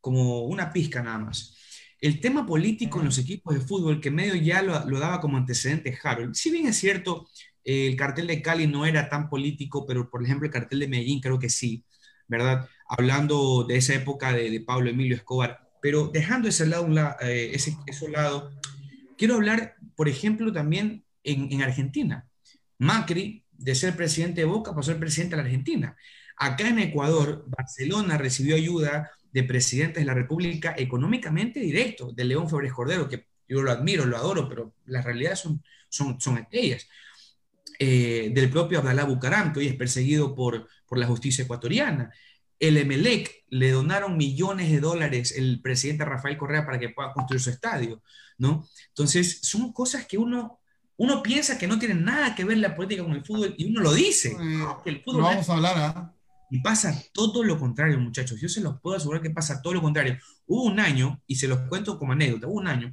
como 0.00 0.40
una 0.42 0.72
pizca 0.72 1.04
nada 1.04 1.18
más. 1.18 1.54
El 2.00 2.20
tema 2.20 2.46
político 2.46 3.00
en 3.00 3.06
los 3.06 3.18
equipos 3.18 3.54
de 3.54 3.60
fútbol, 3.60 4.00
que 4.00 4.10
medio 4.10 4.34
ya 4.36 4.62
lo, 4.62 4.84
lo 4.86 5.00
daba 5.00 5.20
como 5.20 5.36
antecedente 5.36 5.98
Harold. 6.02 6.34
Si 6.34 6.50
bien 6.50 6.66
es 6.66 6.76
cierto, 6.76 7.26
el 7.64 7.96
cartel 7.96 8.26
de 8.26 8.40
Cali 8.40 8.66
no 8.66 8.86
era 8.86 9.08
tan 9.08 9.28
político, 9.28 9.84
pero 9.86 10.08
por 10.08 10.24
ejemplo 10.24 10.46
el 10.46 10.52
cartel 10.52 10.80
de 10.80 10.88
Medellín 10.88 11.20
creo 11.20 11.38
que 11.38 11.50
sí, 11.50 11.84
¿verdad? 12.26 12.66
Hablando 12.88 13.64
de 13.64 13.76
esa 13.76 13.94
época 13.94 14.32
de, 14.32 14.50
de 14.50 14.60
Pablo 14.60 14.88
Emilio 14.88 15.16
Escobar. 15.16 15.68
Pero 15.82 16.08
dejando 16.08 16.48
ese 16.48 16.66
lado, 16.66 16.88
eh, 17.20 17.50
ese, 17.52 17.76
ese, 17.86 18.08
lado, 18.08 18.50
quiero 19.16 19.34
hablar, 19.34 19.76
por 19.96 20.08
ejemplo, 20.08 20.52
también 20.52 21.04
en, 21.22 21.52
en, 21.52 21.62
Argentina. 21.62 22.26
Macri, 22.78 23.44
de 23.52 23.74
ser 23.74 23.94
presidente 23.96 24.40
de 24.40 24.46
Boca, 24.46 24.74
pasó 24.74 24.90
a 24.90 24.94
ser 24.94 25.00
presidente 25.00 25.36
de 25.36 25.42
la 25.42 25.46
Argentina. 25.46 25.96
Acá 26.36 26.68
en 26.68 26.78
Ecuador, 26.78 27.44
Barcelona 27.48 28.16
recibió 28.16 28.56
ayuda 28.56 29.10
de 29.32 29.44
presidentes 29.44 30.02
de 30.02 30.06
la 30.06 30.14
República 30.14 30.74
económicamente 30.76 31.60
directo, 31.60 32.12
de 32.12 32.24
León 32.24 32.48
Febres 32.48 32.72
Cordero, 32.72 33.08
que 33.08 33.26
yo 33.48 33.62
lo 33.62 33.70
admiro, 33.70 34.04
lo 34.04 34.16
adoro, 34.16 34.48
pero 34.48 34.74
las 34.86 35.04
realidades 35.04 35.40
son, 35.40 35.62
son, 35.88 36.20
son 36.20 36.38
aquellas. 36.38 36.86
Eh, 37.78 38.30
del 38.34 38.50
propio 38.50 38.78
Abdalá 38.78 39.04
Bucaram, 39.04 39.52
que 39.52 39.60
hoy 39.60 39.68
es 39.68 39.76
perseguido 39.76 40.34
por, 40.34 40.68
por 40.86 40.98
la 40.98 41.06
justicia 41.06 41.44
ecuatoriana 41.44 42.12
el 42.58 42.76
Emelec 42.76 43.44
le 43.50 43.70
donaron 43.70 44.16
millones 44.16 44.70
de 44.70 44.80
dólares 44.80 45.32
el 45.36 45.60
presidente 45.60 46.04
Rafael 46.04 46.36
Correa 46.36 46.64
para 46.64 46.78
que 46.78 46.90
pueda 46.90 47.12
construir 47.12 47.40
su 47.40 47.50
estadio, 47.50 48.02
¿no? 48.36 48.66
Entonces, 48.88 49.40
son 49.42 49.72
cosas 49.72 50.06
que 50.06 50.18
uno, 50.18 50.60
uno 50.96 51.22
piensa 51.22 51.56
que 51.56 51.68
no 51.68 51.78
tienen 51.78 52.04
nada 52.04 52.34
que 52.34 52.44
ver 52.44 52.58
la 52.58 52.74
política 52.74 53.04
con 53.04 53.12
el 53.12 53.24
fútbol 53.24 53.54
y 53.56 53.70
uno 53.70 53.80
lo 53.80 53.92
dice. 53.92 54.36
el 54.84 55.02
fútbol 55.02 55.22
vamos 55.22 55.48
a 55.48 55.54
hablar, 55.54 55.74
¿ah? 55.78 56.14
Y 56.50 56.60
pasa 56.60 56.94
todo 57.12 57.44
lo 57.44 57.58
contrario, 57.58 57.98
muchachos. 57.98 58.40
Yo 58.40 58.48
se 58.48 58.60
los 58.60 58.80
puedo 58.80 58.96
asegurar 58.96 59.22
que 59.22 59.30
pasa 59.30 59.60
todo 59.62 59.74
lo 59.74 59.82
contrario. 59.82 60.18
Hubo 60.46 60.64
un 60.64 60.80
año, 60.80 61.22
y 61.26 61.36
se 61.36 61.48
los 61.48 61.60
cuento 61.68 61.98
como 61.98 62.12
anécdota, 62.12 62.46
hubo 62.46 62.58
un 62.58 62.68
año 62.68 62.92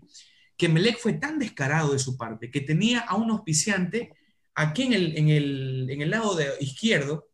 que 0.57 0.67
Emelec 0.67 0.99
fue 0.99 1.13
tan 1.13 1.39
descarado 1.39 1.93
de 1.93 1.99
su 1.99 2.17
parte 2.17 2.49
que 2.49 2.61
tenía 2.61 3.01
a 3.01 3.15
un 3.15 3.29
auspiciante 3.31 4.13
aquí 4.53 4.83
en 4.83 4.93
el, 4.93 5.17
en 5.17 5.29
el, 5.29 5.89
en 5.89 6.01
el 6.01 6.09
lado 6.09 6.35
de 6.35 6.49
izquierdo, 6.59 7.27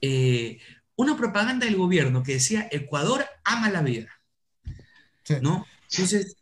eh, 0.00 0.58
una 0.96 1.16
propaganda 1.16 1.64
del 1.64 1.76
gobierno 1.76 2.22
que 2.22 2.34
decía 2.34 2.68
Ecuador 2.70 3.24
ama 3.44 3.70
la 3.70 3.82
vida. 3.82 4.08
¿No? 5.40 5.66
Entonces. 5.90 6.36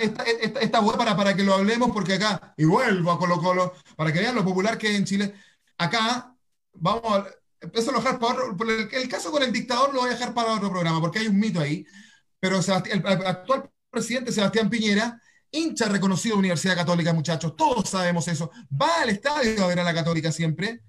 Esta, 0.00 0.24
esta, 0.24 0.82
para, 0.96 1.14
para 1.14 1.36
que 1.36 1.42
lo 1.42 1.52
hablemos, 1.52 1.90
porque 1.90 2.14
acá, 2.14 2.54
y 2.56 2.64
vuelvo 2.64 3.10
a 3.10 3.18
Colo 3.18 3.38
Colo, 3.38 3.74
para 3.94 4.10
que 4.10 4.20
vean 4.20 4.34
lo 4.34 4.42
popular 4.42 4.78
que 4.78 4.90
es 4.90 4.96
en 4.96 5.04
Chile. 5.04 5.34
Acá, 5.76 6.34
vamos 6.72 7.02
a. 7.04 7.26
Empiezo 7.66 7.90
a 7.90 7.94
dejar 7.94 8.18
para 8.18 8.32
otro, 8.32 8.56
el, 8.68 8.88
el, 8.92 9.08
caso 9.08 9.30
con 9.30 9.42
el 9.42 9.52
dictador 9.52 9.92
lo 9.92 10.00
voy 10.00 10.10
a 10.10 10.12
dejar 10.14 10.32
para 10.32 10.54
otro 10.54 10.70
programa, 10.70 11.00
porque 11.00 11.18
hay 11.18 11.26
un 11.28 11.38
mito 11.38 11.60
ahí. 11.60 11.84
Pero 12.40 12.58
el, 12.58 13.06
actual 13.26 13.70
presidente 13.90 14.32
Sebastián 14.32 14.70
Piñera, 14.70 15.20
hincha 15.50 15.86
reconocido 15.86 16.34
de 16.36 16.40
Universidad 16.40 16.76
Católica, 16.76 17.12
muchachos, 17.12 17.56
todos 17.56 17.88
sabemos 17.88 18.28
eso. 18.28 18.50
Va 18.80 19.02
al 19.02 19.10
estadio 19.10 19.64
a 19.64 19.66
ver 19.68 19.80
a 19.80 19.84
la 19.84 19.94
Católica 19.94 20.32
siempre. 20.32 20.82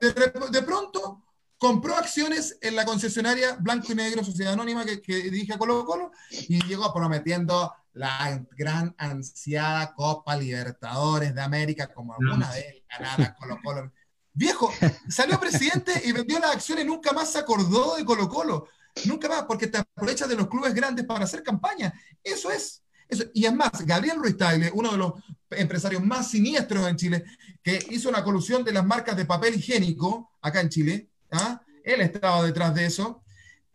De, 0.00 0.12
de 0.12 0.62
pronto 0.62 1.24
compró 1.58 1.96
acciones 1.96 2.58
en 2.60 2.74
la 2.74 2.84
concesionaria 2.84 3.56
Blanco 3.60 3.92
y 3.92 3.94
Negro, 3.94 4.24
Sociedad 4.24 4.54
Anónima, 4.54 4.84
que, 4.84 5.00
que 5.00 5.30
dirige 5.30 5.52
a 5.52 5.58
Colo 5.58 5.84
Colo, 5.84 6.10
y 6.30 6.60
llegó 6.66 6.92
prometiendo 6.92 7.72
la 7.92 8.44
gran 8.56 8.94
ansiada 8.98 9.94
Copa 9.94 10.36
Libertadores 10.36 11.34
de 11.34 11.40
América, 11.40 11.92
como 11.92 12.14
alguna 12.14 12.50
vez 12.50 12.82
ganada 12.88 13.34
Colo 13.38 13.58
Colo. 13.62 13.92
Viejo, 14.34 14.72
salió 15.08 15.38
presidente 15.38 15.92
y 16.04 16.12
vendió 16.12 16.38
las 16.38 16.56
acciones, 16.56 16.86
nunca 16.86 17.12
más 17.12 17.32
se 17.32 17.38
acordó 17.38 17.96
de 17.96 18.04
Colo 18.04 18.28
Colo. 18.28 18.68
Nunca 19.06 19.28
más, 19.28 19.44
porque 19.44 19.66
te 19.66 19.78
aprovechas 19.78 20.28
de 20.28 20.36
los 20.36 20.48
clubes 20.48 20.74
grandes 20.74 21.06
para 21.06 21.24
hacer 21.24 21.42
campaña. 21.42 21.92
Eso 22.22 22.50
es. 22.50 22.82
Eso. 23.08 23.24
Y 23.34 23.46
es 23.46 23.54
más, 23.54 23.70
Gabriel 23.86 24.18
Ruiz 24.18 24.36
Tagle, 24.36 24.70
uno 24.74 24.92
de 24.92 24.98
los 24.98 25.12
empresarios 25.50 26.02
más 26.02 26.30
siniestros 26.30 26.86
en 26.88 26.96
Chile, 26.96 27.24
que 27.62 27.78
hizo 27.90 28.10
la 28.10 28.24
colusión 28.24 28.64
de 28.64 28.72
las 28.72 28.84
marcas 28.84 29.16
de 29.16 29.24
papel 29.24 29.54
higiénico 29.54 30.32
acá 30.40 30.60
en 30.60 30.68
Chile, 30.68 31.08
¿ah? 31.30 31.60
él 31.84 32.00
estaba 32.00 32.42
detrás 32.42 32.74
de 32.74 32.86
eso, 32.86 33.22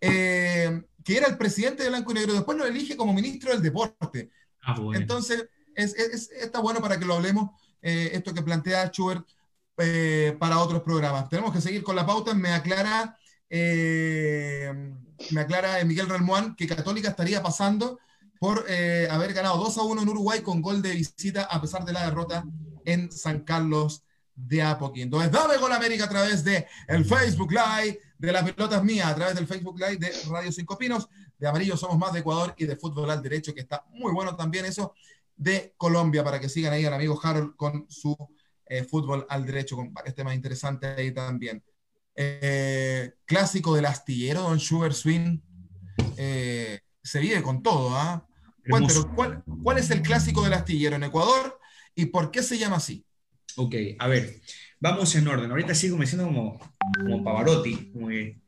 eh, 0.01 0.83
que 1.03 1.17
era 1.17 1.27
el 1.27 1.37
presidente 1.37 1.83
de 1.83 1.89
Blanco 1.89 2.11
y 2.11 2.15
Negro, 2.15 2.33
después 2.33 2.57
lo 2.57 2.65
elige 2.65 2.97
como 2.97 3.13
ministro 3.13 3.51
del 3.51 3.61
deporte. 3.61 4.31
Ah, 4.61 4.75
Entonces, 4.93 5.47
es, 5.75 5.93
está 6.31 6.59
bueno 6.59 6.81
para 6.81 6.99
que 6.99 7.05
lo 7.05 7.15
hablemos, 7.15 7.51
eh, 7.81 8.11
esto 8.13 8.33
que 8.33 8.41
plantea 8.41 8.89
Schubert 8.89 9.25
eh, 9.77 10.35
para 10.39 10.59
otros 10.59 10.81
programas. 10.81 11.29
Tenemos 11.29 11.53
que 11.53 11.61
seguir 11.61 11.83
con 11.83 11.95
la 11.95 12.05
pauta, 12.05 12.33
me 12.33 12.51
aclara, 12.51 13.17
me 13.49 15.39
aclara 15.39 15.83
Miguel 15.85 16.09
Ralmuán 16.09 16.55
que 16.55 16.67
Católica 16.67 17.09
estaría 17.09 17.41
pasando 17.41 17.99
por 18.39 18.65
haber 19.09 19.33
ganado 19.33 19.57
2 19.57 19.77
a 19.77 19.83
1 19.83 20.01
en 20.01 20.09
Uruguay 20.09 20.41
con 20.41 20.61
gol 20.61 20.81
de 20.81 20.91
visita 20.91 21.43
a 21.43 21.59
pesar 21.61 21.85
de 21.85 21.93
la 21.93 22.05
derrota 22.05 22.43
en 22.85 23.11
San 23.11 23.41
Carlos 23.41 24.03
de 24.37 24.61
a 24.61 24.77
poquito. 24.77 25.03
Entonces, 25.03 25.31
dame 25.31 25.57
Gol 25.57 25.73
América 25.73 26.05
a 26.05 26.09
través 26.09 26.43
de 26.43 26.67
el 26.87 27.03
Facebook 27.05 27.51
Live, 27.51 27.99
de 28.17 28.31
las 28.31 28.49
pelotas 28.49 28.83
mías, 28.83 29.07
a 29.07 29.15
través 29.15 29.35
del 29.35 29.47
Facebook 29.47 29.77
Live 29.79 29.97
de 29.97 30.11
Radio 30.29 30.51
Cinco 30.51 30.77
Pinos, 30.77 31.09
de 31.37 31.47
Amarillo 31.47 31.75
Somos 31.75 31.97
Más 31.97 32.13
de 32.13 32.19
Ecuador 32.19 32.53
y 32.57 32.65
de 32.65 32.75
Fútbol 32.75 33.09
al 33.09 33.21
Derecho, 33.21 33.53
que 33.53 33.61
está 33.61 33.83
muy 33.89 34.13
bueno 34.13 34.35
también 34.35 34.65
eso, 34.65 34.93
de 35.35 35.73
Colombia, 35.77 36.23
para 36.23 36.39
que 36.39 36.49
sigan 36.49 36.73
ahí 36.73 36.85
al 36.85 36.93
amigo 36.93 37.19
Harold 37.21 37.55
con 37.55 37.87
su 37.89 38.15
eh, 38.69 38.83
Fútbol 38.83 39.25
al 39.29 39.45
Derecho, 39.45 39.75
con 39.75 39.93
varios 39.93 40.15
temas 40.15 40.35
interesantes 40.35 40.97
ahí 40.97 41.11
también. 41.11 41.63
Eh, 42.15 43.13
clásico 43.25 43.75
del 43.75 43.85
astillero, 43.85 44.41
Don 44.41 44.59
Sugar 44.59 44.93
Swing, 44.93 45.39
eh, 46.17 46.79
se 47.01 47.19
vive 47.19 47.41
con 47.41 47.61
todo, 47.61 47.95
¿ah? 47.95 48.27
¿cuál, 49.15 49.43
¿Cuál 49.63 49.77
es 49.77 49.89
el 49.91 50.01
clásico 50.01 50.43
del 50.43 50.53
astillero 50.53 50.95
en 50.95 51.03
Ecuador 51.03 51.59
y 51.95 52.07
por 52.07 52.31
qué 52.31 52.43
se 52.43 52.57
llama 52.57 52.77
así? 52.77 53.05
Ok, 53.55 53.75
a 53.99 54.07
ver, 54.07 54.41
vamos 54.79 55.15
en 55.15 55.27
orden. 55.27 55.49
Ahorita 55.49 55.73
sigo 55.73 55.97
me 55.97 56.05
siento 56.05 56.27
como, 56.27 56.59
como 56.97 57.23
Pavarotti, 57.23 57.91
como 57.91 58.09
que 58.09 58.39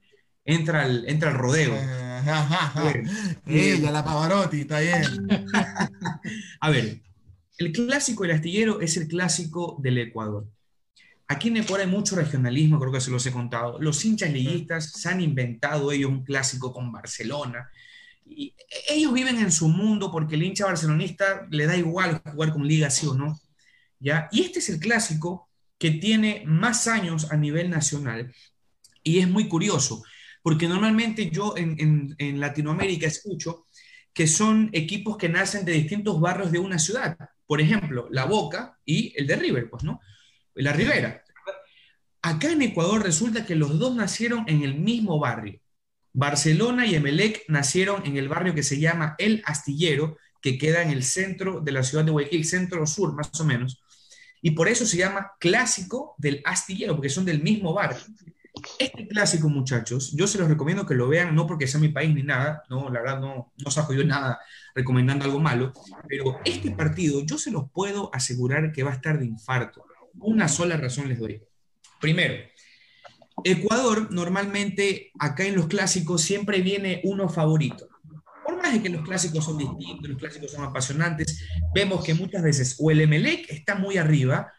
entra 0.46 0.84
al, 0.84 1.08
entra 1.08 1.32
al 1.32 1.38
rodeo. 1.38 1.74
Ella, 3.46 3.92
la 3.92 4.04
Pavarotti, 4.04 4.62
está 4.62 4.80
bien. 4.80 5.04
a 6.60 6.70
ver, 6.70 7.02
el 7.60 7.72
clásico 7.72 8.24
del 8.24 8.34
astillero 8.34 8.82
es 8.82 8.98
el 8.98 9.08
clásico 9.08 9.78
del 9.80 9.98
Ecuador. 10.00 10.48
Aquí 11.28 11.50
en 11.50 11.58
Ecuador 11.58 11.86
hay 11.86 11.92
mucho 11.92 12.16
regionalismo, 12.16 12.80
creo 12.80 12.92
que 12.92 13.02
se 13.02 13.12
los 13.12 13.26
he 13.26 13.32
contado. 13.32 13.80
Los 13.80 14.04
hinchas 14.04 14.32
liguistas 14.32 14.92
se 14.94 15.10
han 15.10 15.22
inventado 15.22 15.92
ellos 15.92 16.10
un 16.10 16.24
clásico 16.24 16.74
con 16.74 16.92
Barcelona. 16.92 17.70
Y 18.26 18.56
ellos 18.88 19.14
viven 19.14 19.38
en 19.38 19.52
su 19.52 19.68
mundo 19.68 20.12
porque 20.12 20.36
el 20.36 20.44
hincha 20.44 20.66
barcelonista 20.66 21.48
le 21.52 21.68
da 21.68 21.78
igual 21.78 22.22
jugar 22.24 22.52
con 22.52 22.68
liga 22.68 22.90
sí 22.90 23.06
o 23.06 23.14
no. 23.14 23.40
Y 24.00 24.42
este 24.42 24.60
es 24.60 24.70
el 24.70 24.80
clásico 24.80 25.50
que 25.78 25.92
tiene 25.92 26.44
más 26.46 26.88
años 26.88 27.32
a 27.32 27.38
nivel 27.38 27.70
nacional 27.70 28.34
y 29.04 29.20
es 29.20 29.28
muy 29.28 29.48
curioso, 29.48 30.04
porque 30.42 30.68
normalmente 30.68 31.30
yo 31.30 31.56
en, 31.58 32.40
Latinoamérica 32.40 33.08
escucho 33.08 33.66
que 34.14 34.28
son 34.28 34.70
equipos 34.74 35.18
que 35.18 35.30
nacen 35.30 35.66
de 35.66 35.74
distintos 35.74 36.20
barrios 36.20 36.52
de 36.52 36.60
una 36.60 36.80
ciudad. 36.80 37.18
Por 37.50 37.62
ejemplo, 37.62 38.08
La 38.12 38.26
Boca 38.26 38.78
y 38.86 39.12
el 39.20 39.26
de 39.26 39.36
River, 39.36 39.72
pues, 39.72 39.84
¿no? 39.84 40.00
La 40.54 40.72
Ribera. 40.72 41.24
Acá 42.22 42.52
en 42.52 42.62
Ecuador 42.62 43.02
resulta 43.02 43.44
que 43.44 43.56
los 43.56 43.80
dos 43.80 43.96
nacieron 43.96 44.44
en 44.48 44.62
el 44.62 44.76
mismo 44.76 45.18
barrio. 45.18 45.60
Barcelona 46.14 46.86
y 46.86 46.94
Emelec 46.94 47.46
nacieron 47.48 48.06
en 48.06 48.18
el 48.18 48.30
barrio 48.30 48.54
que 48.54 48.62
se 48.62 48.80
llama 48.80 49.16
El 49.18 49.42
Astillero, 49.46 50.18
que 50.44 50.60
queda 50.60 50.84
en 50.84 50.92
el 50.92 51.02
centro 51.02 51.60
de 51.60 51.72
la 51.72 51.82
ciudad 51.82 52.06
de 52.06 52.12
Guayaquil, 52.12 52.46
centro-sur 52.46 53.16
más 53.16 53.32
o 53.40 53.46
menos. 53.46 53.82
Y 54.44 54.52
por 54.52 54.68
eso 54.68 54.86
se 54.86 54.98
llama 54.98 55.32
clásico 55.40 56.14
del 56.20 56.44
astillero, 56.46 56.94
porque 56.94 57.10
son 57.10 57.26
del 57.26 57.42
mismo 57.42 57.74
bar. 57.74 57.98
Este 58.78 59.08
clásico, 59.08 59.50
muchachos, 59.50 60.12
yo 60.16 60.28
se 60.28 60.38
los 60.38 60.48
recomiendo 60.48 60.86
que 60.86 60.96
lo 60.96 61.08
vean, 61.08 61.36
no 61.36 61.48
porque 61.48 61.68
sea 61.68 61.80
mi 61.80 61.90
país 61.90 62.14
ni 62.14 62.24
nada, 62.24 62.64
no, 62.70 62.90
la 62.90 63.02
verdad 63.02 63.20
no, 63.20 63.54
no 63.58 63.72
saco 63.72 63.94
yo 63.94 64.04
nada 64.04 64.40
recomendando 64.76 65.26
algo 65.26 65.40
malo, 65.40 65.74
pero 66.08 66.40
este 66.46 66.72
partido 66.72 67.22
yo 67.26 67.38
se 67.38 67.52
los 67.52 67.70
puedo 67.72 68.10
asegurar 68.14 68.72
que 68.72 68.84
va 68.84 68.92
a 68.92 68.96
estar 68.96 69.20
de 69.20 69.26
infarto. 69.26 69.86
Una 70.20 70.48
sola 70.48 70.78
razón 70.78 71.10
les 71.10 71.20
doy. 71.20 71.42
Primero, 72.00 72.36
Ecuador 73.44 74.12
normalmente 74.12 75.12
acá 75.20 75.46
en 75.46 75.56
los 75.56 75.68
clásicos 75.68 76.22
siempre 76.22 76.62
viene 76.62 77.02
uno 77.04 77.30
favorito. 77.30 77.90
Por 78.44 78.58
más 78.58 78.74
de 78.74 78.82
que 78.82 78.90
los 78.90 79.04
clásicos 79.04 79.46
son 79.46 79.58
distintos, 79.58 80.10
los 80.10 80.18
clásicos 80.18 80.52
son 80.52 80.64
apasionantes, 80.64 81.46
vemos 81.74 82.04
que 82.04 82.14
muchas 82.14 82.42
veces 82.42 82.76
o 82.80 82.90
el 82.92 83.02
Emelec 83.02 83.50
está 83.50 83.76
muy 83.76 83.98
arriba, 83.98 84.52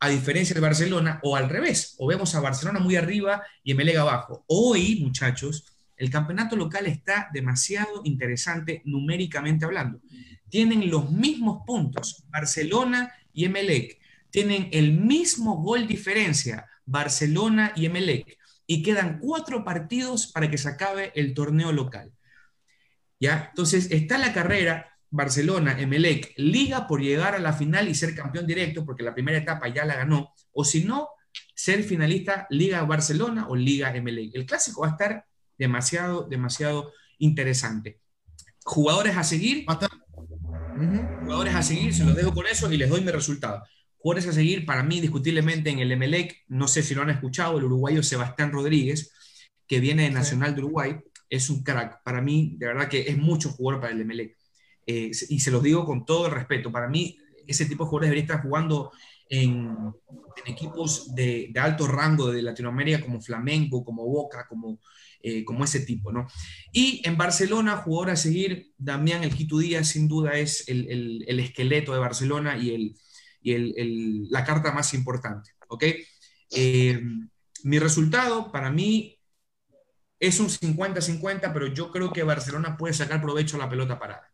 a 0.00 0.08
diferencia 0.08 0.54
de 0.54 0.60
Barcelona, 0.60 1.20
o 1.22 1.36
al 1.36 1.50
revés, 1.50 1.94
o 1.98 2.06
vemos 2.06 2.34
a 2.34 2.40
Barcelona 2.40 2.80
muy 2.80 2.96
arriba 2.96 3.42
y 3.62 3.72
Emelec 3.72 3.96
abajo. 3.96 4.44
Hoy, 4.46 4.98
muchachos, 5.02 5.66
el 5.98 6.08
campeonato 6.08 6.56
local 6.56 6.86
está 6.86 7.28
demasiado 7.34 8.00
interesante 8.04 8.80
numéricamente 8.86 9.66
hablando. 9.66 10.00
Tienen 10.48 10.90
los 10.90 11.10
mismos 11.10 11.62
puntos, 11.66 12.24
Barcelona 12.30 13.12
y 13.34 13.44
Emelec. 13.44 13.98
Tienen 14.30 14.70
el 14.72 14.92
mismo 14.92 15.62
gol 15.62 15.86
diferencia, 15.86 16.66
Barcelona 16.86 17.72
y 17.76 17.84
Emelec. 17.84 18.38
Y 18.66 18.82
quedan 18.82 19.18
cuatro 19.18 19.62
partidos 19.62 20.28
para 20.28 20.50
que 20.50 20.56
se 20.56 20.70
acabe 20.70 21.12
el 21.14 21.34
torneo 21.34 21.72
local. 21.72 22.10
¿Ya? 23.20 23.48
Entonces 23.50 23.90
está 23.90 24.16
la 24.16 24.32
carrera 24.32 24.98
Barcelona, 25.10 25.78
Emelec, 25.78 26.32
liga 26.36 26.86
por 26.86 27.02
llegar 27.02 27.34
a 27.34 27.40
la 27.40 27.52
final 27.52 27.88
y 27.88 27.94
ser 27.94 28.14
campeón 28.14 28.46
directo, 28.46 28.84
porque 28.84 29.02
la 29.02 29.12
primera 29.12 29.38
etapa 29.38 29.68
ya 29.68 29.84
la 29.84 29.96
ganó, 29.96 30.32
o 30.52 30.64
si 30.64 30.84
no, 30.84 31.08
ser 31.54 31.82
finalista 31.82 32.46
Liga 32.50 32.82
Barcelona 32.84 33.48
o 33.48 33.56
Liga 33.56 33.94
Emelec. 33.94 34.34
El 34.34 34.46
clásico 34.46 34.82
va 34.82 34.88
a 34.88 34.90
estar 34.92 35.26
demasiado, 35.58 36.26
demasiado 36.28 36.92
interesante. 37.18 38.00
Jugadores 38.64 39.16
a 39.16 39.24
seguir. 39.24 39.64
Jugadores 41.22 41.54
a 41.54 41.62
seguir, 41.62 41.92
se 41.92 42.04
los 42.04 42.14
dejo 42.14 42.32
con 42.32 42.46
eso 42.46 42.72
y 42.72 42.76
les 42.76 42.88
doy 42.88 43.00
mi 43.02 43.10
resultado. 43.10 43.62
Jugadores 43.98 44.28
a 44.28 44.32
seguir, 44.32 44.64
para 44.64 44.82
mí, 44.82 45.00
discutiblemente 45.00 45.68
en 45.68 45.80
el 45.80 45.92
Emelec, 45.92 46.44
no 46.48 46.66
sé 46.66 46.82
si 46.82 46.94
lo 46.94 47.02
han 47.02 47.10
escuchado, 47.10 47.58
el 47.58 47.64
uruguayo 47.64 48.02
Sebastián 48.02 48.50
Rodríguez, 48.50 49.12
que 49.66 49.80
viene 49.80 50.04
de 50.04 50.10
Nacional 50.10 50.54
de 50.54 50.62
Uruguay, 50.62 50.96
es 51.28 51.50
un 51.50 51.62
crack. 51.62 52.02
Para 52.02 52.22
mí, 52.22 52.56
de 52.58 52.66
verdad 52.66 52.88
que 52.88 53.02
es 53.02 53.18
mucho 53.18 53.50
jugador 53.50 53.82
para 53.82 53.92
el 53.92 54.00
Emelec. 54.00 54.36
Eh, 54.86 55.10
y 55.28 55.40
se 55.40 55.50
los 55.50 55.62
digo 55.62 55.84
con 55.84 56.04
todo 56.04 56.26
el 56.26 56.32
respeto. 56.32 56.72
Para 56.72 56.88
mí, 56.88 57.16
ese 57.46 57.66
tipo 57.66 57.84
de 57.84 57.90
jugadores 57.90 58.10
debería 58.10 58.24
estar 58.24 58.42
jugando 58.42 58.92
en, 59.28 59.76
equipos 60.46 61.14
de, 61.14 61.52
alto 61.60 61.86
rango 61.86 62.30
de 62.30 62.42
Latinoamérica 62.42 63.00
como 63.00 63.20
Flamengo, 63.20 63.84
como 63.84 64.04
Boca, 64.04 64.46
como, 64.48 64.80
eh, 65.22 65.44
como 65.44 65.64
ese 65.64 65.80
tipo, 65.80 66.10
¿no? 66.10 66.26
Y 66.72 67.02
en 67.04 67.16
Barcelona, 67.16 67.76
jugador 67.76 68.10
a 68.10 68.16
seguir, 68.16 68.72
Damián 68.78 69.22
El 69.22 69.34
Quito 69.34 69.58
Díaz, 69.58 69.88
sin 69.88 70.08
duda 70.08 70.38
es 70.38 70.68
el, 70.68 71.24
el 71.26 71.40
esqueleto 71.40 71.92
de 71.92 71.98
Barcelona 71.98 72.56
y 72.56 72.74
el 72.74 72.96
y 73.42 73.52
el, 73.52 74.28
la 74.30 74.44
carta 74.44 74.72
más 74.72 74.94
importante. 74.94 75.52
¿ok? 75.68 75.84
Eh, 76.50 77.00
mi 77.64 77.78
resultado 77.78 78.50
para 78.52 78.70
mí 78.70 79.18
es 80.18 80.38
un 80.40 80.48
50-50, 80.48 81.52
pero 81.52 81.68
yo 81.68 81.90
creo 81.90 82.12
que 82.12 82.22
Barcelona 82.22 82.76
puede 82.76 82.94
sacar 82.94 83.22
provecho 83.22 83.56
a 83.56 83.60
la 83.60 83.70
pelota 83.70 83.98
parada. 83.98 84.29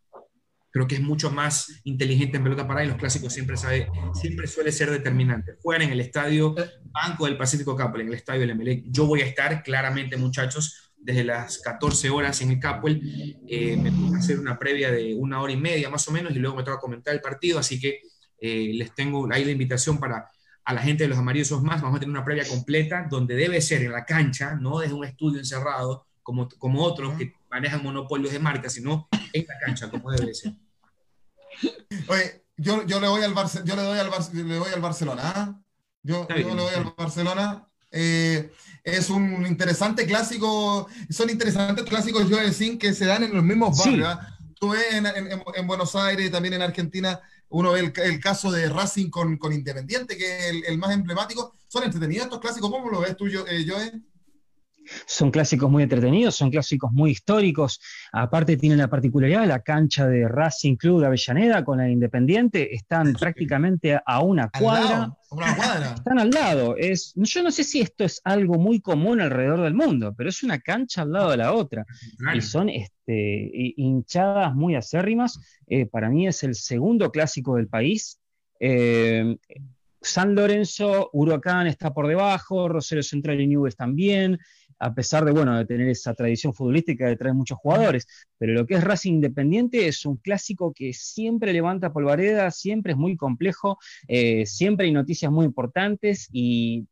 Creo 0.76 0.86
que 0.86 0.96
es 0.96 1.00
mucho 1.00 1.30
más 1.30 1.80
inteligente 1.84 2.36
en 2.36 2.42
pelota 2.42 2.68
parada 2.68 2.84
y 2.84 2.88
los 2.88 2.98
clásicos 2.98 3.32
siempre, 3.32 3.56
sabe, 3.56 3.88
siempre 4.12 4.46
suele 4.46 4.70
ser 4.70 4.90
determinante. 4.90 5.54
Juegan 5.62 5.86
en 5.86 5.92
el 5.92 6.00
estadio 6.00 6.54
Banco 6.92 7.24
del 7.24 7.38
Pacífico 7.38 7.74
Capel, 7.74 8.02
en 8.02 8.08
el 8.08 8.12
estadio 8.12 8.42
del 8.42 8.50
Emelec. 8.50 8.84
Yo 8.88 9.06
voy 9.06 9.22
a 9.22 9.24
estar 9.24 9.62
claramente, 9.62 10.18
muchachos, 10.18 10.92
desde 10.98 11.24
las 11.24 11.60
14 11.60 12.10
horas 12.10 12.42
en 12.42 12.50
el 12.50 12.60
Capel. 12.60 13.00
Eh, 13.48 13.78
me 13.78 13.88
voy 13.88 14.16
a 14.16 14.18
hacer 14.18 14.38
una 14.38 14.58
previa 14.58 14.90
de 14.90 15.14
una 15.14 15.40
hora 15.40 15.54
y 15.54 15.56
media 15.56 15.88
más 15.88 16.06
o 16.08 16.12
menos 16.12 16.36
y 16.36 16.40
luego 16.40 16.56
me 16.56 16.62
toca 16.62 16.78
comentar 16.78 17.14
el 17.14 17.22
partido, 17.22 17.58
así 17.58 17.80
que 17.80 18.02
eh, 18.38 18.72
les 18.74 18.94
tengo 18.94 19.26
ahí 19.32 19.46
la 19.46 19.52
invitación 19.52 19.98
para 19.98 20.30
a 20.62 20.74
la 20.74 20.82
gente 20.82 21.04
de 21.04 21.08
los 21.08 21.16
amarillos 21.16 21.62
más, 21.62 21.80
vamos 21.80 21.96
a 21.96 22.00
tener 22.00 22.10
una 22.10 22.24
previa 22.24 22.46
completa 22.46 23.06
donde 23.08 23.34
debe 23.34 23.62
ser 23.62 23.80
en 23.80 23.92
la 23.92 24.04
cancha, 24.04 24.56
no 24.56 24.80
desde 24.80 24.92
un 24.92 25.06
estudio 25.06 25.38
encerrado 25.38 26.06
como, 26.22 26.50
como 26.58 26.82
otros 26.82 27.16
que 27.16 27.32
manejan 27.50 27.82
monopolios 27.82 28.32
de 28.34 28.40
marca, 28.40 28.68
sino 28.68 29.08
en 29.32 29.46
la 29.46 29.58
cancha, 29.58 29.88
como 29.88 30.10
debe 30.10 30.34
ser. 30.34 30.52
Oye, 32.08 32.44
yo, 32.56 32.84
yo 32.86 33.00
le 33.00 33.08
voy 33.08 33.22
al 33.22 33.34
yo 33.64 33.76
le 33.76 33.82
doy 33.82 33.98
al, 33.98 34.10
le 34.32 34.58
voy 34.58 34.72
al 34.72 34.80
Barcelona. 34.80 35.22
¿ah? 35.24 35.60
Yo, 36.02 36.26
yo 36.28 36.54
le 36.54 36.62
voy 36.62 36.74
al 36.74 36.94
Barcelona. 36.96 37.68
Eh, 37.90 38.50
es 38.84 39.10
un 39.10 39.46
interesante 39.46 40.06
clásico, 40.06 40.88
son 41.10 41.30
interesantes 41.30 41.84
clásicos, 41.84 42.28
yo 42.28 42.36
decir, 42.36 42.78
que 42.78 42.92
se 42.92 43.06
dan 43.06 43.24
en 43.24 43.34
los 43.34 43.44
mismos 43.44 43.78
barrios. 43.78 44.08
¿ah? 44.08 44.38
Tú 44.58 44.70
ves 44.70 44.92
en, 44.92 45.06
en, 45.06 45.42
en, 45.54 45.66
Buenos 45.66 45.96
Aires 45.96 46.26
y 46.26 46.30
también 46.30 46.54
en 46.54 46.62
Argentina 46.62 47.20
uno 47.48 47.72
ve 47.72 47.92
el, 47.94 48.20
caso 48.20 48.50
de 48.50 48.68
Racing 48.68 49.10
con, 49.10 49.38
Independiente, 49.52 50.16
que 50.16 50.48
es 50.48 50.68
el, 50.68 50.78
más 50.78 50.92
emblemático. 50.92 51.54
¿Son 51.68 51.82
entretenidos 51.82 52.26
estos 52.26 52.40
clásicos? 52.40 52.70
¿Cómo 52.70 52.90
lo 52.90 53.00
ves 53.00 53.16
tú, 53.16 53.26
eh, 53.26 53.64
Joe? 53.66 53.92
Son 55.06 55.30
clásicos 55.30 55.70
muy 55.70 55.82
entretenidos, 55.82 56.36
son 56.36 56.50
clásicos 56.50 56.92
muy 56.92 57.10
históricos. 57.10 57.80
Aparte 58.12 58.56
tienen 58.56 58.78
la 58.78 58.88
particularidad 58.88 59.42
de 59.42 59.46
la 59.46 59.60
cancha 59.60 60.06
de 60.06 60.28
Racing 60.28 60.76
Club 60.76 61.00
de 61.00 61.06
Avellaneda 61.06 61.64
con 61.64 61.78
la 61.78 61.88
Independiente, 61.88 62.74
están 62.74 63.12
prácticamente 63.14 63.98
a 64.04 64.20
una 64.20 64.48
cuadra. 64.50 65.16
Están 65.94 66.18
al 66.18 66.30
lado. 66.30 66.76
Es, 66.76 67.12
yo 67.16 67.42
no 67.42 67.50
sé 67.50 67.64
si 67.64 67.80
esto 67.80 68.04
es 68.04 68.20
algo 68.24 68.54
muy 68.54 68.80
común 68.80 69.20
alrededor 69.20 69.62
del 69.62 69.74
mundo, 69.74 70.14
pero 70.16 70.30
es 70.30 70.42
una 70.42 70.60
cancha 70.60 71.02
al 71.02 71.12
lado 71.12 71.30
de 71.30 71.36
la 71.36 71.52
otra. 71.52 71.84
Y 72.34 72.40
son 72.40 72.68
este, 72.68 73.50
hinchadas 73.76 74.54
muy 74.54 74.76
acérrimas. 74.76 75.38
Eh, 75.66 75.86
para 75.86 76.08
mí 76.08 76.26
es 76.26 76.42
el 76.42 76.54
segundo 76.54 77.10
clásico 77.10 77.56
del 77.56 77.68
país. 77.68 78.20
Eh, 78.60 79.36
San 80.00 80.34
Lorenzo, 80.34 81.10
Huracán 81.12 81.66
está 81.66 81.92
por 81.92 82.06
debajo, 82.06 82.68
Rosario 82.68 83.02
Central 83.02 83.40
y 83.40 83.48
Nubes 83.48 83.76
también, 83.76 84.38
a 84.78 84.94
pesar 84.94 85.24
de, 85.24 85.32
bueno, 85.32 85.56
de 85.56 85.64
tener 85.64 85.88
esa 85.88 86.14
tradición 86.14 86.54
futbolística 86.54 87.06
de 87.06 87.16
traer 87.16 87.34
muchos 87.34 87.58
jugadores. 87.58 88.06
Pero 88.38 88.52
lo 88.52 88.66
que 88.66 88.74
es 88.74 88.84
Racing 88.84 89.14
Independiente 89.14 89.88
es 89.88 90.04
un 90.04 90.16
clásico 90.16 90.72
que 90.72 90.92
siempre 90.92 91.52
levanta 91.52 91.92
polvareda, 91.92 92.50
siempre 92.50 92.92
es 92.92 92.98
muy 92.98 93.16
complejo, 93.16 93.78
eh, 94.08 94.46
siempre 94.46 94.86
hay 94.86 94.92
noticias 94.92 95.30
muy 95.32 95.46
importantes 95.46 96.28
y 96.32 96.86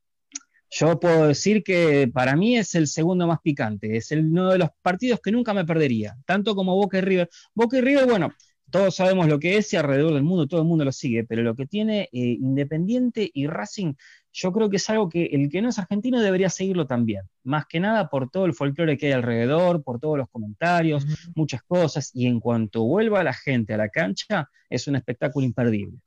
yo 0.70 0.99
puedo 0.99 1.28
decir 1.28 1.62
que 1.62 2.11
para 2.12 2.35
mí 2.35 2.57
es 2.59 2.74
el 2.74 2.89
segundo 2.89 3.26
más 3.28 3.39
picante, 3.41 3.97
es 3.97 4.11
uno 4.11 4.51
de 4.51 4.59
los 4.59 4.70
partidos 4.82 5.20
que 5.22 5.30
nunca 5.30 5.55
me 5.55 5.64
perdería, 5.64 6.16
tanto 6.26 6.57
como 6.57 6.74
Boca 6.74 6.99
y 6.99 7.01
River. 7.03 7.30
Boca 7.55 7.78
y 7.78 7.80
River, 7.80 8.07
bueno, 8.07 8.32
todos 8.74 8.96
sabemos 8.96 9.28
lo 9.28 9.38
que 9.38 9.56
es 9.56 9.72
y 9.72 9.76
alrededor 9.76 10.14
del 10.14 10.24
mundo 10.24 10.48
todo 10.48 10.60
el 10.60 10.66
mundo 10.66 10.84
lo 10.84 10.90
sigue, 10.90 11.22
pero 11.22 11.44
lo 11.44 11.54
que 11.54 11.64
tiene 11.64 12.08
eh, 12.12 12.38
Independiente 12.40 13.30
y 13.32 13.46
Racing, 13.46 13.94
yo 14.32 14.52
creo 14.52 14.68
que 14.68 14.78
es 14.78 14.90
algo 14.90 15.08
que 15.08 15.26
el 15.26 15.48
que 15.48 15.62
no 15.62 15.68
es 15.68 15.78
argentino 15.78 16.20
debería 16.20 16.50
seguirlo 16.50 16.84
también, 16.84 17.22
más 17.44 17.66
que 17.66 17.78
nada 17.78 18.10
por 18.10 18.30
todo 18.30 18.46
el 18.46 18.52
folclore 18.52 18.98
que 18.98 19.06
hay 19.06 19.12
alrededor, 19.12 19.84
por 19.84 20.00
todos 20.00 20.18
los 20.18 20.28
comentarios, 20.28 21.06
muchas 21.36 21.62
cosas, 21.62 22.10
y 22.14 22.26
en 22.26 22.40
cuanto 22.40 22.82
vuelva 22.82 23.22
la 23.22 23.32
gente 23.32 23.74
a 23.74 23.76
la 23.76 23.90
cancha, 23.90 24.50
es 24.68 24.88
un 24.88 24.96
espectáculo 24.96 25.46
imperdible 25.46 26.00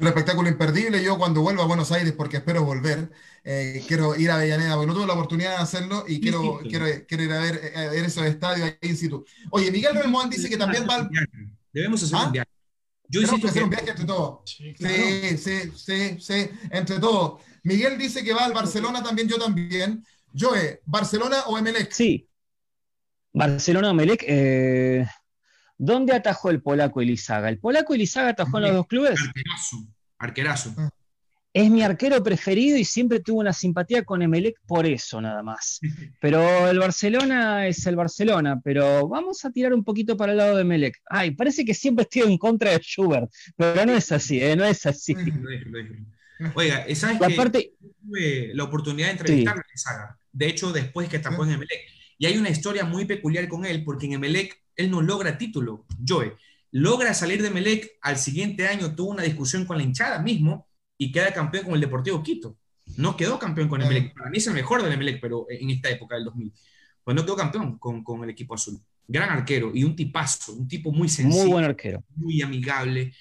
un 0.00 0.06
espectáculo 0.06 0.48
imperdible. 0.48 1.02
Yo 1.02 1.18
cuando 1.18 1.40
vuelva 1.40 1.64
a 1.64 1.66
Buenos 1.66 1.92
Aires, 1.92 2.12
porque 2.16 2.38
espero 2.38 2.64
volver, 2.64 3.10
eh, 3.44 3.82
quiero 3.86 4.14
ir 4.16 4.30
a 4.30 4.36
Avellaneda, 4.36 4.74
porque 4.74 4.86
no 4.86 4.94
tuve 4.94 5.06
la 5.06 5.12
oportunidad 5.14 5.56
de 5.56 5.62
hacerlo 5.62 6.04
y 6.06 6.20
quiero, 6.20 6.60
quiero, 6.68 6.86
quiero, 7.06 7.22
ir 7.24 7.32
a 7.32 7.38
ver, 7.40 7.60
eh, 7.62 7.78
a 7.78 7.90
ver, 7.90 8.04
esos 8.04 8.24
estadios 8.24 8.68
ahí 8.80 8.90
in 8.90 8.96
situ. 8.96 9.24
Oye, 9.50 9.70
Miguel 9.70 9.94
Belmont 9.94 10.32
dice 10.32 10.48
que 10.48 10.56
también 10.56 10.86
va 10.88 11.08
Debemos 11.72 12.02
hacer 12.02 12.16
un 12.16 12.22
¿Ah? 12.22 12.30
viaje. 12.30 12.50
Yo 13.10 13.20
Tenemos 13.20 13.40
que 13.40 13.48
hacer 13.48 13.62
un 13.64 13.70
viaje 13.70 13.90
entre 13.90 14.04
todos. 14.04 14.40
Sí, 14.44 14.74
sí, 15.38 15.72
sí, 15.74 16.20
sí, 16.20 16.50
entre 16.70 16.98
todos. 16.98 17.40
Miguel 17.62 17.96
dice 17.96 18.22
que 18.22 18.34
va 18.34 18.44
al 18.44 18.52
Barcelona 18.52 19.02
también, 19.02 19.28
yo 19.28 19.38
también. 19.38 20.04
Joe, 20.38 20.82
¿Barcelona 20.84 21.44
o 21.46 21.56
Emelec? 21.56 21.90
Sí. 21.90 22.28
Barcelona 23.32 23.88
o 23.88 23.90
Emelec. 23.92 24.24
Eh, 24.26 25.06
¿Dónde 25.78 26.12
atajó 26.12 26.50
el 26.50 26.60
polaco 26.60 27.00
Elizaga? 27.00 27.48
¿El 27.48 27.58
polaco 27.58 27.94
Elizaga 27.94 28.30
atajó 28.30 28.58
en 28.58 28.64
los 28.64 28.74
dos 28.74 28.86
clubes? 28.88 29.20
Arquerazo, 29.20 29.76
arquerazo. 30.18 30.74
Ah. 30.76 30.90
Es 31.54 31.70
mi 31.70 31.82
arquero 31.82 32.22
preferido 32.22 32.76
y 32.76 32.84
siempre 32.84 33.20
tuvo 33.20 33.40
una 33.40 33.52
simpatía 33.52 34.04
con 34.04 34.20
Emelec 34.20 34.56
por 34.66 34.86
eso, 34.86 35.20
nada 35.20 35.42
más. 35.42 35.80
Pero 36.20 36.68
el 36.68 36.78
Barcelona 36.78 37.66
es 37.66 37.86
el 37.86 37.96
Barcelona, 37.96 38.60
pero 38.62 39.08
vamos 39.08 39.44
a 39.44 39.50
tirar 39.50 39.72
un 39.72 39.82
poquito 39.82 40.16
para 40.16 40.32
el 40.32 40.38
lado 40.38 40.56
de 40.56 40.62
Emelec. 40.62 41.00
Ay, 41.08 41.30
parece 41.30 41.64
que 41.64 41.74
siempre 41.74 42.02
estoy 42.02 42.22
en 42.22 42.38
contra 42.38 42.72
de 42.72 42.78
Schubert, 42.78 43.30
pero 43.56 43.86
no 43.86 43.94
es 43.94 44.12
así, 44.12 44.40
¿eh? 44.42 44.54
no 44.56 44.64
es 44.64 44.84
así. 44.84 45.16
Oiga, 46.54 46.84
¿sabes 46.94 47.18
que 47.18 47.72
tuve 48.02 48.54
la 48.54 48.64
oportunidad 48.64 49.06
de 49.06 49.12
entrevistar 49.12 49.58
a 49.58 49.64
Elizaga? 49.68 50.18
De 50.32 50.46
hecho, 50.46 50.72
después 50.72 51.08
que 51.08 51.16
atajó 51.16 51.44
en 51.44 51.52
Emelec. 51.52 51.80
Y 52.18 52.26
hay 52.26 52.36
una 52.36 52.50
historia 52.50 52.84
muy 52.84 53.04
peculiar 53.04 53.48
con 53.48 53.64
él, 53.64 53.84
porque 53.84 54.06
en 54.06 54.14
Emelec 54.14 54.60
él 54.78 54.90
no 54.90 55.02
logra 55.02 55.36
título, 55.36 55.84
Joe. 56.06 56.34
logra 56.70 57.12
salir 57.12 57.42
de 57.42 57.50
Melec, 57.50 57.98
al 58.00 58.16
siguiente 58.16 58.66
año 58.66 58.94
tuvo 58.94 59.10
una 59.10 59.24
discusión 59.24 59.66
con 59.66 59.76
la 59.76 59.82
hinchada 59.82 60.20
mismo 60.20 60.66
y 60.96 61.12
queda 61.12 61.34
campeón 61.34 61.64
con 61.64 61.74
el 61.74 61.80
Deportivo 61.80 62.22
Quito. 62.22 62.56
No 62.96 63.16
quedó 63.16 63.38
campeón 63.38 63.68
con 63.68 63.82
el 63.82 63.88
Melec. 63.88 64.14
Para 64.14 64.30
mí 64.30 64.38
es 64.38 64.46
el 64.46 64.54
mejor 64.54 64.82
del 64.82 64.96
Melec, 64.96 65.20
pero 65.20 65.46
en 65.50 65.68
esta 65.70 65.90
época 65.90 66.14
del 66.14 66.24
2000. 66.24 66.52
Pues 67.04 67.14
no 67.14 67.24
quedó 67.24 67.36
campeón 67.36 67.78
con, 67.78 68.02
con 68.02 68.24
el 68.24 68.30
equipo 68.30 68.54
azul. 68.54 68.80
Gran 69.06 69.30
arquero 69.30 69.72
y 69.74 69.84
un 69.84 69.96
tipazo, 69.96 70.52
un 70.52 70.68
tipo 70.68 70.92
muy 70.92 71.08
sencillo. 71.08 71.42
Muy 71.42 71.52
buen 71.52 71.64
arquero. 71.64 72.02
Muy 72.14 72.40
amigable. 72.40 73.12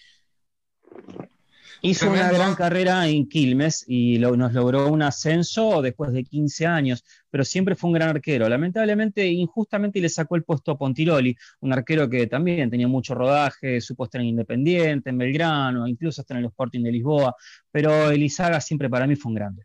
Hizo 1.81 2.09
una 2.09 2.31
gran 2.31 2.55
carrera 2.55 3.07
en 3.07 3.27
Quilmes 3.27 3.85
y 3.87 4.17
nos 4.17 4.53
logró 4.53 4.87
un 4.87 5.01
ascenso 5.01 5.81
después 5.81 6.11
de 6.11 6.23
15 6.23 6.65
años, 6.65 7.03
pero 7.29 7.45
siempre 7.45 7.75
fue 7.75 7.89
un 7.89 7.93
gran 7.93 8.09
arquero. 8.09 8.49
Lamentablemente, 8.49 9.25
injustamente 9.27 10.01
le 10.01 10.09
sacó 10.09 10.35
el 10.35 10.43
puesto 10.43 10.71
a 10.71 10.77
Pontiroli, 10.77 11.37
un 11.61 11.73
arquero 11.73 12.09
que 12.09 12.27
también 12.27 12.69
tenía 12.69 12.87
mucho 12.87 13.13
rodaje, 13.13 13.79
supo 13.79 14.05
estar 14.05 14.21
en 14.21 14.27
Independiente, 14.27 15.09
en 15.09 15.17
Belgrano, 15.17 15.87
incluso 15.87 16.21
hasta 16.21 16.33
en 16.33 16.39
el 16.39 16.45
Sporting 16.47 16.83
de 16.83 16.91
Lisboa, 16.91 17.35
pero 17.71 18.09
Elizaga 18.09 18.59
siempre 18.59 18.89
para 18.89 19.05
mí 19.05 19.15
fue 19.15 19.29
un 19.29 19.35
grande. 19.35 19.63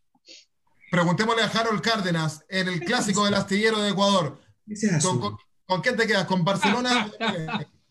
Preguntémosle 0.90 1.42
a 1.42 1.46
Harold 1.46 1.80
Cárdenas, 1.80 2.44
en 2.48 2.68
el 2.68 2.80
clásico 2.80 3.24
del 3.24 3.34
astillero 3.34 3.80
de 3.80 3.90
Ecuador. 3.90 4.38
¿Con, 5.02 5.20
con, 5.20 5.36
con 5.64 5.82
qué 5.82 5.92
te 5.92 6.06
quedas? 6.06 6.26
¿Con 6.26 6.44
Barcelona? 6.44 7.10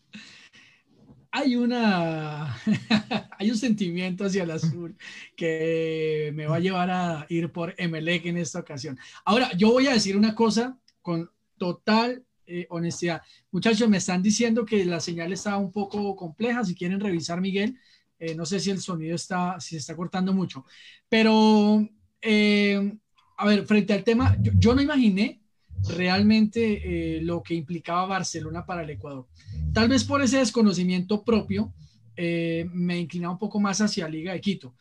hay 1.32 1.56
una 1.56 2.54
hay 3.38 3.50
un 3.50 3.56
sentimiento 3.56 4.26
hacia 4.26 4.44
el 4.44 4.50
azul 4.50 4.94
que 5.34 6.30
me 6.34 6.46
va 6.46 6.56
a 6.56 6.60
llevar 6.60 6.90
a 6.90 7.26
ir 7.30 7.50
por 7.50 7.74
Emelec 7.78 8.26
en 8.26 8.36
esta 8.36 8.60
ocasión. 8.60 8.98
Ahora, 9.24 9.50
yo 9.56 9.72
voy 9.72 9.86
a 9.86 9.94
decir 9.94 10.16
una 10.16 10.34
cosa 10.34 10.78
con 11.00 11.30
total 11.56 12.24
eh, 12.46 12.66
honestidad. 12.70 13.22
Muchachos, 13.50 13.88
me 13.88 13.96
están 13.96 14.22
diciendo 14.22 14.66
que 14.66 14.84
la 14.84 15.00
señal 15.00 15.32
está 15.32 15.56
un 15.56 15.72
poco 15.72 16.14
compleja. 16.14 16.64
Si 16.64 16.74
quieren 16.74 17.00
revisar, 17.00 17.40
Miguel, 17.40 17.78
eh, 18.18 18.34
no 18.34 18.44
sé 18.44 18.60
si 18.60 18.70
el 18.70 18.80
sonido 18.80 19.16
está, 19.16 19.58
si 19.58 19.70
se 19.70 19.76
está 19.78 19.96
cortando 19.96 20.32
mucho, 20.34 20.66
pero 21.08 21.88
eh, 22.20 22.92
a 23.38 23.46
ver, 23.46 23.66
frente 23.66 23.94
al 23.94 24.04
tema, 24.04 24.36
yo, 24.40 24.52
yo 24.56 24.74
no 24.74 24.82
imaginé 24.82 25.41
realmente 25.88 27.16
eh, 27.16 27.22
lo 27.22 27.42
que 27.42 27.54
implicaba 27.54 28.06
Barcelona 28.06 28.64
para 28.64 28.82
el 28.82 28.90
Ecuador. 28.90 29.26
Tal 29.72 29.88
vez 29.88 30.04
por 30.04 30.22
ese 30.22 30.38
desconocimiento 30.38 31.24
propio 31.24 31.72
eh, 32.16 32.66
me 32.72 32.98
inclinaba 32.98 33.32
un 33.32 33.38
poco 33.38 33.60
más 33.60 33.80
hacia 33.80 34.08
Liga 34.08 34.32
de 34.32 34.40
Quito. 34.40 34.74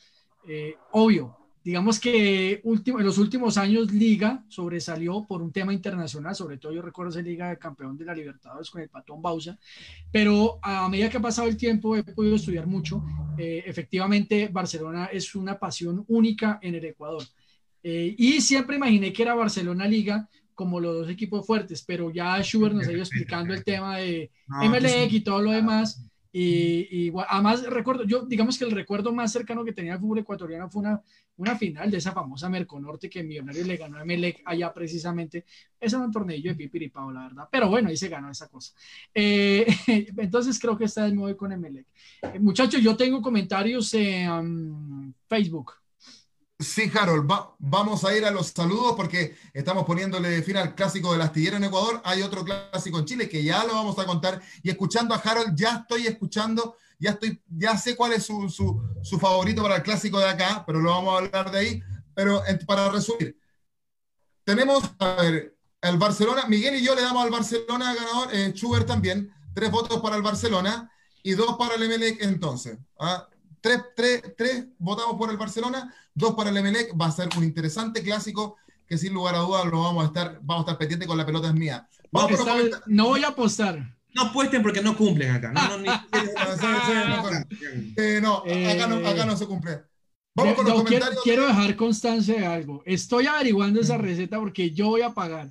Eh, 0.48 0.76
obvio, 0.92 1.38
digamos 1.64 2.00
que 2.00 2.62
en 2.64 3.06
los 3.06 3.18
últimos 3.18 3.58
años 3.58 3.92
Liga 3.92 4.44
sobresalió 4.48 5.26
por 5.28 5.42
un 5.42 5.52
tema 5.52 5.74
internacional, 5.74 6.36
sobre 6.36 6.58
todo 6.58 6.74
yo 6.74 6.82
recuerdo 6.82 7.12
esa 7.12 7.22
Liga 7.22 7.50
de 7.50 7.58
Campeón 7.58 7.98
de 7.98 8.06
la 8.06 8.16
Libertadores 8.16 8.70
con 8.70 8.82
el 8.82 8.90
Patón 8.90 9.22
Bausa, 9.22 9.58
pero 10.12 10.60
a 10.62 10.90
medida 10.90 11.10
que 11.10 11.18
ha 11.18 11.22
pasado 11.22 11.48
el 11.48 11.58
tiempo 11.58 11.96
he 11.96 12.04
podido 12.04 12.36
estudiar 12.36 12.68
mucho. 12.68 13.04
efectivamente, 13.38 14.50
Barcelona 14.52 15.06
es 15.06 15.36
una 15.36 15.58
pasión 15.58 16.04
única 16.08 16.60
en 16.62 16.76
el 16.76 16.86
Ecuador. 16.86 17.24
y 17.84 18.42
siempre 18.42 18.76
imaginé 18.76 19.14
que 19.14 19.24
era 19.24 19.36
Barcelona 19.36 19.88
Liga 19.88 20.28
como 20.62 20.80
los 20.80 20.94
dos 20.96 21.10
equipos 21.10 21.44
fuertes, 21.44 21.84
pero 21.88 22.12
ya 22.12 22.40
Schubert 22.44 22.76
nos 22.76 22.88
ha 22.88 22.92
ido 22.92 23.02
explicando 23.02 23.52
el 23.52 23.64
tema 23.64 23.98
de 23.98 24.30
MLX 24.48 25.12
y 25.12 25.22
todo 25.22 25.42
lo 25.42 25.52
demás. 25.52 26.08
Y, 26.32 27.08
y, 27.08 27.12
además 27.28 27.64
recuerdo, 27.64 28.04
yo 28.04 28.28
digamos 28.28 28.60
que 28.60 28.66
el 28.66 28.72
recuerdo 28.72 29.12
más 29.12 29.32
cercano 29.32 29.66
que 29.66 29.74
tenía 29.74 29.94
el 29.94 30.00
fútbol 30.00 30.20
ecuatoriano 30.20 30.70
fue 30.70 30.84
una, 30.84 31.02
una 31.38 31.58
final 31.58 31.90
de 31.90 31.98
esa 31.98 32.12
famosa 32.12 32.48
Merconorte 32.48 33.10
que 33.10 33.24
Millonarios 33.24 33.66
le 33.66 33.76
ganó 33.76 33.98
a 33.98 34.06
Melec 34.06 34.44
allá 34.46 34.72
precisamente. 34.72 35.46
Ese 35.80 35.96
era 35.96 36.06
un 36.06 36.12
torneo 36.12 36.40
de 36.40 36.54
pipiripao, 36.54 37.12
la 37.12 37.24
verdad. 37.24 37.50
Pero 37.52 37.70
bueno, 37.70 37.90
ahí 37.90 37.98
se 37.98 38.08
ganó 38.08 38.30
esa 38.30 38.48
cosa. 38.50 38.72
Eh, 39.16 39.66
entonces 40.18 40.60
creo 40.60 40.78
que 40.78 40.86
esta 40.86 41.06
vez 41.06 41.14
me 41.14 41.22
voy 41.22 41.36
con 41.36 41.52
Emelec. 41.52 41.88
Eh, 42.22 42.38
muchachos, 42.40 42.82
yo 42.82 42.96
tengo 42.96 43.20
comentarios 43.20 43.92
en 43.96 45.16
Facebook. 45.28 45.81
Sí, 46.62 46.92
Harold, 46.94 47.28
vamos 47.58 48.06
a 48.06 48.16
ir 48.16 48.24
a 48.24 48.30
los 48.30 48.48
saludos 48.48 48.94
porque 48.96 49.36
estamos 49.52 49.84
poniéndole 49.84 50.44
fin 50.44 50.58
al 50.58 50.76
clásico 50.76 51.12
del 51.12 51.22
astillero 51.22 51.58
en 51.58 51.64
Ecuador. 51.64 52.02
Hay 52.04 52.22
otro 52.22 52.46
clásico 52.46 53.00
en 53.00 53.06
Chile 53.06 53.28
que 53.28 53.44
ya 53.44 53.64
lo 53.64 53.74
vamos 53.74 53.98
a 53.98 54.06
contar. 54.06 54.40
Y 54.62 54.70
escuchando 54.70 55.16
a 55.16 55.18
Harold, 55.18 55.56
ya 55.56 55.78
estoy 55.78 56.06
escuchando, 56.06 56.76
ya 57.00 57.12
estoy, 57.12 57.42
ya 57.48 57.76
sé 57.78 57.96
cuál 57.96 58.14
es 58.14 58.26
su, 58.26 58.48
su, 58.50 59.20
favorito 59.20 59.64
para 59.64 59.78
el 59.78 59.84
clásico 59.84 60.20
de 60.20 60.30
acá, 60.30 60.64
pero 60.68 60.80
lo 60.80 60.92
vamos 60.92 61.16
a 61.16 61.18
hablar 61.26 61.52
de 61.52 61.58
ahí. 61.58 61.84
Pero 62.14 62.44
para 62.68 62.90
resumir, 62.90 63.36
tenemos, 64.44 64.84
a 65.00 65.16
ver, 65.16 65.58
el 65.82 65.98
Barcelona, 65.98 66.46
Miguel 66.48 66.76
y 66.76 66.84
yo 66.84 66.94
le 66.94 67.02
damos 67.02 67.24
al 67.24 67.32
Barcelona 67.32 67.96
ganador, 67.96 68.36
eh, 68.36 68.54
Schubert 68.54 68.86
también, 68.86 69.34
tres 69.56 69.72
votos 69.72 70.00
para 70.00 70.16
el 70.16 70.22
Barcelona 70.22 70.92
y 71.24 71.32
dos 71.32 71.58
para 71.58 71.74
el 71.74 71.92
entonces. 72.22 72.78
¿ah? 73.00 73.28
Tres, 73.62 73.82
tres, 73.96 74.24
tres 74.38 74.66
votamos 74.78 75.16
por 75.18 75.30
el 75.30 75.38
Barcelona, 75.38 75.94
dos 76.14 76.36
para 76.36 76.50
el 76.50 76.58
Emelec. 76.58 76.94
Va 77.00 77.08
a 77.08 77.12
ser 77.12 77.30
un 77.38 77.44
interesante 77.44 78.04
clásico 78.04 78.58
que 78.88 78.98
sin 78.98 79.14
lugar 79.14 79.36
a 79.36 79.40
dudas 79.40 79.66
lo 79.68 79.84
vamos 79.84 80.04
a 80.04 80.08
estar, 80.08 80.40
vamos 80.42 80.64
a 80.64 80.72
estar 80.72 80.78
pendiente 80.78 81.08
con 81.08 81.18
la 81.18 81.26
pelota 81.26 81.48
es 81.48 81.54
mía. 81.54 81.88
no 82.88 83.06
voy 83.06 83.24
a 83.24 83.30
apostar. 83.30 83.98
No 84.14 84.24
apuesten 84.24 84.62
porque 84.62 84.82
no 84.82 84.98
cumplen 84.98 85.32
acá. 85.32 85.54
No, 85.54 85.78
no, 85.78 85.92
acá, 89.10 89.26
no, 89.26 89.38
se 89.38 89.46
cumple. 89.46 89.80
Vamos 90.36 90.56
con 90.56 90.66
los 90.66 90.84
comentarios. 90.84 91.22
Quiero, 91.24 91.48
dejar 91.48 91.76
constancia 91.78 92.36
de 92.36 92.46
algo. 92.46 92.84
Estoy 92.86 93.28
averiguando 93.28 93.80
esa 93.80 93.98
receta 93.98 94.38
porque 94.40 94.72
yo 94.72 94.88
voy 94.88 95.02
a 95.02 95.12
pagar. 95.12 95.50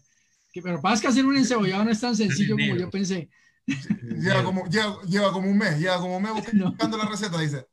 pero 0.62 0.80
pasa 0.82 1.00
que 1.00 1.08
hacer 1.08 1.24
un 1.24 1.36
encebollado 1.36 1.84
no 1.84 1.90
es 1.90 2.00
tan 2.00 2.14
sencillo 2.14 2.56
como 2.56 2.76
yo 2.76 2.90
pensé. 2.90 3.30
Lleva 3.66 4.42
como, 4.42 4.66
lleva, 4.66 5.32
como 5.32 5.48
un 5.48 5.56
mes, 5.56 5.78
lleva 5.78 5.98
como 5.98 6.16
un 6.16 6.22
mes 6.22 6.32
buscando 6.52 6.98
la 6.98 7.06
receta, 7.06 7.38
dice. 7.38 7.66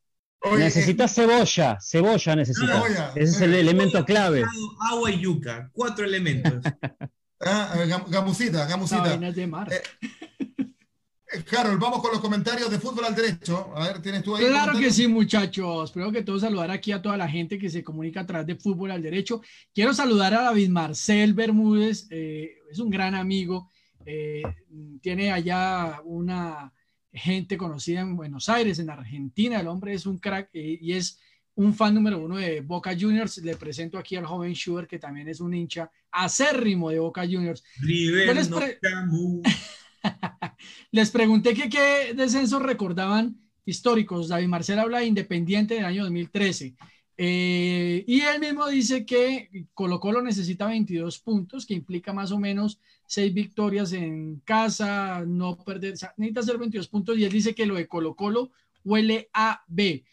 Necesitas 0.43 1.13
cebolla, 1.13 1.77
cebolla 1.81 2.35
necesitas. 2.35 3.15
Ese 3.15 3.31
es 3.31 3.41
el 3.41 3.53
elemento 3.55 4.05
clave. 4.05 4.43
Agua 4.91 5.11
y 5.11 5.19
yuca, 5.19 5.69
cuatro 5.73 6.05
elementos. 6.05 6.63
ah, 7.41 7.75
gamusita, 8.07 8.65
gamusita. 8.65 9.15
Eh, 9.15 9.81
eh, 10.39 11.43
Harold, 11.51 11.79
vamos 11.79 12.01
con 12.01 12.11
los 12.11 12.21
comentarios 12.21 12.69
de 12.69 12.79
fútbol 12.79 13.05
al 13.05 13.15
derecho. 13.15 13.71
A 13.75 13.88
ver, 13.88 14.01
¿tienes 14.01 14.23
tú 14.23 14.35
ahí? 14.35 14.45
Claro 14.45 14.77
que 14.77 14.91
sí, 14.91 15.07
muchachos. 15.07 15.91
Primero 15.91 16.11
que 16.11 16.23
todo, 16.23 16.39
saludar 16.39 16.71
aquí 16.71 16.91
a 16.91 17.01
toda 17.01 17.17
la 17.17 17.27
gente 17.27 17.57
que 17.57 17.69
se 17.69 17.83
comunica 17.83 18.21
a 18.21 18.25
través 18.25 18.47
de 18.47 18.55
fútbol 18.55 18.91
al 18.91 19.01
derecho. 19.01 19.41
Quiero 19.73 19.93
saludar 19.93 20.33
a 20.33 20.43
David 20.43 20.69
Marcel 20.69 21.33
Bermúdez, 21.33 22.07
eh, 22.11 22.57
es 22.71 22.79
un 22.79 22.89
gran 22.89 23.15
amigo. 23.15 23.69
tiene 25.01 25.33
allá 25.33 25.99
una 26.05 26.71
gente 27.12 27.58
conocida 27.58 28.01
en 28.01 28.16
Buenos 28.16 28.49
Aires, 28.49 28.80
en 28.80 28.89
Argentina. 28.89 29.60
El 29.60 29.68
hombre 29.68 29.93
es 29.93 30.05
un 30.05 30.18
crack 30.18 30.49
eh, 30.53 30.78
y 30.82 30.93
es 30.93 31.20
un 31.55 31.74
fan 31.74 31.93
número 31.93 32.20
uno 32.20 32.38
de 32.38 32.62
Boca 32.62 32.95
Juniors. 32.97 33.38
Le 33.39 33.55
presento 33.55 33.97
aquí 33.97 34.16
al 34.16 34.26
joven 34.26 34.53
Schubert, 34.53 34.89
que 34.89 34.99
también 34.99 35.28
es 35.28 35.39
un 35.39 35.53
hincha 35.53 35.91
acérrimo 36.12 36.89
de 36.89 36.99
Boca 36.99 37.24
Juniors. 37.24 37.64
Les, 37.82 38.49
les, 40.91 41.12
pregunté 41.12 41.53
que 41.53 41.70
qué 41.70 42.14
descensos 42.16 42.62
recordaban 42.62 43.36
históricos. 43.66 44.28
David 44.28 44.47
Marcel 44.47 44.80
habla 44.80 44.99
de 44.99 45.05
Independiente 45.05 45.74
del 45.74 45.86
año 45.86 46.03
2013. 46.03 46.76
Eh, 47.20 48.03
y 48.05 48.22
él 48.22 48.39
mismo 48.39 48.68
dice 48.68 49.03
que 49.05 49.65
Colo 49.74 49.99
Colo 49.99 50.22
necesita 50.22 50.68
22 50.68 51.20
puntos, 51.20 51.65
que 51.65 51.74
implica 51.74 52.13
más 52.13 52.32
o 52.32 52.38
menos 52.38 52.80
6 53.07 53.34
victorias 53.34 53.91
en 53.93 54.39
casa, 54.45 55.24
no 55.26 55.57
perder, 55.57 55.95
necesita 56.18 56.41
hacer 56.41 56.57
22 56.59 56.88
puntos 56.88 57.18
y 57.18 57.26
él 57.26 57.32
dice 57.32 57.55
que 57.55 57.65
lo 57.65 57.76
de 57.76 57.88
Colo 57.88 58.15
Colo 58.15 58.51
huele 58.84 59.30
a 59.34 59.63
B. 59.68 60.05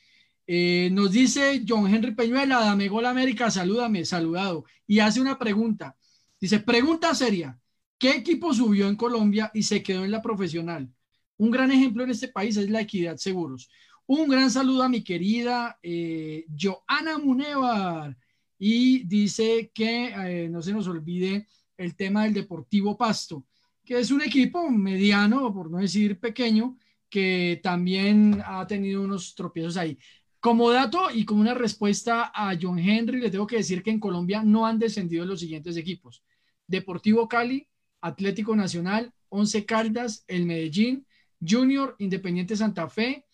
Eh, 0.46 0.90
nos 0.92 1.12
dice 1.12 1.62
John 1.66 1.92
Henry 1.92 2.14
Peñuela, 2.14 2.60
dame 2.60 2.88
gol 2.88 3.06
América, 3.06 3.50
salúdame, 3.50 4.04
saludado. 4.04 4.64
Y 4.86 5.00
hace 5.00 5.20
una 5.20 5.38
pregunta. 5.38 5.96
Dice, 6.40 6.60
pregunta 6.60 7.14
seria, 7.14 7.58
¿qué 7.98 8.10
equipo 8.10 8.52
subió 8.52 8.88
en 8.88 8.96
Colombia 8.96 9.50
y 9.54 9.62
se 9.62 9.82
quedó 9.82 10.04
en 10.04 10.10
la 10.10 10.22
profesional? 10.22 10.90
Un 11.36 11.50
gran 11.50 11.70
ejemplo 11.70 12.04
en 12.04 12.10
este 12.10 12.28
país 12.28 12.56
es 12.56 12.70
la 12.70 12.82
Equidad 12.82 13.16
Seguros. 13.16 13.68
Un 14.06 14.28
gran 14.28 14.50
saludo 14.50 14.82
a 14.82 14.88
mi 14.88 15.02
querida 15.02 15.78
eh, 15.82 16.44
Joana 16.60 17.16
Munevar 17.16 18.14
y 18.58 19.02
dice 19.04 19.70
que 19.72 20.08
eh, 20.08 20.48
no 20.50 20.60
se 20.60 20.74
nos 20.74 20.86
olvide 20.88 21.46
el 21.78 21.96
tema 21.96 22.24
del 22.24 22.34
Deportivo 22.34 22.98
Pasto, 22.98 23.46
que 23.82 23.98
es 23.98 24.10
un 24.10 24.20
equipo 24.20 24.70
mediano, 24.70 25.52
por 25.54 25.70
no 25.70 25.78
decir 25.78 26.20
pequeño, 26.20 26.76
que 27.08 27.60
también 27.62 28.42
ha 28.44 28.66
tenido 28.66 29.00
unos 29.02 29.34
tropiezos 29.34 29.78
ahí. 29.78 29.98
Como 30.38 30.70
dato 30.70 31.10
y 31.10 31.24
como 31.24 31.40
una 31.40 31.54
respuesta 31.54 32.30
a 32.34 32.54
John 32.60 32.78
Henry, 32.78 33.22
le 33.22 33.30
tengo 33.30 33.46
que 33.46 33.56
decir 33.56 33.82
que 33.82 33.90
en 33.90 34.00
Colombia 34.00 34.42
no 34.44 34.66
han 34.66 34.78
descendido 34.78 35.24
los 35.24 35.40
siguientes 35.40 35.78
equipos. 35.78 36.22
Deportivo 36.66 37.26
Cali, 37.26 37.66
Atlético 38.02 38.54
Nacional, 38.54 39.14
Once 39.30 39.64
Caldas, 39.64 40.24
el 40.28 40.44
Medellín, 40.44 41.06
Junior, 41.40 41.96
Independiente 41.98 42.54
Santa 42.54 42.86
Fe, 42.90 43.24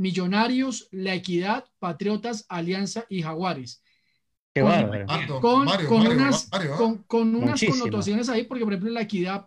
Millonarios, 0.00 0.88
La 0.92 1.14
Equidad, 1.14 1.66
Patriotas, 1.78 2.46
Alianza 2.48 3.04
y 3.10 3.20
Jaguares. 3.20 3.82
con, 4.58 6.06
unas, 6.06 6.50
con, 7.06 7.34
unas 7.34 7.62
connotaciones 7.62 8.30
ahí, 8.30 8.44
porque 8.44 8.64
por 8.64 8.72
ejemplo 8.72 8.90
La 8.90 9.02
Equidad, 9.02 9.46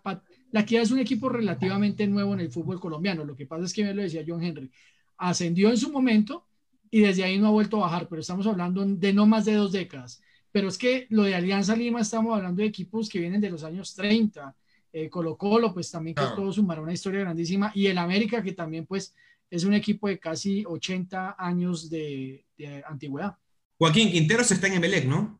La 0.51 0.59
Equidad 0.61 0.83
es 0.83 0.91
un 0.91 0.99
equipo 0.99 1.27
relativamente 1.27 2.05
nuevo 2.05 2.35
en 2.35 2.41
el 2.41 2.51
fútbol 2.51 2.79
colombiano. 2.79 3.25
Lo 3.25 3.35
que 3.35 3.47
pasa 3.47 3.65
es 3.65 3.73
que 3.73 3.83
me 3.83 3.95
lo 3.95 4.03
decía 4.03 4.23
John 4.27 4.43
Henry, 4.43 4.69
ascendió 5.17 5.69
en 5.71 5.77
su 5.77 5.91
momento 5.91 6.45
y 6.91 7.01
desde 7.01 7.23
ahí 7.23 7.39
no 7.39 7.47
ha 7.47 7.51
vuelto 7.51 7.77
a 7.77 7.87
bajar, 7.87 8.07
pero 8.07 8.21
estamos 8.21 8.45
hablando 8.45 8.85
de 8.85 9.11
no 9.11 9.25
más 9.25 9.45
de 9.45 9.55
dos 9.55 9.71
décadas. 9.71 10.21
Pero 10.51 10.67
es 10.67 10.77
que 10.77 11.07
lo 11.09 11.23
de 11.23 11.33
Alianza 11.33 11.75
Lima 11.75 12.01
estamos 12.01 12.35
hablando 12.35 12.61
de 12.61 12.67
equipos 12.67 13.09
que 13.09 13.17
vienen 13.19 13.41
de 13.41 13.49
los 13.49 13.63
años 13.63 13.95
30, 13.95 14.55
eh, 14.91 15.09
Colo 15.09 15.35
Colo, 15.35 15.73
pues 15.73 15.89
también 15.89 16.13
que 16.13 16.21
Claro. 16.21 16.35
todo 16.35 16.53
sumará 16.53 16.79
una 16.79 16.93
historia 16.93 17.21
grandísima, 17.21 17.71
y 17.73 17.87
el 17.87 17.97
América, 17.97 18.43
que 18.43 18.51
también 18.51 18.85
pues 18.85 19.15
es 19.55 19.63
un 19.65 19.73
equipo 19.75 20.07
de 20.07 20.17
casi 20.19 20.63
80 20.65 21.35
años 21.37 21.87
de, 21.89 22.43
de 22.57 22.83
antigüedad. 22.87 23.37
Joaquín 23.77 24.11
Quinteros 24.11 24.49
está 24.51 24.65
en 24.67 24.73
Emelec, 24.73 25.05
¿no? 25.05 25.39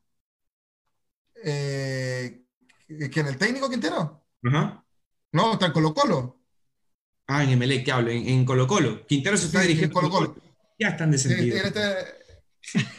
Eh, 1.44 2.44
¿Quién? 3.12 3.28
¿El 3.28 3.38
técnico 3.38 3.70
Quintero? 3.70 4.24
Ajá. 4.44 4.86
No, 5.32 5.54
está 5.54 5.66
en 5.68 5.72
Colo 5.72 5.94
Colo. 5.96 6.40
Ah, 7.28 7.44
en 7.44 7.50
Emelec, 7.52 7.86
que 7.86 7.92
hablo, 7.92 8.12
en, 8.12 8.28
en 8.28 8.46
Colo 8.46 8.68
Colo. 8.68 9.06
Quinteros 9.08 9.40
se 9.40 9.48
está 9.48 9.60
Sí, 9.60 9.64
en 9.66 9.68
dirigiendo. 9.70 9.94
Colo 9.96 10.10
Colo. 10.10 10.36
Ya 10.80 10.90
están 10.90 11.10
descendidos. 11.12 11.60
Este- 11.66 12.24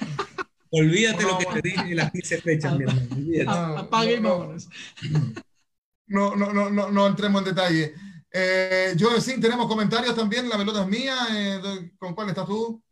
Olvídate 0.70 1.22
No, 1.22 1.28
lo 1.30 1.38
que 1.38 1.44
bueno. 1.44 1.60
te 1.62 1.68
dije 1.68 1.84
de 1.84 1.94
las 1.94 2.10
15 2.10 2.40
fechas, 2.42 2.76
mi 2.76 2.82
hermano. 2.84 3.00
Olvídate. 3.12 3.80
Apague 3.80 4.14
y 4.16 4.20
no, 4.20 4.28
no. 4.30 4.38
vámonos. 4.40 4.68
No, 6.06 6.34
no, 6.34 6.52
no, 6.52 6.70
no, 6.70 6.90
no 6.90 7.06
entremos 7.06 7.42
en 7.42 7.54
detalle. 7.54 7.94
Eh, 8.36 8.94
yo 8.96 9.20
sí, 9.20 9.40
tenemos 9.40 9.68
comentarios 9.68 10.16
también. 10.16 10.48
La 10.48 10.58
pelota 10.58 10.82
es 10.82 10.88
mía. 10.88 11.14
eh, 11.32 11.92
¿Con 11.96 12.14
cuál 12.14 12.30
estás 12.30 12.46
tú? 12.46 12.82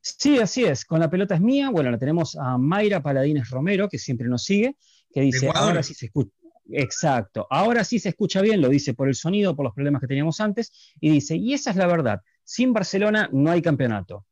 Sí, 0.00 0.38
así 0.38 0.64
es. 0.64 0.84
Con 0.84 0.98
la 0.98 1.08
pelota 1.08 1.36
es 1.36 1.40
mía. 1.40 1.70
Bueno, 1.70 1.90
la 1.90 1.98
tenemos 1.98 2.36
a 2.36 2.58
Mayra 2.58 3.00
Paladines 3.00 3.48
Romero, 3.48 3.88
que 3.88 3.98
siempre 3.98 4.26
nos 4.26 4.42
sigue, 4.42 4.76
que 5.12 5.20
dice, 5.20 5.46
Ecuador. 5.46 5.68
ahora 5.68 5.82
sí 5.84 5.94
se 5.94 6.06
escucha. 6.06 6.32
Exacto, 6.70 7.46
ahora 7.48 7.82
sí 7.82 7.98
se 7.98 8.10
escucha 8.10 8.42
bien, 8.42 8.60
lo 8.60 8.68
dice 8.68 8.92
por 8.92 9.08
el 9.08 9.14
sonido, 9.14 9.56
por 9.56 9.64
los 9.64 9.74
problemas 9.74 10.00
que 10.02 10.06
teníamos 10.06 10.38
antes, 10.40 10.92
y 11.00 11.10
dice, 11.10 11.34
y 11.34 11.54
esa 11.54 11.70
es 11.70 11.76
la 11.76 11.86
verdad, 11.86 12.20
sin 12.44 12.74
Barcelona 12.74 13.28
no 13.32 13.50
hay 13.50 13.62
campeonato. 13.62 14.26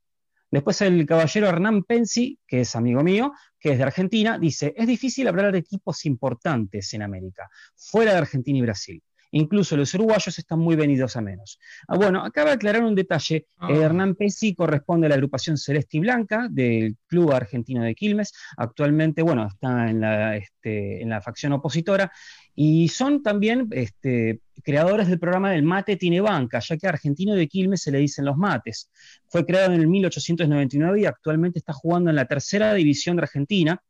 Después 0.51 0.81
el 0.83 1.07
caballero 1.07 1.49
Hernán 1.49 1.85
Pensi, 1.85 2.39
que 2.47 2.61
es 2.61 2.77
amigo 2.77 3.03
mío, 3.03 3.33
que 3.59 3.73
es 3.73 3.79
de 3.79 3.85
Argentina, 3.85 4.39
dice, 4.39 4.75
es 4.77 4.87
difícil 4.87 5.27
hablar 5.29 5.51
de 5.51 5.59
equipos 5.59 6.05
importantes 6.05 6.93
en 6.95 7.03
América, 7.03 7.49
fuera 7.75 8.12
de 8.12 8.19
Argentina 8.19 8.59
y 8.59 8.62
Brasil. 8.62 9.03
Incluso 9.37 9.76
los 9.76 9.93
uruguayos 9.95 10.39
están 10.39 10.59
muy 10.59 10.76
venidos 10.76 11.16
a 11.16 11.20
menos. 11.20 11.59
Ah, 11.89 11.97
bueno, 11.97 12.24
acaba 12.24 12.51
de 12.51 12.57
aclarar 12.57 12.82
un 12.82 12.95
detalle. 12.95 13.47
Ah. 13.59 13.68
Eh, 13.70 13.80
Hernán 13.80 14.14
Pensi 14.14 14.55
corresponde 14.55 15.07
a 15.07 15.09
la 15.11 15.16
agrupación 15.16 15.57
Celeste 15.57 15.99
y 15.99 16.01
Blanca 16.01 16.49
del 16.51 16.97
Club 17.07 17.32
Argentino 17.32 17.82
de 17.82 17.95
Quilmes. 17.95 18.32
Actualmente, 18.57 19.22
bueno, 19.22 19.47
está 19.47 19.91
en 19.91 20.01
la, 20.01 20.37
este, 20.37 21.03
en 21.03 21.11
la 21.11 21.20
facción 21.20 21.53
opositora. 21.53 22.11
Y 22.55 22.89
son 22.89 23.22
también 23.22 23.68
este, 23.72 24.41
creadores 24.62 25.09
del 25.09 25.18
programa 25.18 25.51
del 25.51 25.62
mate 25.62 25.97
tiene 25.97 26.22
banca, 26.22 26.59
ya 26.61 26.78
que 26.78 26.87
a 26.87 26.91
Argentino 26.91 27.34
de 27.34 27.47
Quilmes 27.47 27.82
se 27.82 27.91
le 27.91 27.99
dicen 27.99 28.24
los 28.24 28.39
mates. 28.39 28.91
Fue 29.28 29.45
creado 29.45 29.74
en 29.74 29.80
el 29.80 29.87
1899 29.87 31.03
y 31.03 31.05
actualmente 31.05 31.59
está 31.59 31.74
jugando 31.74 32.09
en 32.09 32.16
la 32.16 32.24
tercera 32.24 32.72
división 32.72 33.16
de 33.16 33.22
Argentina. 33.22 33.82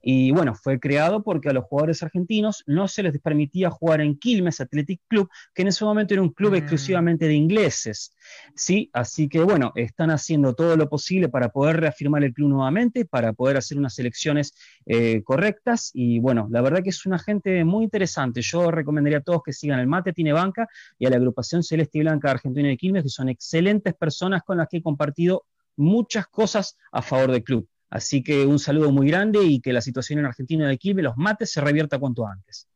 Y 0.00 0.30
bueno, 0.30 0.54
fue 0.54 0.78
creado 0.78 1.22
porque 1.22 1.48
a 1.48 1.52
los 1.52 1.64
jugadores 1.64 2.02
argentinos 2.02 2.62
no 2.66 2.88
se 2.88 3.02
les 3.02 3.18
permitía 3.18 3.70
jugar 3.70 4.00
en 4.00 4.16
Quilmes 4.18 4.60
Athletic 4.60 5.00
Club, 5.08 5.28
que 5.54 5.62
en 5.62 5.68
ese 5.68 5.84
momento 5.84 6.14
era 6.14 6.22
un 6.22 6.30
club 6.30 6.52
Mm. 6.52 6.56
exclusivamente 6.56 7.26
de 7.26 7.34
ingleses. 7.34 8.14
Sí, 8.54 8.90
así 8.92 9.28
que 9.28 9.40
bueno, 9.40 9.72
están 9.74 10.10
haciendo 10.10 10.54
todo 10.54 10.76
lo 10.76 10.88
posible 10.88 11.28
para 11.28 11.48
poder 11.50 11.80
reafirmar 11.80 12.22
el 12.24 12.32
club 12.32 12.50
nuevamente, 12.50 13.04
para 13.04 13.32
poder 13.32 13.56
hacer 13.56 13.78
unas 13.78 13.98
elecciones 13.98 14.54
eh, 14.86 15.22
correctas. 15.22 15.90
Y 15.94 16.18
bueno, 16.18 16.48
la 16.50 16.60
verdad 16.60 16.82
que 16.82 16.90
es 16.90 17.06
una 17.06 17.18
gente 17.18 17.64
muy 17.64 17.84
interesante. 17.84 18.42
Yo 18.42 18.70
recomendaría 18.70 19.18
a 19.18 19.22
todos 19.22 19.42
que 19.42 19.52
sigan 19.52 19.80
el 19.80 19.86
Mate 19.86 20.12
Tiene 20.12 20.32
Banca 20.32 20.68
y 20.98 21.06
a 21.06 21.10
la 21.10 21.16
agrupación 21.16 21.62
Celeste 21.62 21.98
y 21.98 22.02
Blanca 22.02 22.30
Argentina 22.30 22.68
de 22.68 22.76
Quilmes, 22.76 23.02
que 23.02 23.08
son 23.08 23.28
excelentes 23.28 23.94
personas 23.94 24.42
con 24.42 24.58
las 24.58 24.68
que 24.68 24.78
he 24.78 24.82
compartido 24.82 25.44
muchas 25.76 26.26
cosas 26.26 26.76
a 26.90 27.02
favor 27.02 27.32
del 27.32 27.42
club. 27.42 27.66
Así 27.92 28.24
que 28.24 28.46
un 28.46 28.58
saludo 28.58 28.90
muy 28.90 29.06
grande 29.06 29.44
y 29.44 29.60
que 29.60 29.70
la 29.70 29.82
situación 29.82 30.18
en 30.18 30.24
Argentina 30.24 30.66
de 30.66 30.78
Quilmes, 30.78 31.04
los 31.04 31.16
mates, 31.18 31.52
se 31.52 31.60
revierta 31.60 31.98
cuanto 31.98 32.26
antes. 32.26 32.66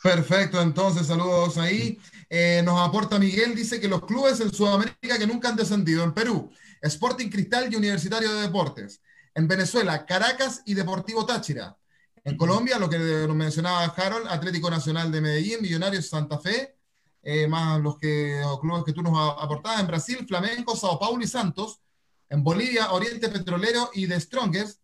Perfecto, 0.00 0.62
entonces 0.62 1.08
saludos 1.08 1.58
ahí. 1.58 1.98
Eh, 2.28 2.62
nos 2.64 2.78
aporta 2.80 3.18
Miguel, 3.18 3.52
dice 3.52 3.80
que 3.80 3.88
los 3.88 4.06
clubes 4.06 4.40
en 4.40 4.52
Sudamérica 4.52 5.18
que 5.18 5.26
nunca 5.26 5.48
han 5.48 5.56
descendido. 5.56 6.04
En 6.04 6.14
Perú, 6.14 6.52
Sporting 6.80 7.28
Cristal 7.30 7.72
y 7.72 7.74
Universitario 7.74 8.32
de 8.32 8.42
Deportes. 8.42 9.02
En 9.34 9.48
Venezuela, 9.48 10.06
Caracas 10.06 10.62
y 10.66 10.74
Deportivo 10.74 11.26
Táchira. 11.26 11.76
En 12.22 12.36
Colombia, 12.36 12.78
lo 12.78 12.88
que 12.88 12.96
nos 12.96 13.34
mencionaba 13.34 13.82
Harold, 13.86 14.28
Atlético 14.28 14.70
Nacional 14.70 15.10
de 15.10 15.20
Medellín, 15.20 15.62
Millonarios 15.62 16.08
Santa 16.08 16.38
Fe, 16.38 16.76
eh, 17.24 17.48
más 17.48 17.80
los, 17.80 17.98
que, 17.98 18.38
los 18.40 18.60
clubes 18.60 18.84
que 18.84 18.92
tú 18.92 19.02
nos 19.02 19.18
aportabas. 19.42 19.80
En 19.80 19.88
Brasil, 19.88 20.24
Flamengo, 20.28 20.76
Sao 20.76 20.96
Paulo 20.96 21.24
y 21.24 21.26
Santos. 21.26 21.80
En 22.30 22.42
Bolivia, 22.42 22.92
Oriente 22.92 23.28
Petrolero 23.28 23.90
y 23.92 24.06
The 24.06 24.20
Strongest. 24.20 24.80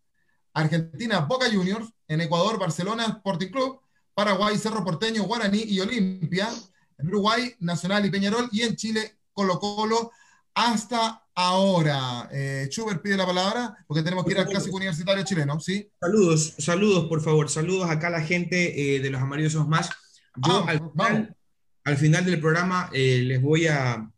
Argentina, 0.53 1.21
Boca 1.21 1.47
Juniors. 1.51 1.89
En 2.07 2.21
Ecuador, 2.21 2.59
Barcelona 2.59 3.05
Sporting 3.05 3.49
Club. 3.49 3.79
Paraguay, 4.13 4.57
Cerro 4.57 4.83
Porteño, 4.83 5.23
Guaraní 5.23 5.63
y 5.63 5.79
Olimpia. 5.79 6.49
En 6.97 7.07
Uruguay, 7.07 7.55
Nacional 7.59 8.05
y 8.05 8.11
Peñarol. 8.11 8.49
Y 8.51 8.61
en 8.61 8.75
Chile, 8.75 9.17
Colo 9.33 9.59
Colo. 9.59 10.11
Hasta 10.53 11.23
ahora. 11.33 12.27
Eh, 12.31 12.67
Schubert 12.69 13.01
pide 13.01 13.15
la 13.15 13.25
palabra 13.25 13.77
porque 13.87 14.03
tenemos 14.03 14.25
que 14.25 14.31
ir 14.31 14.39
al 14.39 14.47
clásico 14.47 14.75
universitario 14.75 15.23
chileno, 15.23 15.59
¿sí? 15.59 15.89
Saludos, 15.99 16.55
saludos, 16.57 17.07
por 17.07 17.21
favor. 17.21 17.49
Saludos 17.49 17.89
acá 17.89 18.07
a 18.07 18.11
la 18.11 18.21
gente 18.21 18.95
eh, 18.95 18.99
de 18.99 19.09
los 19.09 19.21
amarillos 19.21 19.67
más. 19.67 19.89
Yo 20.35 20.67
al, 20.67 20.79
vamos. 20.79 20.93
final, 20.93 21.37
al 21.83 21.97
final 21.97 22.25
del 22.25 22.39
programa 22.41 22.89
eh, 22.91 23.21
les, 23.23 23.41
voy 23.41 23.67
a, 23.67 24.11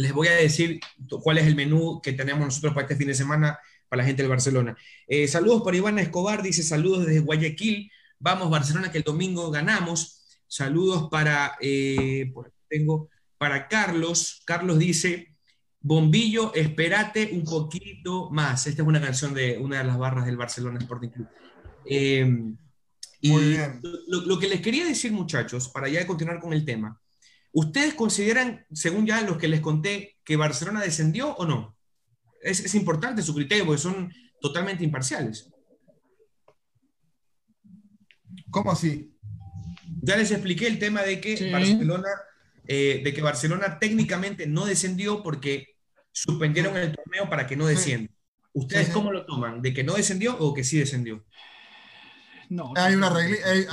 les 0.00 0.12
voy 0.12 0.28
a 0.28 0.32
decir 0.32 0.80
cuál 1.22 1.38
es 1.38 1.46
el 1.46 1.54
menú 1.54 2.00
que 2.02 2.12
tenemos 2.12 2.44
nosotros 2.44 2.74
para 2.74 2.84
este 2.84 2.96
fin 2.96 3.08
de 3.08 3.14
semana 3.14 3.58
para 3.88 4.02
la 4.02 4.06
gente 4.06 4.22
del 4.22 4.30
Barcelona. 4.30 4.76
Eh, 5.06 5.26
saludos 5.28 5.62
para 5.62 5.76
Ivana 5.76 6.00
Escobar, 6.00 6.42
dice 6.42 6.62
saludos 6.62 7.06
desde 7.06 7.20
Guayaquil. 7.20 7.90
Vamos, 8.18 8.50
Barcelona, 8.50 8.90
que 8.90 8.98
el 8.98 9.04
domingo 9.04 9.50
ganamos. 9.50 10.22
Saludos 10.46 11.08
para, 11.10 11.56
eh, 11.60 12.32
tengo, 12.68 13.08
para 13.36 13.66
Carlos. 13.66 14.42
Carlos 14.44 14.78
dice, 14.78 15.34
Bombillo, 15.80 16.54
espérate 16.54 17.30
un 17.32 17.44
poquito 17.44 18.30
más. 18.30 18.66
Esta 18.66 18.82
es 18.82 18.88
una 18.88 19.00
canción 19.00 19.34
de 19.34 19.58
una 19.58 19.78
de 19.78 19.84
las 19.84 19.98
barras 19.98 20.26
del 20.26 20.36
Barcelona 20.36 20.78
Sporting 20.78 21.08
Club. 21.08 21.28
Eh, 21.86 22.54
y 23.22 23.30
Muy 23.30 23.44
bien. 23.48 23.80
Lo, 24.06 24.20
lo 24.22 24.38
que 24.38 24.48
les 24.48 24.60
quería 24.60 24.84
decir, 24.84 25.12
muchachos, 25.12 25.68
para 25.68 25.88
ya 25.88 26.06
continuar 26.06 26.40
con 26.40 26.52
el 26.52 26.64
tema, 26.64 27.00
¿ustedes 27.52 27.94
consideran, 27.94 28.66
según 28.72 29.06
ya 29.06 29.20
los 29.22 29.36
que 29.38 29.48
les 29.48 29.60
conté, 29.60 30.18
que 30.24 30.36
Barcelona 30.36 30.80
descendió 30.82 31.34
o 31.36 31.46
no? 31.46 31.76
Es, 32.42 32.60
es 32.60 32.74
importante 32.74 33.22
su 33.22 33.34
criterio 33.34 33.66
porque 33.66 33.80
son 33.82 34.12
totalmente 34.40 34.84
imparciales. 34.84 35.50
¿Cómo 38.50 38.72
así? 38.72 39.14
Ya 40.02 40.16
les 40.16 40.30
expliqué 40.30 40.66
el 40.66 40.78
tema 40.78 41.02
de 41.02 41.20
que 41.20 41.36
Sí. 41.36 41.50
Barcelona, 41.50 42.08
eh, 42.66 43.00
de 43.04 43.12
que 43.14 43.22
Barcelona 43.22 43.78
técnicamente 43.78 44.46
no 44.46 44.64
descendió 44.66 45.22
porque 45.22 45.76
suspendieron 46.12 46.76
el 46.76 46.92
torneo 46.96 47.28
para 47.28 47.46
que 47.46 47.56
no 47.56 47.66
Sí. 47.68 47.74
descienda. 47.74 48.12
¿Ustedes 48.52 48.86
Sí, 48.86 48.92
sí. 48.92 48.94
cómo 48.94 49.12
lo 49.12 49.26
toman? 49.26 49.62
¿De 49.62 49.72
que 49.72 49.84
no 49.84 49.94
descendió 49.94 50.36
o 50.38 50.54
que 50.54 50.64
sí 50.64 50.78
descendió? 50.78 51.24
No, 52.48 52.72
Hay 52.76 52.94
una 52.94 53.10
reglina, 53.10 53.38
eh, 53.54 53.66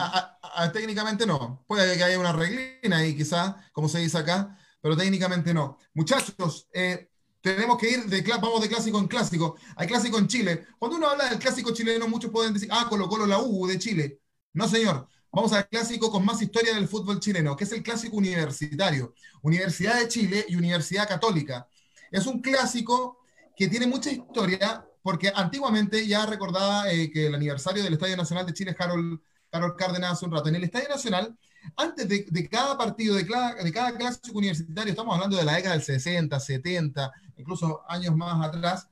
a- 0.58 0.64
a- 0.64 0.66
a- 0.66 0.72
técnicamente 0.72 1.26
no. 1.26 1.64
Puede 1.68 1.98
que 1.98 2.04
haya 2.04 2.20
una 2.20 2.34
reglina 2.34 2.98
ahí, 2.98 3.16
quizá, 3.16 3.58
como 3.72 3.90
se 3.90 4.00
dice 4.00 4.18
acá, 4.18 4.58
pero 4.82 4.96
técnicamente 4.98 5.54
no. 5.54 5.78
Muchachos, 5.94 6.68
eh, 6.74 7.10
tenemos 7.42 7.78
que 7.78 7.90
ir 7.92 8.06
de 8.06 8.22
vamos 8.22 8.62
de 8.62 8.68
clásico 8.70 9.00
en 9.00 9.08
clásico. 9.08 9.56
Hay 9.76 9.88
clásico 9.88 10.18
en 10.18 10.28
Chile. 10.28 10.66
Cuando 10.80 10.98
uno 10.98 11.08
habla 11.10 11.30
del 11.30 11.40
clásico 11.40 11.72
chileno, 11.74 12.08
muchos 12.08 12.32
pueden 12.32 12.54
decir, 12.54 12.70
ah, 12.72 12.88
Colo 12.90 13.08
Colo 13.08 13.26
la 13.26 13.40
U 13.40 13.68
de 13.68 13.80
Chile. 13.80 14.20
No, 14.54 14.68
señor. 14.68 15.08
Vamos 15.32 15.54
al 15.54 15.68
clásico 15.68 16.10
con 16.12 16.26
más 16.26 16.42
historia 16.42 16.74
del 16.74 16.88
fútbol 16.88 17.20
chileno, 17.20 17.56
que 17.56 17.66
es 17.66 17.72
el 17.72 17.84
clásico 17.84 18.16
universitario. 18.18 19.14
Universidad 19.42 20.00
de 20.00 20.08
Chile 20.08 20.46
y 20.48 20.56
Universidad 20.56 21.08
Católica. 21.08 21.68
Es 22.12 22.26
un 22.26 22.42
clásico 22.42 23.20
que 23.56 23.68
tiene 23.68 23.88
mucha 23.88 24.10
historia, 24.12 24.86
porque 25.04 25.32
antiguamente 25.36 26.06
ya 26.08 26.26
recordaba 26.26 26.92
eh, 26.92 27.12
que 27.12 27.28
el 27.28 27.36
aniversario 27.36 27.84
del 27.84 27.94
Estadio 27.94 28.18
Nacional 28.18 28.46
de 28.46 28.54
Chile, 28.54 28.76
Harold, 28.78 29.20
Harold 29.58 29.76
Cárdenas 29.76 30.14
hace 30.14 30.26
un 30.26 30.32
rato, 30.32 30.50
en 30.50 30.56
el 30.56 30.64
Estadio 30.64 30.90
Nacional, 30.90 31.38
antes 31.76 32.08
de, 32.08 32.26
de 32.30 32.50
cada 32.50 32.78
partido, 32.78 33.16
de 33.16 33.24
de 33.24 33.72
cada 33.72 33.98
clásico 33.98 34.38
universitario, 34.38 34.92
estamos 34.92 35.14
hablando 35.16 35.36
de 35.38 35.44
la 35.46 35.56
década 35.56 35.74
del 35.76 35.84
60, 35.84 36.40
70, 36.40 37.12
incluso 37.38 37.84
años 37.90 38.16
más 38.16 38.48
atrás, 38.48 38.88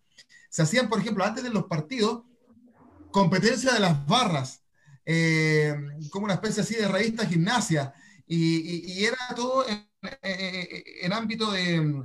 se 0.49 0.61
hacían, 0.63 0.89
por 0.89 0.99
ejemplo, 0.99 1.24
antes 1.24 1.43
de 1.43 1.49
los 1.49 1.66
partidos, 1.66 2.24
competencia 3.11 3.74
de 3.74 3.80
las 3.80 4.05
barras, 4.05 4.61
eh, 5.05 5.76
como 6.11 6.26
una 6.26 6.36
especie 6.36 6.63
así 6.63 6.76
de 6.76 6.88
revista 6.88 7.26
gimnasia, 7.26 7.93
y, 8.28 8.57
y- 8.57 8.93
y 9.01 9.05
era 9.05 9.18
todo 9.36 9.68
en, 9.68 9.88
en- 10.22 10.84
en 11.03 11.13
ámbito 11.13 11.51
de, 11.51 12.03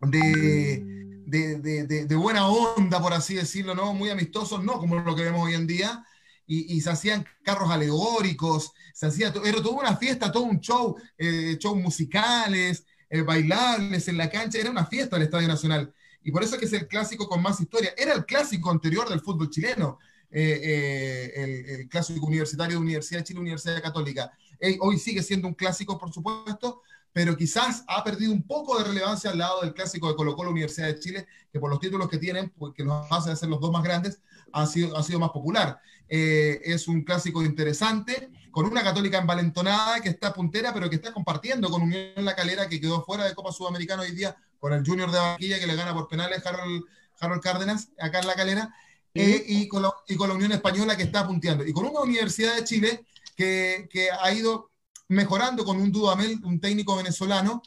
de, 0.00 1.58
de- 1.60 1.84
de- 1.86 2.06
de 2.06 2.16
buena 2.16 2.48
onda, 2.48 3.00
por 3.00 3.12
así 3.12 3.34
decirlo, 3.34 3.74
¿no? 3.74 3.94
Muy 3.94 4.10
amistosos, 4.10 4.62
no 4.64 4.78
como 4.78 4.98
lo 4.98 5.14
que 5.14 5.22
vemos 5.22 5.44
hoy 5.44 5.54
en 5.54 5.66
día. 5.66 6.04
Y, 6.52 6.80
se 6.80 6.90
hacían 6.90 7.24
carros 7.44 7.70
alegóricos, 7.70 8.72
se 8.92 9.06
hacía, 9.06 9.32
era 9.44 9.62
toda 9.62 9.80
una 9.82 9.96
fiesta, 9.96 10.32
todo 10.32 10.42
un 10.42 10.58
show, 10.58 10.96
eh, 11.16 11.56
shows 11.60 11.78
musicales, 11.80 12.84
eh, 13.08 13.22
bailables 13.22 14.08
en 14.08 14.16
la 14.16 14.28
cancha, 14.28 14.58
era 14.58 14.68
una 14.68 14.84
fiesta 14.84 15.16
el 15.16 15.22
Estadio 15.22 15.46
Nacional. 15.46 15.94
Y 16.24 16.32
por 16.32 16.42
eso 16.42 16.54
es 16.54 16.60
que 16.60 16.66
es 16.66 16.72
el 16.72 16.88
clásico 16.88 17.28
con 17.28 17.40
más 17.40 17.60
historia. 17.60 17.94
Era 17.96 18.14
el 18.14 18.26
clásico 18.26 18.68
anterior 18.68 19.08
del 19.08 19.20
fútbol 19.20 19.48
chileno, 19.48 20.00
eh, 20.28 21.76
el, 21.78 21.88
clásico 21.88 22.26
universitario 22.26 22.76
de 22.76 22.82
Universidad 22.82 23.20
de 23.20 23.24
Chile, 23.24 23.40
Universidad 23.40 23.80
Católica. 23.80 24.32
hoy 24.80 24.98
sigue 24.98 25.22
siendo 25.22 25.46
un 25.46 25.54
clásico, 25.54 25.98
por 25.98 26.12
supuesto, 26.12 26.82
pero 27.12 27.36
quizás 27.36 27.84
ha 27.86 28.02
perdido 28.02 28.32
un 28.32 28.42
poco 28.42 28.76
de 28.78 28.84
relevancia 28.84 29.30
al 29.30 29.38
lado 29.38 29.60
del 29.62 29.72
clásico 29.72 30.08
de 30.08 30.16
Colo 30.16 30.34
Colo 30.34 30.50
Universidad 30.50 30.88
de 30.88 30.98
Chile, 30.98 31.26
que 31.52 31.60
por 31.60 31.70
los 31.70 31.80
títulos 31.80 32.08
que 32.08 32.18
tienen, 32.18 32.50
pues, 32.50 32.72
que 32.74 32.84
los 32.84 33.06
hace 33.10 33.34
ser 33.36 33.48
los 33.48 33.60
dos 33.60 33.72
más 33.72 33.82
grandes, 33.82 34.20
ha 34.52 34.66
sido, 34.66 34.96
ha 34.96 35.02
sido 35.02 35.18
más 35.18 35.30
popular. 35.30 35.80
Eh, 36.08 36.60
es 36.64 36.88
un 36.88 37.02
clásico 37.02 37.42
interesante, 37.42 38.30
con 38.50 38.66
una 38.66 38.82
católica 38.82 39.18
envalentonada 39.18 40.00
que 40.00 40.08
está 40.08 40.32
puntera, 40.32 40.74
pero 40.74 40.90
que 40.90 40.96
está 40.96 41.12
compartiendo 41.12 41.70
con 41.70 41.82
Unión 41.82 42.12
La 42.16 42.34
Calera, 42.34 42.68
que 42.68 42.80
quedó 42.80 43.04
fuera 43.04 43.24
de 43.24 43.34
Copa 43.34 43.52
Sudamericana 43.52 44.02
hoy 44.02 44.12
día, 44.12 44.36
con 44.58 44.72
el 44.72 44.84
Junior 44.84 45.10
de 45.10 45.18
Barquilla, 45.18 45.58
que 45.58 45.66
le 45.66 45.76
gana 45.76 45.94
por 45.94 46.08
penales 46.08 46.44
Harold, 46.44 46.84
Harold 47.20 47.42
Cárdenas, 47.42 47.90
acá 47.98 48.18
en 48.18 48.26
La 48.26 48.34
Calera, 48.34 48.74
eh, 49.14 49.44
y, 49.46 49.68
con 49.68 49.82
la, 49.82 49.92
y, 50.08 50.16
con 50.16 50.28
la, 50.28 50.34
Unión 50.34 50.52
Española 50.52 50.96
que 50.96 51.04
está 51.04 51.26
punteando. 51.26 51.64
Y 51.64 51.72
con 51.72 51.84
una 51.84 52.00
Universidad 52.00 52.56
de 52.56 52.64
Chile 52.64 53.04
que, 53.36 53.88
que 53.90 54.10
ha 54.10 54.32
ido 54.32 54.70
mejorando 55.08 55.64
con 55.64 55.80
un 55.80 55.90
Dudamel, 55.90 56.40
un 56.44 56.60
técnico 56.60 56.96
venezolano, 56.96 57.62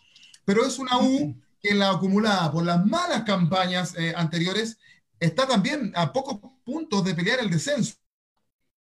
pero 0.45 0.65
es 0.65 0.79
una 0.79 0.97
U 0.97 1.35
que 1.61 1.69
en 1.69 1.79
la 1.79 1.91
acumulada 1.91 2.51
por 2.51 2.65
las 2.65 2.85
malas 2.85 3.23
campañas 3.23 3.95
eh, 3.97 4.13
anteriores 4.15 4.77
está 5.23 5.47
también 5.47 5.91
a 5.95 6.11
pocos 6.11 6.39
puntos 6.63 7.03
de 7.03 7.15
pelear 7.15 7.39
el 7.39 7.49
descenso. 7.49 7.95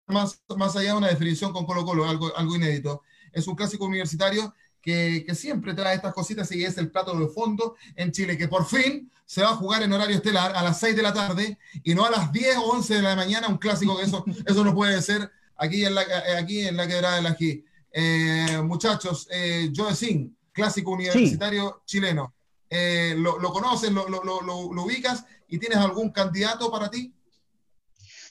Más, 0.08 0.42
más 0.58 0.76
allá 0.76 0.92
de 0.92 0.98
una 0.98 1.08
definición 1.08 1.54
con 1.54 1.66
Colo 1.66 1.86
Colo, 1.86 2.08
algo, 2.08 2.36
algo 2.36 2.56
inédito. 2.56 3.04
Es 3.32 3.48
un 3.48 3.56
clásico 3.56 3.86
universitario 3.86 4.54
que, 4.82 5.24
que, 5.26 5.36
siempre 5.36 5.74
trae 5.74 5.96
estas 5.96 6.14
cositas 6.14 6.52
y 6.52 6.66
es 6.66 6.78
el 6.78 6.90
plato 6.90 7.18
de 7.18 7.28
fondo 7.28 7.76
en 7.96 8.12
Chile, 8.12 8.38
que 8.38 8.48
por 8.48 8.66
fin 8.66 9.12
se 9.26 9.42
va 9.42 9.52
a 9.52 9.56
jugar 9.56 9.84
en 9.84 9.94
horario 9.94 10.16
estelar 10.16 10.56
a 10.56 10.64
las 10.64 10.80
6 10.80 10.96
de 10.96 11.02
la 11.04 11.14
tarde 11.14 11.58
y 11.84 11.94
no 11.94 12.04
a 12.04 12.10
las 12.10 12.32
10 12.32 12.58
o 12.58 12.72
11 12.72 12.96
de 12.96 13.02
la 13.02 13.16
mañana, 13.16 13.48
un 13.48 13.58
clásico 13.58 13.96
que 13.96 14.04
eso, 14.04 14.26
eso 14.46 14.64
no 14.66 14.74
puede 14.74 15.02
ser 15.02 15.32
aquí 15.56 15.86
en 15.86 15.96
la, 15.96 16.04
aquí 16.38 16.68
en 16.68 16.76
la 16.76 16.88
quebrada 16.88 17.18
de 17.18 17.22
la 17.22 17.38
G. 17.38 17.64
Eh, 17.94 18.62
muchachos, 18.64 19.28
eh, 19.32 19.72
Joe 19.76 19.96
Sin, 19.96 20.36
clásico 20.52 20.92
universitario 20.92 21.84
chileno. 21.86 22.34
Eh, 22.70 23.16
¿lo, 23.18 23.38
¿lo, 23.38 23.52
conoces, 23.52 23.92
lo, 23.92 24.08
lo, 24.08 24.24
lo, 24.24 24.84
ubicas 24.84 25.26
y 25.52 25.60
tienes 25.60 25.78
algún 25.78 26.10
candidato 26.10 26.72
para 26.72 26.90
ti? 26.90 27.14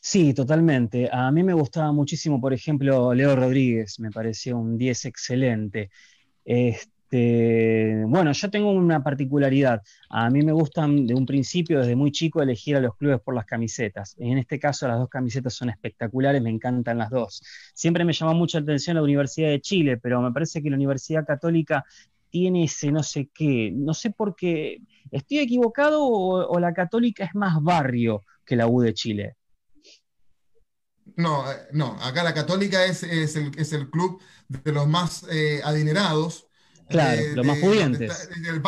Sí, 0.02 0.32
totalmente. 0.32 1.08
A 1.12 1.30
mí 1.30 1.42
me 1.42 1.52
gustaba 1.52 1.92
muchísimo, 1.92 2.40
por 2.40 2.54
ejemplo, 2.54 3.12
Leo 3.12 3.36
Rodríguez, 3.36 4.00
me 4.00 4.10
pareció 4.10 4.56
un 4.56 4.78
10 4.78 5.04
excelente. 5.04 5.90
Este, 6.42 8.02
bueno, 8.06 8.32
yo 8.32 8.50
tengo 8.50 8.70
una 8.70 9.02
particularidad. 9.02 9.82
A 10.08 10.30
mí 10.30 10.42
me 10.42 10.52
gustan 10.52 11.06
de 11.06 11.14
un 11.14 11.26
principio, 11.26 11.80
desde 11.80 11.94
muy 11.96 12.10
chico, 12.12 12.40
elegir 12.40 12.76
a 12.76 12.80
los 12.80 12.96
clubes 12.96 13.20
por 13.20 13.34
las 13.34 13.44
camisetas. 13.44 14.16
En 14.18 14.38
este 14.38 14.58
caso, 14.58 14.88
las 14.88 14.98
dos 14.98 15.10
camisetas 15.10 15.52
son 15.52 15.68
espectaculares, 15.68 16.40
me 16.40 16.48
encantan 16.48 16.96
las 16.96 17.10
dos. 17.10 17.42
Siempre 17.74 18.06
me 18.06 18.14
llamó 18.14 18.32
mucha 18.32 18.58
atención 18.60 18.96
la 18.96 19.02
Universidad 19.02 19.50
de 19.50 19.60
Chile, 19.60 19.98
pero 19.98 20.22
me 20.22 20.32
parece 20.32 20.62
que 20.62 20.70
la 20.70 20.76
Universidad 20.76 21.26
Católica 21.26 21.84
tiene 22.30 22.64
ese 22.64 22.90
no 22.92 23.02
sé 23.02 23.30
qué. 23.34 23.70
No 23.74 23.94
sé 23.94 24.10
por 24.10 24.34
qué. 24.34 24.78
¿Estoy 25.10 25.38
equivocado 25.38 26.04
o, 26.04 26.58
la 26.60 26.72
Católica 26.72 27.24
es 27.24 27.34
más 27.34 27.62
barrio 27.62 28.24
que 28.44 28.56
la 28.56 28.66
U 28.66 28.80
de 28.80 28.94
Chile? 28.94 29.36
No, 31.16 31.50
eh, 31.50 31.56
no, 31.72 31.96
acá 32.00 32.22
la 32.22 32.32
Católica 32.32 32.84
es, 32.84 33.02
el, 33.02 33.90
club 33.90 34.22
de 34.48 34.72
los 34.72 34.86
más 34.86 35.26
eh, 35.30 35.60
adinerados 35.64 36.46
Claro, 36.90 37.22
los 37.34 37.46
más 37.46 37.58
pudientes. 37.58 38.28
el, 38.44 38.60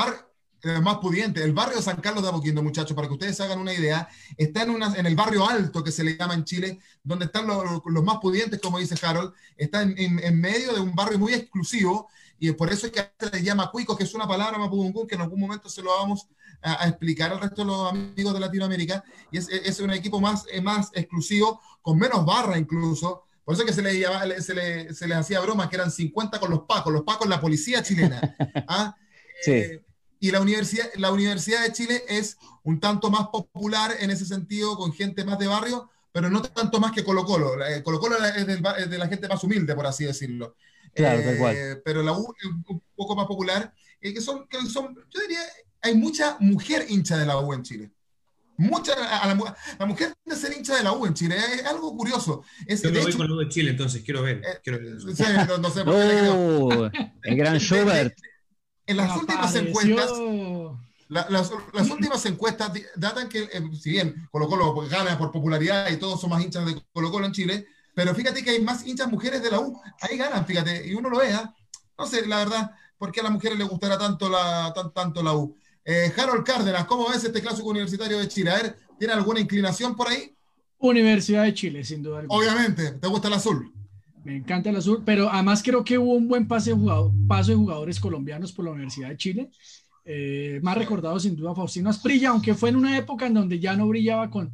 más 0.83 0.99
pudiente. 0.99 1.43
El 1.43 1.53
barrio 1.53 1.83
San 1.83 2.01
Carlos 2.01 2.23
de 2.23 2.29
Apoquindo, 2.29 2.63
muchachos, 2.63 2.95
para 2.95 3.09
que 3.09 3.15
ustedes 3.15 3.41
hagan 3.41 3.59
una 3.59 3.75
idea, 3.75 4.09
está 4.37 4.63
en, 4.63 4.71
una, 4.71 4.95
en 4.95 5.07
el 5.07 5.17
barrio 5.17 5.49
alto 5.49 5.83
que 5.83 5.91
se 5.91 6.05
le 6.05 6.17
llama 6.17 6.35
en 6.35 6.45
Chile, 6.45 6.79
donde 7.03 7.25
están 7.25 7.49
los, 7.49 7.83
los 7.85 8.05
más 8.05 8.19
pudientes, 8.19 8.61
como 8.61 8.79
dice 8.79 8.95
Harold. 9.05 9.33
Está 9.57 9.83
en, 9.83 9.99
en, 9.99 10.41
medio 10.41 10.73
de 10.73 10.81
un 10.81 10.95
barrio 10.95 11.19
muy 11.19 11.35
exclusivo 11.35 12.09
y 12.49 12.53
por 12.53 12.73
eso 12.73 12.87
es 12.87 12.93
que 12.93 13.11
se 13.19 13.31
le 13.31 13.43
llama 13.43 13.71
cuico, 13.71 13.97
que 13.97 14.05
es 14.05 14.15
una 14.15 14.27
palabra 14.27 14.59
mapudungún 14.59 15.07
que 15.07 15.15
en 15.15 15.21
algún 15.21 15.41
momento 15.41 15.69
se 15.69 15.83
lo 15.83 15.91
vamos 15.91 16.27
a, 16.63 16.89
explicar 16.89 17.33
al 17.33 17.41
resto 17.41 17.63
de 17.63 17.67
los 17.67 17.91
amigos 17.91 18.35
de 18.35 18.41
Latinoamérica. 18.41 19.05
Y 19.31 19.39
es, 19.39 19.49
es 19.49 19.81
un 19.81 19.93
equipo 19.93 20.21
más, 20.21 20.45
más 20.63 20.91
exclusivo, 20.95 21.61
con 21.81 21.99
menos 21.99 22.25
barra 22.25 22.59
incluso 22.59 23.25
por 23.45 23.55
eso 23.55 23.65
que 23.65 23.73
se 23.73 23.83
les, 23.83 24.45
se, 24.45 24.55
le, 24.55 24.95
se 24.95 25.09
les 25.09 25.19
hacía 25.19 25.41
broma 25.41 25.69
que 25.69 25.77
eran 25.77 25.91
50 25.91 26.39
con 26.39 26.51
los 26.51 26.61
pacos, 26.61 26.93
los 26.93 27.03
pacos, 27.03 27.29
la 27.29 27.41
policía 27.41 27.83
chilena. 27.83 28.21
¿ah? 28.69 28.97
Sí. 29.43 29.53
Eh, 29.53 29.85
y 30.21 30.31
la 30.31 30.41
universidad, 30.41 30.89
la 30.97 31.11
Universidad 31.11 31.63
de 31.65 31.73
Chile 31.73 32.05
es 32.09 32.39
un 32.63 32.79
tanto 32.79 33.11
más 33.11 33.27
popular 33.29 33.97
en 33.99 34.13
ese 34.13 34.25
sentido, 34.25 34.77
con 34.77 34.93
gente 34.93 35.25
más 35.25 35.37
de 35.41 35.49
barrio, 35.49 35.91
pero 36.13 36.31
no 36.31 36.41
tanto 36.43 36.79
más 36.79 36.93
que 36.93 37.03
Colo 37.03 37.25
Colo. 37.25 37.65
Eh, 37.67 37.83
Colo 37.83 37.99
Colo 37.99 38.17
es, 38.25 38.47
de 38.47 38.99
la 38.99 39.09
gente 39.09 39.27
más 39.27 39.43
humilde, 39.43 39.75
por 39.75 39.87
así 39.87 40.05
decirlo. 40.05 40.55
Claro, 40.95 41.21
eh, 41.21 41.81
Pero 41.85 42.03
la 42.03 42.13
U 42.13 42.35
es 42.39 42.47
un 42.47 42.83
poco 42.95 43.17
más 43.17 43.27
popular. 43.27 43.73
que 44.01 44.21
son, 44.21 44.47
que 44.49 44.59
son, 44.67 44.95
yo 45.11 45.21
diría, 45.21 45.41
hay 45.81 45.95
mucha 45.95 46.37
mujer 46.41 46.87
hincha 46.89 47.17
de 47.17 47.27
la 47.27 47.39
U 47.39 47.53
en 47.53 47.63
Chile. 47.63 47.91
Mucha, 48.59 48.93
a 48.93 49.27
la, 49.27 49.57
la, 49.79 49.87
mujer 49.87 50.15
de 50.25 50.37
ser 50.37 50.57
hincha 50.57 50.77
de 50.77 50.85
la 50.85 50.93
U 50.93 51.07
en 51.07 51.15
Chile, 51.15 51.37
es 51.37 51.65
algo 51.65 51.97
curioso. 51.97 52.45
Es, 52.67 52.83
Yo 52.83 52.93
me 52.93 53.01
voy 53.01 53.13
con 53.13 53.27
la 53.27 53.35
U 53.35 53.39
de 53.39 53.49
Chile, 53.49 53.71
entonces 53.71 54.03
quiero 54.03 54.23
ver. 54.23 54.39
Eh, 54.39 54.61
quiero 54.63 54.79
ver. 54.79 55.01
Sí, 55.17 55.25
no, 55.49 55.59
no, 55.59 55.71
sé 55.71 55.85
por 55.85 55.95
qué 55.95 56.29
oh, 56.31 56.91
El 57.23 57.37
gran 57.37 57.57
Schubert. 57.61 58.15
En 58.87 58.97
las 58.97 59.17
últimas 59.17 59.55
encuestas, 59.55 60.11
la, 61.09 61.27
las, 61.31 61.51
las, 61.73 61.91
últimas 61.91 62.25
encuestas 62.27 62.73
datan 62.97 63.29
que, 63.29 63.43
eh, 63.43 63.63
si 63.81 63.91
bien 63.91 64.29
Colo 64.31 64.49
Colo 64.49 64.75
gana 64.89 65.17
por 65.17 65.31
popularidad 65.31 65.91
y 65.91 65.97
todos 65.97 66.21
son 66.21 66.31
más 66.31 66.43
hinchas 66.43 66.67
de 66.67 66.83
Colo 66.93 67.11
Colo 67.11 67.27
en 67.27 67.33
Chile, 67.33 67.67
pero 67.95 68.15
fíjate 68.15 68.43
que 68.43 68.51
hay 68.51 68.61
más 68.63 68.87
hinchas 68.87 69.11
mujeres 69.11 69.43
de 69.43 69.51
la 69.51 69.61
U. 69.61 69.81
Ahí 70.01 70.17
ganan, 70.17 70.47
fíjate, 70.47 70.87
y 70.87 70.95
uno 70.95 71.11
lo 71.11 71.19
vea. 71.19 71.55
No 71.99 72.07
sé, 72.07 72.27
la 72.27 72.39
verdad, 72.39 72.71
por 72.99 73.13
qué 73.13 73.21
a 73.21 73.25
las 73.25 73.33
mujeres 73.33 73.59
les 73.59 73.69
gustará 73.69 73.99
tanto 73.99 74.29
la, 74.29 74.73
tan, 74.75 74.93
tanto 74.93 75.23
la 75.23 75.35
U. 75.35 75.57
Eh, 75.85 76.13
Harold 76.17 76.45
Cárdenas, 76.45 76.85
¿cómo 76.87 77.09
ves 77.09 77.25
este 77.25 77.41
clásico 77.41 77.69
universitario 77.69 78.19
de 78.19 78.29
Chile? 78.29 78.51
A 78.51 78.63
ver, 78.63 78.77
¿tiene 78.99 79.15
alguna 79.15 79.41
inclinación 79.41 79.97
por 79.97 80.09
ahí? 80.09 80.35
Universidad 80.79 81.45
de 81.45 81.55
Chile, 81.55 81.85
sin 81.85 82.03
duda. 82.03 82.25
Obviamente, 82.29 82.93
¿te 82.93 83.09
gusta 83.09 83.29
el 83.29 83.35
azul? 83.35 83.73
Me 84.25 84.37
encanta 84.37 84.71
el 84.71 84.77
azul, 84.77 85.03
pero 85.05 85.29
además 85.29 85.63
creo 85.63 85.85
que 85.85 85.99
hubo 85.99 86.15
un 86.15 86.29
buen 86.29 86.47
pase 86.47 86.75
paso 87.27 87.51
de 87.51 87.57
jugadores 87.57 87.99
colombianos 87.99 88.53
por 88.53 88.65
la 88.65 88.71
Universidad 88.71 89.09
de 89.09 89.17
Chile. 89.17 89.51
Eh, 90.05 90.61
más 90.63 90.77
recordado 90.77 91.19
sin 91.21 91.37
duda 91.37 91.55
Faustino 91.55 91.91
Asprilla, 91.91 92.31
aunque 92.31 92.55
fue 92.55 92.71
en 92.71 92.77
una 92.77 92.97
época 92.97 93.27
en 93.27 93.35
donde 93.35 93.61
ya 93.61 93.77
no 93.77 93.87
brillaba 93.87 94.31
con 94.31 94.53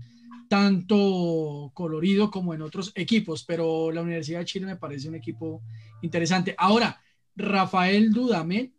tanto 0.49 1.71
colorido 1.75 2.31
como 2.31 2.55
en 2.55 2.63
otros 2.63 2.93
equipos, 2.95 3.45
pero 3.45 3.91
la 3.93 4.03
Universidad 4.03 4.41
de 4.41 4.45
Chile 4.47 4.67
me 4.67 4.77
parece 4.77 5.09
un 5.09 5.15
equipo 5.15 5.63
interesante. 6.03 6.55
Ahora, 6.57 7.01
Rafael 7.37 8.11
Dudamel 8.11 8.73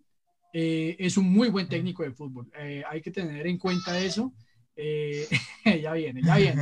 eh, 0.51 0.95
es 0.99 1.17
un 1.17 1.32
muy 1.32 1.49
buen 1.49 1.67
técnico 1.67 2.03
de 2.03 2.11
fútbol. 2.11 2.49
Eh, 2.59 2.84
hay 2.89 3.01
que 3.01 3.11
tener 3.11 3.45
en 3.47 3.57
cuenta 3.57 3.99
eso. 3.99 4.34
Eh, 4.76 5.28
ya 5.82 5.93
viene, 5.93 6.22
ya 6.24 6.38
viene. 6.38 6.61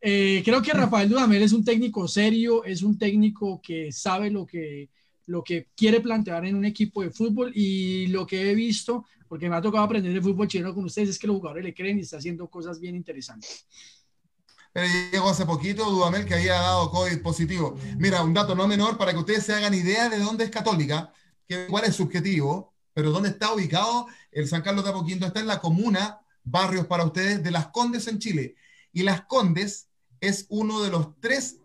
creo 0.44 0.62
que 0.62 0.72
Rafael 0.72 1.08
Dudamel 1.08 1.42
es 1.42 1.52
un 1.52 1.64
técnico 1.64 2.06
serio, 2.06 2.64
es 2.64 2.82
un 2.82 2.96
técnico 2.96 3.60
que 3.60 3.90
sabe 3.90 4.30
lo 4.30 4.46
que, 4.46 4.90
lo 5.26 5.42
que 5.42 5.68
quiere 5.74 6.00
plantear 6.00 6.46
en 6.46 6.54
un 6.54 6.64
equipo 6.64 7.02
de 7.02 7.10
fútbol 7.10 7.52
y 7.54 8.06
lo 8.08 8.26
que 8.26 8.50
he 8.50 8.54
visto, 8.54 9.04
porque 9.28 9.48
me 9.48 9.56
ha 9.56 9.62
tocado 9.62 9.84
aprender 9.84 10.12
de 10.12 10.20
fútbol 10.20 10.48
chileno 10.48 10.74
con 10.74 10.84
ustedes, 10.84 11.10
es 11.10 11.18
que 11.18 11.26
los 11.26 11.36
jugadores 11.36 11.64
le 11.64 11.74
creen 11.74 11.98
y 11.98 12.02
está 12.02 12.18
haciendo 12.18 12.48
cosas 12.48 12.80
bien 12.80 12.94
interesantes 12.94 13.66
llegó 15.12 15.30
hace 15.30 15.46
poquito 15.46 15.90
Dudamel 15.90 16.26
que 16.26 16.34
había 16.34 16.54
dado 16.54 16.90
COVID 16.90 17.22
positivo. 17.22 17.76
Mira, 17.98 18.22
un 18.22 18.34
dato 18.34 18.54
no 18.54 18.66
menor 18.66 18.98
para 18.98 19.12
que 19.12 19.18
ustedes 19.18 19.44
se 19.44 19.54
hagan 19.54 19.74
idea 19.74 20.08
de 20.08 20.18
dónde 20.18 20.44
es 20.44 20.50
Católica, 20.50 21.12
que 21.48 21.64
igual 21.66 21.84
es 21.84 21.96
subjetivo, 21.96 22.74
pero 22.92 23.10
dónde 23.10 23.30
está 23.30 23.52
ubicado 23.52 24.06
el 24.30 24.48
San 24.48 24.62
Carlos 24.62 24.84
de 24.84 24.90
Apoquindo. 24.90 25.26
Está 25.26 25.40
en 25.40 25.46
la 25.46 25.60
comuna, 25.60 26.20
barrios 26.44 26.86
para 26.86 27.04
ustedes, 27.04 27.42
de 27.42 27.50
Las 27.50 27.68
Condes 27.68 28.06
en 28.08 28.18
Chile. 28.18 28.56
Y 28.92 29.02
Las 29.02 29.22
Condes 29.22 29.88
es 30.20 30.46
uno 30.48 30.82
de 30.82 30.90
los 30.90 31.18
tres, 31.20 31.58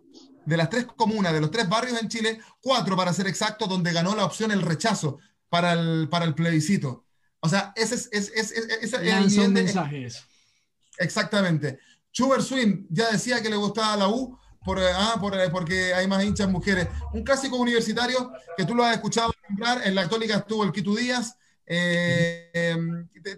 de 0.46 0.58
las 0.58 0.70
tres 0.70 0.86
comunas, 0.86 1.34
de 1.34 1.42
los 1.42 1.52
tres 1.52 1.68
barrios 1.68 2.02
en 2.02 2.08
Chile, 2.08 2.40
cuatro 2.62 2.96
para 2.96 3.14
ser 3.14 3.28
exacto, 3.28 3.68
donde 3.68 3.92
ganó 3.92 4.16
la 4.16 4.26
opción 4.26 4.52
el 4.52 4.62
rechazo 4.62 5.20
para 5.50 5.74
el, 5.74 6.08
para 6.10 6.26
el 6.26 6.34
plebiscito. 6.34 7.06
O 7.42 7.50
sea, 7.50 7.74
ese 7.76 7.96
es, 7.96 8.10
es, 8.12 8.32
es, 8.34 8.52
es, 8.52 8.94
el 8.94 9.50
mensajes. 9.50 10.24
Exactamente. 10.98 11.80
Schubert 12.14 12.44
Swing 12.44 12.86
ya 12.90 13.12
decía 13.12 13.42
que 13.42 13.50
le 13.50 13.56
gustaba 13.56 13.98
la 13.98 14.08
U 14.08 14.38
por, 14.64 14.80
ah, 14.80 15.18
por, 15.20 15.36
eh, 15.40 15.50
porque 15.50 15.94
hay 15.94 16.08
más 16.08 16.24
hinchas 16.24 16.50
mujeres. 16.50 16.88
Un 17.14 17.24
clásico 17.24 17.58
universitario 17.58 18.32
que 18.56 18.66
tú 18.66 18.76
lo 18.76 18.84
has 18.84 18.96
escuchado 18.96 19.34
nombrar, 19.50 19.86
en 19.86 19.96
la 19.96 20.04
Católica 20.04 20.38
estuvo 20.38 20.64
el 20.64 20.72
Quito 20.72 20.96
Díaz, 20.96 21.36
Eh, 21.74 22.76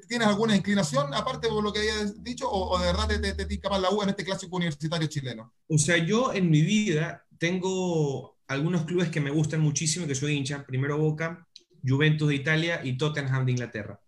¿Tienes 0.08 0.28
alguna 0.28 0.56
inclinación, 0.56 1.14
aparte 1.14 1.48
de 1.48 1.62
lo 1.62 1.72
que 1.72 1.80
habías 1.80 2.24
dicho, 2.24 2.50
o, 2.50 2.80
de 2.80 2.88
verdad 2.88 3.08
te, 3.08 3.20
te, 3.20 3.46
te 3.46 3.70
la 3.80 3.92
U 3.92 4.02
en 4.02 4.10
este 4.10 4.24
clásico 4.24 4.56
universitario 4.56 5.08
chileno? 5.08 5.54
O 5.68 5.78
sea, 5.78 5.98
yo 5.98 6.34
en 6.34 6.50
mi 6.50 6.62
vida 6.62 7.26
tengo 7.38 8.38
algunos 8.48 8.86
clubes 8.86 9.10
que 9.10 9.22
me 9.22 9.30
gustan 9.30 9.62
muchísimo, 9.62 10.08
que 10.08 10.16
soy 10.16 10.34
hincha. 10.36 10.66
Primero 10.66 10.98
Boca, 10.98 11.48
Juventus 11.86 12.30
de 12.30 12.36
Italia 12.36 12.82
y 12.84 12.98
Tottenham 12.98 13.46
de 13.46 13.52
Inglaterra. 13.52 14.00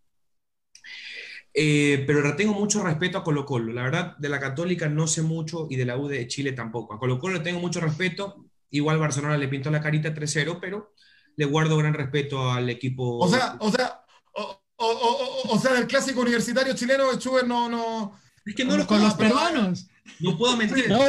Eh, 1.57 2.03
pero 2.05 2.35
tengo 2.35 2.53
mucho 2.53 2.83
respeto 2.83 3.17
a 3.17 3.23
Colo 3.23 3.45
Colo. 3.45 3.71
La 3.71 3.83
verdad, 3.83 4.17
de 4.17 4.27
la 4.27 4.39
Católica 4.39 4.89
no 4.89 5.07
sé 5.07 5.21
mucho 5.21 5.67
y 5.69 5.77
de 5.77 5.85
la 5.85 5.97
U 5.97 6.07
de 6.07 6.27
Chile 6.27 6.51
tampoco. 6.51 6.93
A 6.93 6.99
Colo 6.99 7.17
Colo 7.17 7.41
tengo 7.41 7.59
mucho 7.59 7.79
respeto. 7.79 8.45
Igual 8.71 8.99
Barcelona 8.99 9.37
le 9.37 9.47
pintó 9.47 9.71
la 9.71 9.79
carita 9.79 10.13
3-0, 10.13 10.57
pero 10.59 10.93
le 11.37 11.45
guardo 11.45 11.77
gran 11.77 11.93
respeto 11.93 12.51
al 12.51 12.69
equipo. 12.69 13.19
O 13.19 13.29
sea, 13.29 13.55
o 13.59 13.71
sea, 13.71 14.01
o, 14.77 15.59
sea, 15.59 15.73
del 15.73 15.87
clásico 15.87 16.21
universitario 16.21 16.73
chileno, 16.73 17.13
Schubert 17.13 17.47
no, 17.47 17.69
no. 17.69 18.19
Es 18.45 18.53
que 18.53 18.65
no 18.65 18.75
los 18.75 18.85
con 18.85 19.01
los 19.01 19.13
peruanos. 19.13 19.87
No 20.19 20.37
puedo 20.37 20.57
mentir. 20.57 20.89
No. 20.89 20.99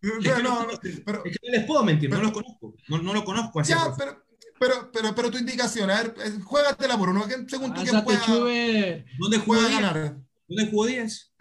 no, 0.00 0.40
no, 0.42 0.68
pero, 1.04 1.24
es 1.24 1.38
que 1.38 1.46
no 1.46 1.52
les 1.52 1.64
puedo 1.66 1.84
mentir, 1.84 2.08
no 2.08 2.22
los 2.22 2.32
conozco. 2.32 2.74
No, 2.88 2.98
no 2.98 3.12
lo 3.12 3.24
conozco 3.24 3.60
así. 3.60 3.72
Ya, 3.72 3.92
pero, 3.96 4.24
pero, 4.58 4.90
pero, 4.92 5.14
pero 5.14 5.30
tu 5.30 5.38
indicación, 5.38 5.90
a 5.90 6.02
ver, 6.02 6.14
eh, 6.24 6.38
juégatela 6.44 6.96
por 6.98 7.10
uno, 7.10 7.26
según 7.48 7.74
tú 7.74 7.82
quién 7.82 8.02
pueda, 8.04 8.20
¿Dónde 9.18 9.38
juega 9.38 9.68
ganar? 9.68 10.16
¿Dónde 10.48 10.70
jugó 10.70 10.86
Díaz? 10.86 11.32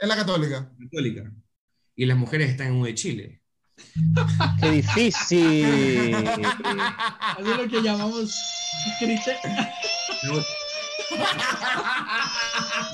En 0.00 0.08
la 0.08 0.16
Católica. 0.16 0.70
Católica. 0.78 1.32
Y 1.94 2.06
las 2.06 2.16
mujeres 2.16 2.50
están 2.50 2.68
en 2.68 2.80
U 2.80 2.84
de 2.84 2.94
Chile. 2.94 3.42
Qué 4.60 4.70
difícil. 4.70 6.14
Eso 7.34 7.52
es 7.52 7.56
lo 7.56 7.68
que 7.68 7.82
llamamos 7.82 8.34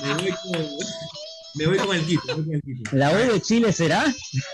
Me 0.03 0.13
voy 0.13 0.31
con, 0.31 0.67
me 1.55 1.67
voy 1.67 1.77
con 1.77 1.95
el 1.95 2.01
equipo. 2.03 2.23
¿La 2.91 3.11
U 3.11 3.15
de 3.15 3.41
Chile 3.41 3.71
será? 3.71 4.05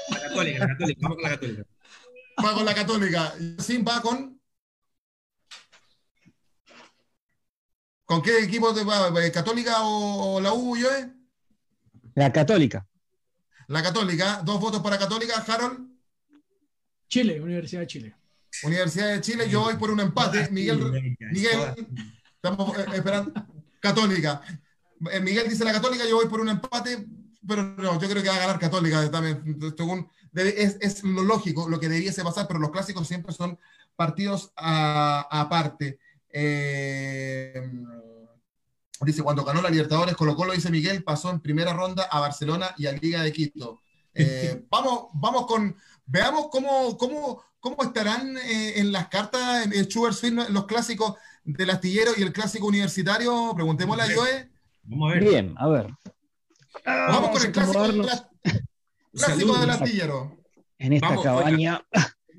La 0.09 0.21
Católica, 0.21 0.59
la 0.59 0.67
Católica. 0.67 1.01
Vamos 1.01 1.15
con 1.15 1.23
la 1.23 1.29
Católica. 1.29 1.63
Va 2.43 2.53
con 2.53 2.65
la 2.65 2.73
Católica. 2.73 3.33
Sim 3.59 3.85
va 3.87 4.01
con. 4.01 4.34
¿Con 8.05 8.21
qué 8.21 8.39
equipo 8.39 8.73
te 8.73 8.83
va? 8.83 9.11
¿Católica 9.31 9.77
o, 9.81 10.39
la 10.39 10.53
U, 10.53 10.77
yo? 10.77 10.87
La 12.13 12.31
Católica. 12.31 12.87
La 13.67 13.81
Católica. 13.81 14.41
Dos 14.43 14.59
votos 14.59 14.81
para 14.81 14.97
Católica. 14.97 15.43
Harold. 15.47 15.89
Chile, 17.07 17.41
Universidad 17.41 17.81
de 17.81 17.87
Chile. 17.87 18.15
Universidad 18.63 19.09
de 19.09 19.21
Chile, 19.21 19.49
yo 19.49 19.61
voy 19.61 19.75
por 19.75 19.91
un 19.91 19.99
empate. 19.99 20.49
Miguel, 20.51 20.79
Miguel, 21.31 21.59
estamos 22.35 22.77
eh, 22.77 22.85
esperando. 22.93 23.33
Católica. 23.79 24.41
Eh, 25.11 25.19
Miguel 25.19 25.49
dice 25.49 25.65
la 25.65 25.73
Católica, 25.73 26.05
yo 26.07 26.15
voy 26.15 26.27
por 26.27 26.41
un 26.41 26.49
empate, 26.49 27.05
pero 27.45 27.63
no, 27.63 27.99
yo 27.99 28.09
creo 28.09 28.23
que 28.23 28.29
va 28.29 28.35
a 28.35 28.39
ganar 28.39 28.59
Católica 28.59 29.09
también. 29.11 29.59
Según, 29.75 30.09
es, 30.33 30.77
es, 30.79 31.03
lo 31.03 31.23
lógico, 31.23 31.67
lo 31.69 31.79
que 31.79 31.89
debiese 31.89 32.23
pasar, 32.23 32.47
pero 32.47 32.59
los 32.59 32.71
clásicos 32.71 33.07
siempre 33.07 33.33
son 33.33 33.59
partidos 33.95 34.51
aparte. 34.55 35.99
Eh, 36.37 37.53
dice, 39.01 39.23
cuando 39.23 39.45
ganó 39.45 39.61
la 39.61 39.69
Libertadores, 39.69 40.15
Colo 40.15 40.35
Colo, 40.35 40.51
dice 40.51 40.69
Miguel, 40.69 41.03
pasó 41.03 41.29
en 41.29 41.39
primera 41.39 41.71
ronda 41.71 42.03
a 42.11 42.19
Barcelona 42.19 42.75
y 42.77 42.87
a 42.87 42.91
Liga 42.91 43.23
de 43.23 43.31
Quito. 43.31 43.81
vamos, 44.69 45.07
vamos 45.13 45.45
con, 45.47 45.77
veamos 46.05 46.47
cómo, 46.51 46.97
cómo, 46.97 47.41
cómo 47.59 47.83
estarán 47.83 48.37
en 48.37 48.91
las 48.91 49.07
cartas, 49.07 49.65
en 49.65 49.85
Schubert 49.85 50.21
los 50.49 50.65
clásicos 50.65 51.15
del 51.45 51.69
astillero 51.69 52.11
y 52.17 52.23
el 52.23 52.33
clásico 52.33 52.67
universitario? 52.67 53.53
Preguntémosle 53.55 54.03
a 54.03 54.15
Joe. 54.15 54.49
Vamos 54.83 55.11
a 55.11 55.13
ver. 55.13 55.23
Bien, 55.23 55.55
a 55.57 55.67
ver. 55.67 55.87
Vamos 56.85 57.29
con 57.29 57.45
el 57.45 57.51
clásico, 57.51 57.81
clásico 59.13 59.57
del 59.57 59.69
astillero. 59.69 60.37
En 60.77 60.93
esta 60.93 61.21
cabaña. 61.21 61.81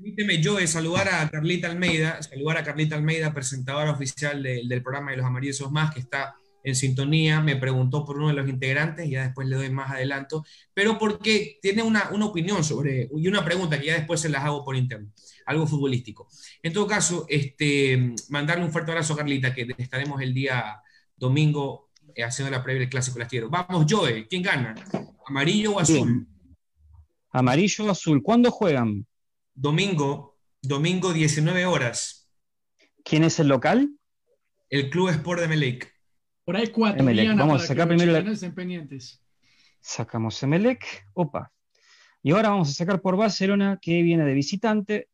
Permíteme, 0.07 0.41
Joe, 0.41 0.65
saludar 0.67 1.09
a 1.09 1.29
Carlita 1.29 1.69
Almeida, 1.69 2.21
saludar 2.23 2.59
a 2.59 2.63
Carlita 2.63 2.95
Almeida, 2.95 3.33
presentadora 3.33 3.91
oficial 3.91 4.41
del 4.41 4.81
programa 4.81 5.11
de 5.11 5.17
los 5.17 5.25
Amarillos 5.25 5.69
Más, 5.69 5.93
que 5.93 5.99
está 5.99 6.33
en 6.63 6.75
sintonía, 6.75 7.41
me 7.41 7.57
preguntó 7.57 8.05
por 8.05 8.17
uno 8.17 8.29
de 8.29 8.33
los 8.33 8.47
integrantes, 8.47 9.09
ya 9.09 9.23
después 9.23 9.49
le 9.49 9.57
doy 9.57 9.69
más 9.69 9.91
adelanto, 9.91 10.45
pero 10.73 10.97
porque 10.97 11.59
tiene 11.61 11.83
una, 11.83 12.09
una 12.11 12.25
opinión 12.25 12.63
sobre, 12.63 13.09
y 13.13 13.27
una 13.27 13.43
pregunta 13.43 13.77
que 13.77 13.87
ya 13.87 13.95
después 13.95 14.21
se 14.21 14.29
las 14.29 14.45
hago 14.45 14.63
por 14.63 14.77
interno 14.77 15.11
algo 15.45 15.67
futbolístico. 15.67 16.29
En 16.63 16.71
todo 16.71 16.87
caso, 16.87 17.25
este, 17.27 18.15
mandarle 18.29 18.63
un 18.63 18.71
fuerte 18.71 18.91
abrazo 18.91 19.13
a 19.13 19.17
Carlita, 19.17 19.53
que 19.53 19.67
estaremos 19.77 20.21
el 20.21 20.33
día 20.33 20.81
domingo 21.17 21.89
eh, 22.15 22.23
haciendo 22.23 22.49
la 22.49 22.63
previa 22.63 22.79
del 22.79 22.89
Clásico 22.89 23.19
Lastillero. 23.19 23.49
Vamos, 23.49 23.85
Joe, 23.89 24.25
¿quién 24.29 24.41
gana? 24.41 24.73
¿Amarillo 25.25 25.73
o 25.73 25.79
azul? 25.81 26.25
Amarillo 27.29 27.85
o 27.85 27.91
azul. 27.91 28.23
¿Cuándo 28.23 28.51
juegan? 28.51 29.05
Domingo, 29.59 30.37
domingo 30.61 31.13
19 31.13 31.65
horas. 31.65 32.29
¿Quién 33.03 33.23
es 33.23 33.39
el 33.39 33.47
local? 33.47 33.89
El 34.69 34.91
Club 34.91 35.09
Sport 35.09 35.41
de 35.41 35.47
Melec. 35.47 35.91
Por 36.45 36.55
ahí 36.55 36.67
cuatro. 36.67 37.03
Vamos 37.03 37.63
a 37.63 37.65
sacar 37.65 37.87
primero 37.87 38.11
la... 38.11 38.23
Sacamos 39.81 40.43
Emelec. 40.43 41.07
Opa. 41.13 41.51
Y 42.21 42.33
ahora 42.33 42.49
vamos 42.49 42.69
a 42.69 42.73
sacar 42.73 43.01
por 43.01 43.17
Barcelona, 43.17 43.79
que 43.81 44.03
viene 44.03 44.25
de 44.25 44.35
visitante. 44.35 45.09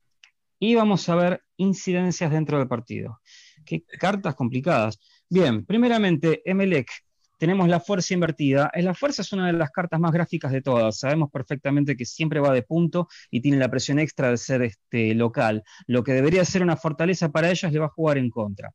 Y 0.60 0.76
vamos 0.76 1.08
a 1.08 1.16
ver 1.16 1.42
incidencias 1.56 2.30
dentro 2.30 2.60
del 2.60 2.68
partido. 2.68 3.22
Qué 3.66 3.86
cartas 3.98 4.36
complicadas. 4.36 5.00
Bien, 5.30 5.66
primeramente, 5.66 6.42
Emelec. 6.44 6.92
Tenemos 7.44 7.68
la 7.68 7.82
fuerza 7.82 8.14
invertida. 8.14 8.72
La 8.74 8.94
fuerza 8.94 9.22
es 9.22 9.34
una 9.34 9.48
de 9.48 9.52
las 9.52 9.70
cartas 9.70 10.00
más 10.00 10.14
gráficas 10.14 10.50
de 10.54 10.62
todas. 10.62 10.98
Sabemos 10.98 11.30
perfectamente 11.30 11.98
que 11.98 12.06
siempre 12.06 12.40
va 12.40 12.54
de 12.54 12.62
punto 12.62 13.10
y 13.30 13.42
tiene 13.42 13.58
la 13.58 13.70
presión 13.70 14.00
extra 14.00 14.30
de 14.30 14.38
ser 14.38 14.62
este, 14.62 15.14
local. 15.14 15.62
Lo 15.86 16.06
que 16.06 16.14
debería 16.14 16.46
ser 16.46 16.64
una 16.64 16.78
fortaleza 16.78 17.34
para 17.34 17.52
ellos 17.52 17.70
le 17.70 17.80
va 17.80 17.88
a 17.88 17.90
jugar 17.90 18.18
en 18.18 18.30
contra. 18.30 18.74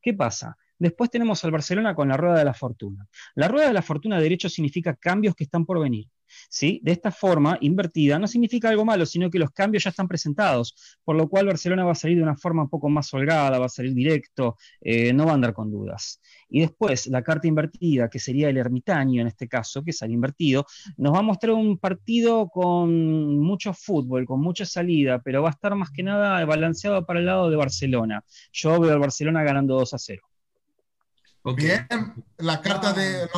¿Qué 0.00 0.14
pasa? 0.14 0.56
Después 0.78 1.10
tenemos 1.10 1.44
al 1.44 1.50
Barcelona 1.50 1.96
con 1.96 2.06
la 2.06 2.16
rueda 2.16 2.38
de 2.38 2.44
la 2.44 2.54
fortuna. 2.54 3.04
La 3.34 3.48
rueda 3.48 3.66
de 3.66 3.72
la 3.72 3.82
fortuna 3.82 4.18
de 4.18 4.22
derecho 4.22 4.48
significa 4.48 4.94
cambios 4.94 5.34
que 5.34 5.42
están 5.42 5.66
por 5.66 5.80
venir. 5.80 6.06
¿Sí? 6.48 6.80
De 6.82 6.92
esta 6.92 7.10
forma, 7.10 7.58
invertida, 7.60 8.18
no 8.18 8.26
significa 8.26 8.68
algo 8.68 8.84
malo, 8.84 9.06
sino 9.06 9.30
que 9.30 9.38
los 9.38 9.50
cambios 9.50 9.84
ya 9.84 9.90
están 9.90 10.08
presentados, 10.08 10.74
por 11.04 11.16
lo 11.16 11.28
cual 11.28 11.46
Barcelona 11.46 11.84
va 11.84 11.92
a 11.92 11.94
salir 11.94 12.16
de 12.16 12.22
una 12.22 12.36
forma 12.36 12.62
un 12.62 12.68
poco 12.68 12.88
más 12.88 13.12
holgada, 13.14 13.58
va 13.58 13.66
a 13.66 13.68
salir 13.68 13.94
directo, 13.94 14.56
eh, 14.80 15.12
no 15.12 15.26
va 15.26 15.32
a 15.32 15.34
andar 15.34 15.52
con 15.54 15.70
dudas. 15.70 16.20
Y 16.48 16.60
después, 16.60 17.06
la 17.08 17.22
carta 17.22 17.48
invertida, 17.48 18.08
que 18.08 18.18
sería 18.18 18.48
el 18.48 18.56
ermitaño 18.56 19.20
en 19.20 19.26
este 19.26 19.48
caso, 19.48 19.82
que 19.82 19.92
sale 19.92 20.12
invertido, 20.12 20.66
nos 20.96 21.14
va 21.14 21.18
a 21.18 21.22
mostrar 21.22 21.52
un 21.54 21.78
partido 21.78 22.48
con 22.48 23.38
mucho 23.38 23.72
fútbol, 23.74 24.26
con 24.26 24.40
mucha 24.40 24.64
salida, 24.64 25.20
pero 25.22 25.42
va 25.42 25.48
a 25.48 25.52
estar 25.52 25.74
más 25.74 25.90
que 25.90 26.02
nada 26.02 26.44
balanceado 26.44 27.04
para 27.06 27.20
el 27.20 27.26
lado 27.26 27.50
de 27.50 27.56
Barcelona. 27.56 28.24
Yo 28.52 28.78
veo 28.80 28.92
al 28.92 28.98
Barcelona 29.00 29.42
ganando 29.42 29.74
2 29.74 29.94
a 29.94 29.98
0. 29.98 30.33
Bien, 31.52 31.86
las 32.38 32.60
cartas 32.60 32.96
de, 32.96 33.28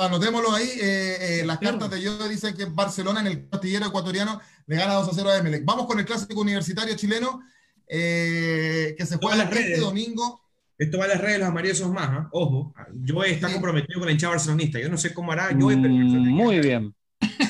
anotémoslo 0.00 0.52
ahí, 0.52 0.68
eh, 0.80 1.40
eh, 1.40 1.42
las 1.46 1.58
cartas 1.58 1.88
de 1.88 2.02
yo 2.02 2.28
dicen 2.28 2.56
que 2.56 2.64
Barcelona 2.64 3.20
en 3.20 3.28
el 3.28 3.48
castillero 3.48 3.86
ecuatoriano 3.86 4.40
le 4.66 4.76
gana 4.76 4.94
2 4.94 5.08
a 5.08 5.12
0 5.14 5.30
a 5.30 5.36
Emelec. 5.36 5.64
Vamos 5.64 5.86
con 5.86 6.00
el 6.00 6.04
clásico 6.04 6.40
universitario 6.40 6.96
chileno 6.96 7.42
eh, 7.86 8.96
que 8.98 9.06
se 9.06 9.18
juega 9.18 9.44
este 9.44 9.78
domingo. 9.78 10.40
Esto 10.76 10.98
va 10.98 11.04
a 11.04 11.08
las 11.08 11.20
redes 11.20 11.34
de 11.34 11.38
los 11.38 11.48
amarillos 11.48 11.88
más, 11.90 12.08
¿ah? 12.10 12.28
ojo, 12.32 12.74
yo 12.92 13.22
está 13.22 13.52
comprometido 13.52 14.00
con 14.00 14.06
la 14.06 14.12
hinchada 14.12 14.32
barcelonista, 14.32 14.80
yo 14.80 14.88
no 14.88 14.98
sé 14.98 15.14
cómo 15.14 15.30
hará, 15.30 15.52
yo 15.52 15.68
mm, 15.68 16.28
Muy 16.30 16.58
bien. 16.58 16.92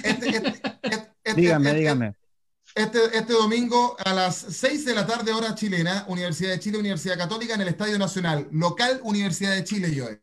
Este, 0.02 0.28
este, 0.28 0.62
este, 0.82 1.34
dígame, 1.34 1.72
dígame. 1.72 2.14
Este, 2.74 2.98
este, 3.16 3.34
domingo 3.34 3.96
a 4.04 4.12
las 4.12 4.34
6 4.34 4.84
de 4.84 4.96
la 4.96 5.06
tarde, 5.06 5.32
hora 5.32 5.54
chilena, 5.54 6.04
Universidad 6.08 6.50
de 6.50 6.58
Chile, 6.58 6.78
Universidad 6.78 7.16
Católica 7.16 7.54
en 7.54 7.60
el 7.60 7.68
Estadio 7.68 7.96
Nacional. 8.00 8.48
Local, 8.50 9.00
Universidad 9.04 9.54
de 9.54 9.62
Chile, 9.62 9.92
Joe. 9.96 10.18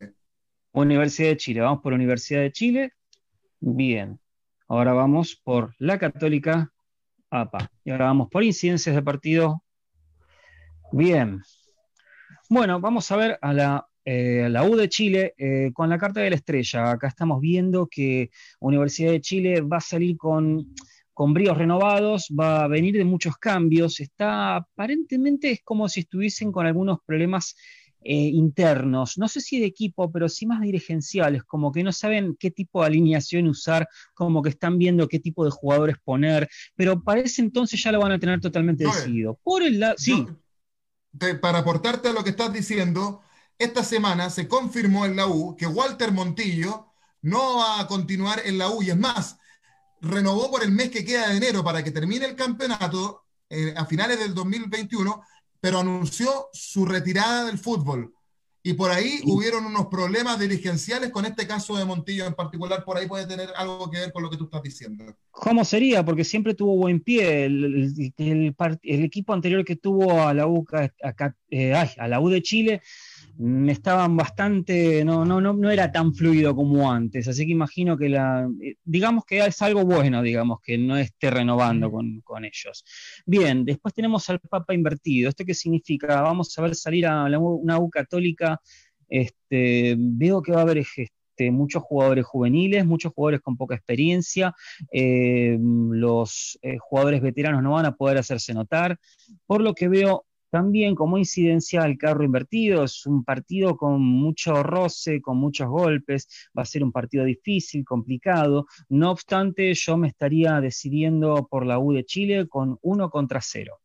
Universidad 0.72 1.30
de 1.30 1.36
Chile, 1.38 1.62
vamos 1.62 1.80
por 1.80 1.94
Universidad 1.94 2.42
de 2.42 2.52
Chile. 2.52 2.92
Bien. 3.58 4.20
Ahora 4.68 4.92
vamos 4.92 5.34
por 5.42 5.74
la 5.78 5.98
Católica 5.98 6.70
APA. 7.30 7.70
Y 7.84 7.90
ahora 7.90 8.04
vamos 8.04 8.28
por 8.28 8.44
incidencias 8.44 8.94
de 8.94 9.02
partido. 9.02 9.64
Bien. 10.92 11.40
Bueno, 12.50 12.80
vamos 12.80 13.10
a 13.10 13.16
ver 13.16 13.38
a 13.40 13.54
la, 13.54 13.86
eh, 14.04 14.48
la 14.50 14.64
U 14.64 14.76
de 14.76 14.90
Chile 14.90 15.34
eh, 15.38 15.70
con 15.72 15.88
la 15.88 15.96
carta 15.96 16.20
de 16.20 16.28
la 16.28 16.36
estrella. 16.36 16.90
Acá 16.90 17.08
estamos 17.08 17.40
viendo 17.40 17.86
que 17.86 18.30
Universidad 18.60 19.12
de 19.12 19.22
Chile 19.22 19.62
va 19.62 19.78
a 19.78 19.80
salir 19.80 20.18
con 20.18 20.74
con 21.14 21.34
bríos 21.34 21.58
renovados, 21.58 22.28
va 22.38 22.64
a 22.64 22.68
venir 22.68 22.96
de 22.96 23.04
muchos 23.04 23.36
cambios, 23.36 24.00
está 24.00 24.56
aparentemente 24.56 25.50
es 25.50 25.60
como 25.62 25.88
si 25.88 26.00
estuviesen 26.00 26.52
con 26.52 26.66
algunos 26.66 26.98
problemas 27.04 27.54
eh, 28.04 28.14
internos, 28.14 29.16
no 29.16 29.28
sé 29.28 29.40
si 29.40 29.60
de 29.60 29.66
equipo, 29.66 30.10
pero 30.10 30.28
sí 30.28 30.44
más 30.44 30.60
dirigenciales, 30.60 31.44
como 31.44 31.70
que 31.70 31.84
no 31.84 31.92
saben 31.92 32.36
qué 32.36 32.50
tipo 32.50 32.80
de 32.80 32.88
alineación 32.88 33.46
usar, 33.46 33.88
como 34.14 34.42
que 34.42 34.48
están 34.48 34.76
viendo 34.76 35.06
qué 35.06 35.20
tipo 35.20 35.44
de 35.44 35.52
jugadores 35.52 35.96
poner, 36.02 36.48
pero 36.74 37.00
para 37.02 37.20
ese 37.20 37.42
entonces 37.42 37.80
ya 37.82 37.92
lo 37.92 38.00
van 38.00 38.12
a 38.12 38.18
tener 38.18 38.40
totalmente 38.40 38.84
decidido. 38.84 39.38
Por 39.44 39.62
el 39.62 39.78
lado, 39.78 39.94
sí. 39.98 40.26
para 41.40 41.58
aportarte 41.58 42.08
a 42.08 42.12
lo 42.12 42.24
que 42.24 42.30
estás 42.30 42.52
diciendo, 42.52 43.20
esta 43.56 43.84
semana 43.84 44.30
se 44.30 44.48
confirmó 44.48 45.06
en 45.06 45.14
la 45.14 45.28
U 45.28 45.54
que 45.56 45.68
Walter 45.68 46.10
Montillo 46.10 46.88
no 47.20 47.58
va 47.58 47.80
a 47.80 47.86
continuar 47.86 48.40
en 48.44 48.58
la 48.58 48.68
U 48.68 48.82
y 48.82 48.90
es 48.90 48.98
más, 48.98 49.38
renovó 50.02 50.50
por 50.50 50.62
el 50.62 50.72
mes 50.72 50.90
que 50.90 51.04
queda 51.04 51.28
de 51.28 51.36
enero 51.36 51.64
para 51.64 51.82
que 51.82 51.92
termine 51.92 52.26
el 52.26 52.36
campeonato 52.36 53.22
eh, 53.48 53.72
a 53.76 53.86
finales 53.86 54.18
del 54.18 54.34
2021, 54.34 55.22
pero 55.60 55.78
anunció 55.78 56.48
su 56.52 56.84
retirada 56.84 57.46
del 57.46 57.58
fútbol. 57.58 58.12
Y 58.64 58.74
por 58.74 58.92
ahí 58.92 59.18
hubieron 59.24 59.64
unos 59.64 59.88
problemas 59.88 60.38
dirigenciales 60.38 61.10
con 61.10 61.26
este 61.26 61.48
caso 61.48 61.76
de 61.76 61.84
Montillo 61.84 62.26
en 62.26 62.34
particular. 62.34 62.84
Por 62.84 62.96
ahí 62.96 63.08
puede 63.08 63.26
tener 63.26 63.48
algo 63.56 63.90
que 63.90 63.98
ver 63.98 64.12
con 64.12 64.22
lo 64.22 64.30
que 64.30 64.36
tú 64.36 64.44
estás 64.44 64.62
diciendo. 64.62 65.04
¿Cómo 65.32 65.64
sería? 65.64 66.04
Porque 66.04 66.22
siempre 66.22 66.54
tuvo 66.54 66.76
buen 66.76 67.00
pie. 67.00 67.46
El, 67.46 67.92
equipo 68.84 69.32
anterior 69.32 69.64
que 69.64 69.74
tuvo 69.74 70.22
a 70.22 70.32
la 70.32 70.46
U, 70.46 70.64
eh, 71.50 71.74
a 71.74 72.08
la 72.08 72.20
U 72.20 72.28
de 72.28 72.40
Chile 72.42 72.82
estaban 73.68 74.16
bastante, 74.16 75.04
no, 75.04 75.24
no, 75.24 75.40
no, 75.40 75.52
no 75.52 75.70
era 75.70 75.90
tan 75.90 76.14
fluido 76.14 76.54
como 76.54 76.90
antes, 76.90 77.26
así 77.28 77.46
que 77.46 77.52
imagino 77.52 77.96
que 77.96 78.08
la, 78.08 78.48
eh, 78.62 78.74
digamos 78.84 79.24
que 79.24 79.38
es 79.38 79.62
algo 79.62 79.84
bueno, 79.84 80.22
digamos, 80.22 80.60
que 80.62 80.78
no 80.78 80.96
esté 80.96 81.30
renovando 81.30 81.90
con, 81.90 82.20
con 82.20 82.44
ellos. 82.44 82.84
Bien, 83.26 83.64
después 83.64 83.94
tenemos 83.94 84.28
al 84.30 84.40
Papa 84.40 84.74
invertido, 84.74 85.28
¿esto 85.28 85.44
qué 85.44 85.54
significa? 85.54 86.20
Vamos 86.20 86.56
a 86.58 86.62
ver 86.62 86.74
salir 86.74 87.06
a 87.06 87.24
una 87.38 87.78
U 87.78 87.90
católica, 87.90 88.60
este, 89.08 89.94
veo 89.98 90.42
que 90.42 90.52
va 90.52 90.60
a 90.60 90.62
haber 90.62 90.78
este, 90.78 91.50
muchos 91.50 91.82
jugadores 91.82 92.24
juveniles, 92.24 92.86
muchos 92.86 93.12
jugadores 93.12 93.40
con 93.40 93.56
poca 93.56 93.74
experiencia, 93.74 94.54
eh, 94.92 95.58
los 95.60 96.58
eh, 96.62 96.76
jugadores 96.78 97.20
veteranos 97.20 97.62
no 97.62 97.72
van 97.72 97.86
a 97.86 97.96
poder 97.96 98.18
hacerse 98.18 98.54
notar, 98.54 98.98
por 99.46 99.62
lo 99.62 99.74
que 99.74 99.88
veo 99.88 100.24
también 100.52 100.94
como 100.94 101.16
incidencia 101.16 101.82
al 101.82 101.96
carro 101.96 102.24
invertido, 102.24 102.84
es 102.84 103.06
un 103.06 103.24
partido 103.24 103.74
con 103.78 104.02
mucho 104.02 104.62
roce, 104.62 105.22
con 105.22 105.38
muchos 105.38 105.66
golpes, 105.66 106.28
va 106.56 106.60
a 106.60 106.66
ser 106.66 106.84
un 106.84 106.92
partido 106.92 107.24
difícil, 107.24 107.86
complicado. 107.86 108.66
No 108.90 109.10
obstante, 109.10 109.72
yo 109.72 109.96
me 109.96 110.08
estaría 110.08 110.60
decidiendo 110.60 111.48
por 111.50 111.64
la 111.64 111.78
U 111.78 111.94
de 111.94 112.04
Chile 112.04 112.48
con 112.50 112.78
1 112.82 113.08
contra 113.08 113.40
0. 113.40 113.80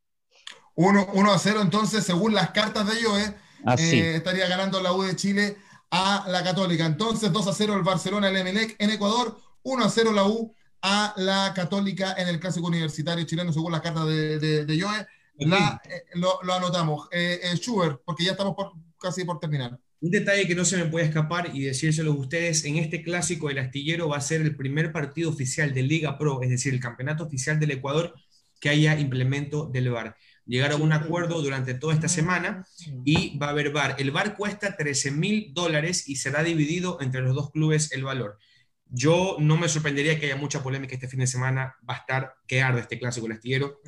1 0.76 1.32
a 1.32 1.40
0, 1.40 1.62
entonces, 1.62 2.04
según 2.04 2.34
las 2.34 2.52
cartas 2.52 2.86
de 2.86 3.02
Joe, 3.02 3.24
eh, 3.78 4.16
estaría 4.18 4.50
ganando 4.50 4.82
la 4.82 4.92
U 4.92 5.04
de 5.04 5.16
Chile 5.16 5.56
a 5.90 6.26
la 6.28 6.44
Católica. 6.44 6.86
Entonces, 6.86 7.32
2 7.32 7.48
a 7.48 7.54
0 7.54 7.78
el 7.78 7.84
Barcelona, 7.84 8.28
el 8.28 8.36
Emelec 8.36 8.76
en 8.78 8.90
Ecuador, 8.92 9.38
1 9.64 9.86
a 9.86 9.90
0 9.90 10.12
la 10.12 10.28
U 10.28 10.54
a 10.82 11.14
la 11.16 11.54
Católica 11.56 12.14
en 12.18 12.28
el 12.28 12.42
Clásico 12.42 12.68
Universitario 12.68 13.26
chileno, 13.26 13.54
según 13.54 13.72
las 13.72 13.82
cartas 13.82 14.06
de, 14.06 14.38
de, 14.38 14.66
de 14.66 14.82
Joe. 14.82 15.08
Eh, 15.38 15.48
lo, 16.16 16.54
anotamos. 16.54 17.08
Eh, 17.12 17.40
eh, 17.44 17.56
Schubert, 17.58 18.02
porque 18.06 18.24
ya 18.24 18.32
estamos 18.32 18.56
casi 19.00 19.24
por 19.24 19.40
terminar. 19.40 19.80
Un 20.00 20.12
detalle 20.12 20.48
que 20.48 20.56
no 20.56 20.64
se 20.64 20.78
me 20.78 20.86
puede 20.86 21.06
escapar 21.06 21.52
y 21.54 21.62
decírselo 21.62 22.12
a 22.12 22.16
ustedes, 22.16 22.66
en 22.66 22.78
este 22.78 23.02
clásico 23.02 23.50
el 23.50 23.58
astillero 23.58 24.10
va 24.10 24.18
a 24.18 24.22
ser 24.22 24.42
el 24.42 24.56
primer 24.56 24.92
partido 24.92 25.30
oficial 25.30 25.74
de 25.74 25.82
Liga 25.82 26.18
Pro, 26.18 26.42
es 26.44 26.50
decir, 26.50 26.74
el 26.74 26.80
campeonato 26.80 27.24
oficial 27.24 27.60
del 27.60 27.72
Ecuador 27.72 28.14
que 28.60 28.70
haya 28.70 29.00
implemento 29.00 29.66
del 29.66 29.90
VAR. 29.90 30.16
Llegaron 30.46 30.82
a 30.82 30.84
un 30.84 30.94
acuerdo 30.94 31.42
durante 31.42 31.74
toda 31.74 31.94
esta 31.94 32.08
semana 32.08 32.66
y 33.04 33.38
va 33.38 33.48
a 33.48 33.50
haber 33.50 33.72
VAR. 33.72 33.96
El 34.00 34.12
VAR 34.12 34.36
cuesta 34.36 34.78
13 34.78 35.12
mil 35.12 35.54
dólares 35.54 36.08
y 36.08 36.16
será 36.16 36.44
dividido 36.44 37.00
entre 37.02 37.22
los 37.22 37.36
dos 37.36 37.52
clubes 37.52 37.92
el 37.92 38.04
valor. 38.04 38.38
Yo 38.90 39.36
no 39.40 39.58
me 39.58 39.68
sorprendería 39.68 40.20
que 40.20 40.28
haya 40.28 40.36
mucha 40.36 40.64
polémica 40.64 40.96
este 40.96 41.08
fin 41.08 41.20
de 41.20 41.28
semana. 41.28 41.76
Va 41.88 41.96
a 41.96 41.98
estar 41.98 42.36
que 42.48 42.62
arde 42.62 42.82
este 42.82 42.98
clásico 42.98 43.26
el 43.28 43.34
astillero. 43.34 43.82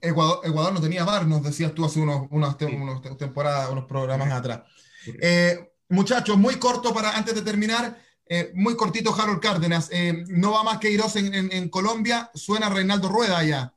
Ecuador, 0.00 0.72
no 0.72 0.80
tenía 0.80 1.04
bar, 1.04 1.26
nos 1.26 1.42
decías 1.42 1.74
tú 1.74 1.84
hace 1.84 2.00
unos, 2.00 2.26
unas, 2.30 2.56
temporadas, 2.56 3.70
unos 3.70 3.84
programas 3.84 4.30
atrás. 4.30 4.62
Eh, 5.20 5.72
muchachos, 5.88 6.36
muy 6.38 6.56
corto 6.56 6.94
para 6.94 7.16
antes 7.16 7.34
de 7.34 7.42
terminar. 7.42 7.98
Eh, 8.26 8.52
muy 8.54 8.76
cortito, 8.76 9.14
Harold 9.14 9.40
Cárdenas. 9.40 9.88
Eh, 9.92 10.24
no 10.28 10.52
va 10.52 10.62
más 10.62 10.78
que 10.78 10.90
Iros 10.90 11.16
en, 11.16 11.34
en, 11.52 11.68
Colombia. 11.68 12.30
Suena 12.34 12.68
Reinaldo 12.68 13.08
Rueda 13.08 13.38
allá. 13.38 13.74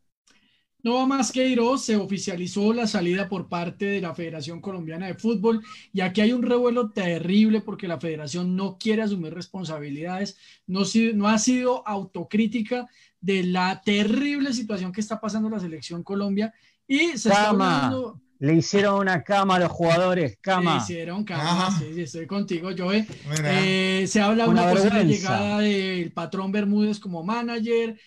No 0.85 0.93
va 0.93 1.07
más 1.07 1.31
que 1.31 1.49
Iros, 1.49 1.83
se 1.83 1.95
oficializó 1.95 2.71
la 2.71 2.85
salida 2.85 3.27
por 3.27 3.49
parte 3.49 3.85
de 3.85 4.01
la 4.01 4.13
Federación 4.13 4.61
Colombiana 4.61 5.07
de 5.07 5.15
Fútbol 5.15 5.63
y 5.91 6.01
aquí 6.01 6.21
hay 6.21 6.31
un 6.31 6.43
revuelo 6.43 6.91
terrible 6.91 7.61
porque 7.61 7.87
la 7.87 7.99
federación 7.99 8.55
no 8.55 8.77
quiere 8.77 9.01
asumir 9.01 9.33
responsabilidades, 9.33 10.37
no, 10.67 10.81
no 11.15 11.27
ha 11.27 11.39
sido 11.39 11.87
autocrítica 11.87 12.87
de 13.19 13.45
la 13.45 13.81
terrible 13.83 14.53
situación 14.53 14.91
que 14.91 15.01
está 15.01 15.19
pasando 15.19 15.49
la 15.49 15.59
selección 15.59 16.03
Colombia 16.03 16.53
y 16.87 17.17
se 17.17 17.29
está 17.29 17.49
hablando... 17.49 18.21
Le 18.37 18.53
hicieron 18.53 18.99
una 18.99 19.23
cama 19.23 19.55
a 19.55 19.59
los 19.59 19.71
jugadores, 19.71 20.37
cama. 20.41 20.75
Le 20.75 20.81
hicieron 20.81 21.23
cama, 21.23 21.79
sí, 21.79 22.01
estoy 22.01 22.27
contigo, 22.27 22.69
Joe. 22.77 23.07
Eh, 23.43 24.05
se 24.07 24.21
habla 24.21 24.45
una, 24.47 24.63
una 24.63 24.71
posible 24.73 25.05
llegada 25.05 25.59
del 25.61 26.11
patrón 26.11 26.51
Bermúdez 26.51 26.99
como 26.99 27.23
manager, 27.23 27.97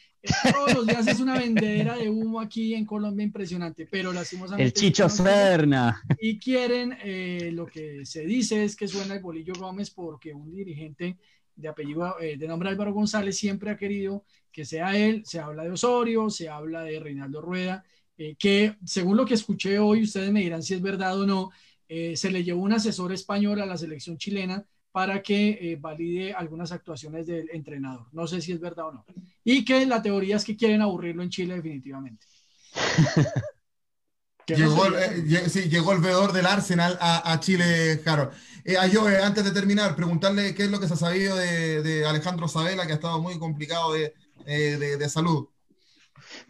todos 0.52 0.74
los 0.74 0.86
días 0.86 1.06
es 1.06 1.20
una 1.20 1.38
vendedera 1.38 1.96
de 1.96 2.08
humo 2.08 2.40
aquí 2.40 2.74
en 2.74 2.84
Colombia 2.84 3.24
impresionante, 3.24 3.86
pero 3.86 4.12
lastimosamente. 4.12 4.64
El 4.64 4.72
Chicho 4.72 5.08
Serna. 5.08 6.02
Y 6.20 6.38
quieren, 6.38 6.96
eh, 7.02 7.50
lo 7.52 7.66
que 7.66 8.04
se 8.04 8.24
dice 8.24 8.64
es 8.64 8.76
que 8.76 8.88
suena 8.88 9.14
el 9.14 9.20
Bolillo 9.20 9.54
Gómez 9.58 9.90
porque 9.90 10.32
un 10.32 10.54
dirigente 10.54 11.16
de 11.54 11.68
apellido, 11.68 12.20
eh, 12.20 12.36
de 12.36 12.48
nombre 12.48 12.68
Álvaro 12.68 12.92
González, 12.92 13.36
siempre 13.36 13.70
ha 13.70 13.76
querido 13.76 14.24
que 14.52 14.64
sea 14.64 14.96
él. 14.96 15.22
Se 15.24 15.40
habla 15.40 15.64
de 15.64 15.70
Osorio, 15.70 16.30
se 16.30 16.48
habla 16.48 16.82
de 16.82 17.00
Reinaldo 17.00 17.40
Rueda, 17.40 17.84
eh, 18.16 18.36
que 18.38 18.76
según 18.84 19.16
lo 19.16 19.26
que 19.26 19.34
escuché 19.34 19.78
hoy, 19.78 20.02
ustedes 20.02 20.30
me 20.30 20.40
dirán 20.40 20.62
si 20.62 20.74
es 20.74 20.82
verdad 20.82 21.18
o 21.20 21.26
no, 21.26 21.50
se 21.88 22.30
le 22.30 22.44
llevó 22.44 22.60
un 22.60 22.74
asesor 22.74 23.14
español 23.14 23.62
a 23.62 23.66
la 23.66 23.78
selección 23.78 24.18
chilena 24.18 24.62
para 24.92 25.22
que 25.22 25.78
valide 25.80 26.34
algunas 26.34 26.70
actuaciones 26.70 27.26
del 27.26 27.48
entrenador. 27.50 28.08
No 28.12 28.26
sé 28.26 28.42
si 28.42 28.52
es 28.52 28.60
verdad 28.60 28.88
o 28.88 28.92
no. 28.92 29.06
Y 29.50 29.64
que 29.64 29.86
la 29.86 30.02
teoría 30.02 30.36
es 30.36 30.44
que 30.44 30.58
quieren 30.58 30.82
aburrirlo 30.82 31.22
en 31.22 31.30
Chile 31.30 31.54
definitivamente. 31.54 32.26
llegó, 34.46 34.84
eh, 34.94 35.48
sí, 35.48 35.70
llegó 35.70 35.92
el 35.92 36.00
veedor 36.00 36.34
del 36.34 36.44
Arsenal 36.44 36.98
a, 37.00 37.40
Chile, 37.40 37.98
Harold. 38.04 38.32
Eh, 38.62 38.76
a 38.76 38.86
yo, 38.88 39.06
antes 39.06 39.44
de 39.44 39.52
terminar, 39.52 39.96
preguntarle 39.96 40.54
qué 40.54 40.64
es 40.64 40.70
lo 40.70 40.78
que 40.78 40.86
se 40.86 40.92
ha 40.92 40.98
sabido 40.98 41.34
de, 41.34 42.04
Alejandro 42.06 42.46
Sabela, 42.46 42.84
que 42.86 42.92
ha 42.92 42.96
estado 42.96 43.22
muy 43.22 43.38
complicado 43.38 43.94
de, 43.94 44.12
de 44.44 45.08
salud. 45.08 45.48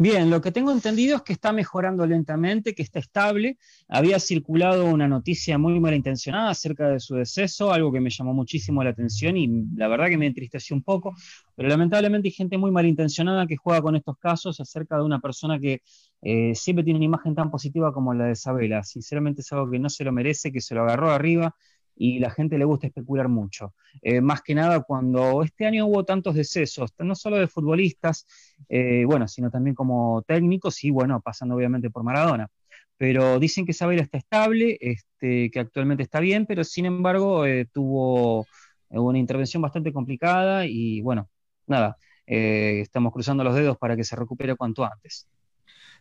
Bien, 0.01 0.31
lo 0.31 0.41
que 0.41 0.53
tengo 0.53 0.71
entendido 0.71 1.17
es 1.17 1.23
que 1.23 1.33
está 1.33 1.53
mejorando 1.53 2.07
lentamente, 2.07 2.73
que 2.73 2.83
está 2.83 3.01
estable. 3.01 3.59
Había 3.89 4.21
circulado 4.21 4.85
una 4.87 5.09
noticia 5.09 5.59
muy 5.59 5.81
malintencionada 5.81 6.51
acerca 6.51 6.89
de 6.89 7.01
su 7.01 7.17
deceso, 7.17 7.73
algo 7.73 7.91
que 7.91 7.99
me 7.99 8.09
llamó 8.09 8.33
muchísimo 8.33 8.85
la 8.85 8.91
atención 8.91 9.37
y 9.37 9.49
la 9.75 9.89
verdad 9.89 10.07
que 10.09 10.17
me 10.17 10.27
entristeció 10.27 10.77
un 10.77 10.85
poco, 10.85 11.17
pero 11.57 11.69
lamentablemente 11.69 12.29
hay 12.29 12.33
gente 12.33 12.59
muy 12.59 12.71
malintencionada 12.71 13.49
que 13.49 13.57
juega 13.57 13.83
con 13.83 13.97
estos 13.97 14.17
casos 14.19 14.61
acerca 14.61 14.97
de 14.97 15.03
una 15.03 15.19
persona 15.19 15.59
que 15.59 15.83
eh, 16.23 16.55
siempre 16.55 16.85
tiene 16.85 16.99
una 16.99 17.07
imagen 17.07 17.35
tan 17.35 17.51
positiva 17.51 17.93
como 17.93 18.15
la 18.15 18.27
de 18.27 18.33
Isabela. 18.33 18.85
Sinceramente 18.85 19.41
es 19.41 19.53
algo 19.53 19.69
que 19.69 19.81
no 19.81 19.91
se 19.91 20.05
lo 20.05 20.13
merece, 20.13 20.53
que 20.53 20.61
se 20.61 20.77
lo 20.77 20.83
agarró 20.83 21.11
arriba 21.11 21.57
y 21.99 22.21
la 22.21 22.31
gente 22.31 22.57
le 22.59 22.65
gusta 22.65 22.87
especular 22.87 23.29
mucho. 23.29 23.75
Eh, 24.03 24.21
más 24.21 24.43
que 24.43 24.55
nada 24.55 24.83
cuando 24.83 25.43
este 25.43 25.67
año 25.67 25.87
hubo 25.87 26.05
tantos 26.05 26.35
decesos, 26.35 26.95
no 26.99 27.15
solo 27.15 27.37
de 27.39 27.49
futbolistas, 27.49 28.27
eh, 28.69 29.05
bueno, 29.05 29.27
sino 29.29 29.51
también 29.51 29.75
como 29.75 30.23
técnicos 30.23 30.85
y 30.85 30.91
bueno, 30.91 31.21
pasando 31.21 31.57
obviamente 31.57 31.91
por 31.91 32.05
Maradona. 32.05 32.49
Pero 32.97 33.39
dicen 33.39 33.65
que 33.65 33.73
Isabela 33.73 34.03
está 34.03 34.19
estable, 34.19 34.79
este, 34.81 35.51
que 35.51 35.61
actualmente 35.61 36.03
está 36.05 36.21
bien, 36.21 36.47
pero 36.47 36.65
sin 36.65 36.87
embargo 36.87 37.47
eh, 37.47 37.67
tuvo 37.73 38.47
una 38.91 39.19
intervención 39.19 39.63
bastante 39.63 39.93
complicada 39.93 40.67
y 40.67 41.01
bueno, 41.03 41.29
nada, 41.67 41.97
estamos 42.27 43.13
cruzando 43.13 43.45
los 43.45 43.55
dedos 43.55 43.77
para 43.79 43.97
que 43.97 44.05
se 44.05 44.17
recupere 44.17 44.57
cuanto 44.57 44.85
antes. 44.85 45.29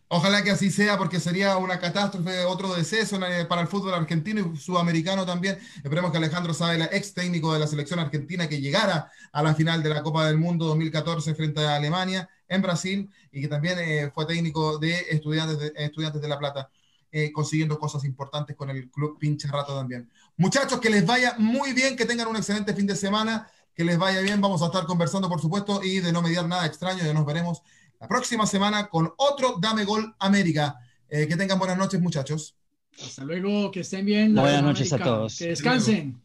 Ojalá 0.10 0.41
que 0.41 0.51
así 0.51 0.72
sea, 0.72 0.97
porque 0.97 1.20
sería 1.20 1.58
una 1.58 1.80
catástrofe, 1.80 2.45
otro 2.45 2.74
deceso 2.74 3.20
para 3.49 3.62
el 3.62 3.68
fútbol 3.68 3.93
argentino 3.93 4.53
y 4.53 4.58
sudamericano 4.58 5.26
también. 5.26 5.60
Esperemos 5.84 6.12
que 6.12 6.18
Alejandro 6.18 6.53
Sabela, 6.53 6.88
ex 6.93 7.14
técnico 7.14 7.51
de 7.51 7.60
la 7.60 7.68
selección 7.68 7.99
argentina, 7.99 8.47
que 8.47 8.62
llegara 8.62 9.12
a 9.34 9.43
la 9.43 9.53
final 9.53 9.84
de 9.84 9.89
la 9.89 10.01
Copa 10.03 10.26
del 10.26 10.38
Mundo 10.38 10.66
2014 10.68 11.36
frente 11.36 11.60
a 11.66 11.76
Alemania 11.76 12.30
en 12.47 12.62
Brasil 12.62 13.10
y 13.34 13.41
que 13.41 13.49
también 13.49 13.80
eh, 13.80 14.10
fue 14.14 14.26
técnico 14.26 14.78
de 14.78 14.97
Estudiantes 15.10 15.60
de, 15.60 15.74
estudiantes 15.76 16.22
de 16.22 16.28
La 16.30 16.39
Plata, 16.39 16.70
eh, 17.12 17.34
consiguiendo 17.34 17.78
cosas 17.78 18.05
importantes 18.05 18.55
con 18.55 18.70
el 18.70 18.89
club 18.89 19.20
pinche 19.20 19.49
rato 19.49 19.76
también. 19.76 20.10
Muchachos, 20.38 20.80
que 20.80 20.89
les 20.89 21.05
vaya 21.05 21.36
muy 21.38 21.74
bien, 21.74 21.97
que 21.97 22.05
tengan 22.05 22.30
un 22.30 22.38
excelente 22.38 22.74
fin 22.74 22.88
de 22.88 22.95
semana, 22.95 23.51
que 23.76 23.84
les 23.84 23.97
vaya 23.97 24.22
bien. 24.22 24.39
Vamos 24.39 24.62
a 24.62 24.68
estar 24.68 24.86
conversando, 24.86 25.28
por 25.28 25.41
supuesto, 25.41 25.84
y 25.84 25.99
de 25.99 26.14
no 26.14 26.22
mediar 26.22 26.47
nada 26.47 26.66
extraño, 26.66 27.03
ya 27.03 27.14
nos 27.14 27.26
veremos 27.26 27.62
la 28.00 28.08
próxima 28.08 28.45
semana 28.45 28.88
con 28.88 29.12
otro 29.18 29.58
Dame 29.60 29.86
Gol 29.86 30.16
América. 30.20 30.78
Eh, 31.10 31.28
que 31.28 31.36
tengan 31.36 31.58
buenas 31.58 31.78
noches, 31.78 32.02
muchachos. 32.02 32.56
Hasta 33.02 33.24
luego, 33.24 33.72
que 33.72 33.82
estén 33.82 34.06
bien. 34.06 34.36
Buenas 34.36 34.64
noches 34.64 34.91
a 34.93 34.98
todos. 34.98 35.38
Que 35.38 35.50
descansen. 35.50 36.22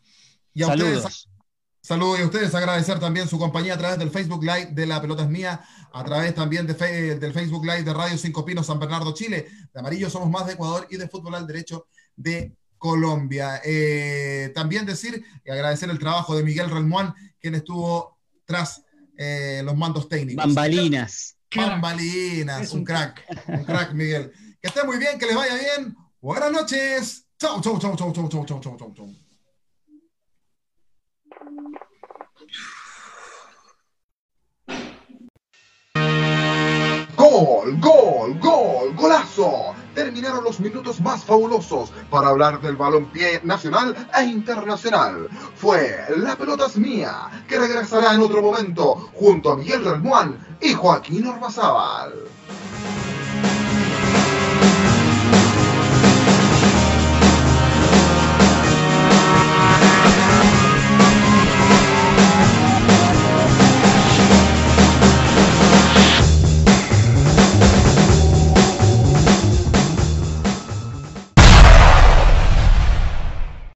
Y 0.54 0.62
a 0.62 0.68
ustedes, 0.68 1.28
saludos 1.80 2.18
y 2.18 2.22
a 2.22 2.26
ustedes 2.26 2.54
agradecer 2.54 2.98
también 2.98 3.28
su 3.28 3.38
compañía 3.38 3.74
a 3.74 3.78
través 3.78 3.98
del 3.98 4.10
Facebook 4.10 4.42
Live 4.42 4.70
de 4.72 4.86
La 4.86 5.00
Pelota 5.00 5.22
es 5.22 5.28
Mía, 5.28 5.62
a 5.92 6.04
través 6.04 6.34
también 6.34 6.66
de 6.66 6.74
del 6.74 7.32
Facebook 7.32 7.64
Live 7.64 7.84
de 7.84 7.94
Radio 7.94 8.18
Cinco 8.18 8.44
Pinos 8.44 8.66
San 8.66 8.78
Bernardo, 8.78 9.14
Chile. 9.14 9.46
De 9.72 9.80
Amarillo 9.80 10.10
somos 10.10 10.30
más 10.30 10.46
de 10.46 10.54
Ecuador 10.54 10.86
y 10.90 10.96
de 10.96 11.08
Fútbol 11.08 11.34
al 11.34 11.46
Derecho 11.46 11.86
de 12.16 12.54
Colombia. 12.76 13.60
Eh, 13.64 14.50
también 14.54 14.84
decir 14.84 15.24
y 15.44 15.50
agradecer 15.50 15.88
el 15.88 15.98
trabajo 15.98 16.36
de 16.36 16.42
Miguel 16.42 16.70
Relmuán, 16.70 17.14
quien 17.40 17.54
estuvo 17.54 18.18
tras 18.44 18.82
eh, 19.16 19.62
los 19.64 19.76
mandos 19.76 20.08
técnicos. 20.08 20.44
Bambalinas. 20.44 21.36
Un 21.54 21.80
un 22.72 22.84
crack, 22.84 23.24
un 23.48 23.64
crack, 23.64 23.92
Miguel. 23.92 24.32
Que 24.60 24.68
esté 24.68 24.84
muy 24.84 24.98
bien, 24.98 25.18
que 25.18 25.26
les 25.26 25.36
vaya 25.36 25.54
bien. 25.54 25.94
Buenas 26.20 26.50
noches. 26.50 27.26
Chau, 27.38 27.60
chau, 27.60 27.78
chau, 27.78 27.94
chau, 27.96 28.12
chau, 28.12 28.28
chau, 28.28 28.44
chau, 28.46 28.60
chau, 28.60 28.76
chau, 28.78 28.94
chau. 28.94 29.08
Gol, 37.16 37.76
gol, 37.80 38.34
gol, 38.38 38.94
golazo. 38.94 39.74
Terminaron 39.94 40.44
los 40.44 40.60
minutos 40.60 41.00
más 41.00 41.24
fabulosos 41.24 41.92
para 42.10 42.28
hablar 42.28 42.60
del 42.60 42.76
balompié 42.76 43.40
nacional 43.44 43.94
e 44.18 44.24
internacional. 44.24 45.28
Fue 45.54 46.04
La 46.16 46.36
pelota 46.36 46.66
es 46.66 46.76
mía, 46.76 47.44
que 47.48 47.58
regresará 47.58 48.14
en 48.14 48.20
otro 48.20 48.42
momento 48.42 49.10
junto 49.14 49.52
a 49.52 49.56
Miguel 49.56 49.84
Relmuán 49.84 50.38
y 50.60 50.72
Joaquín 50.72 51.26
Ormazábal. 51.26 52.14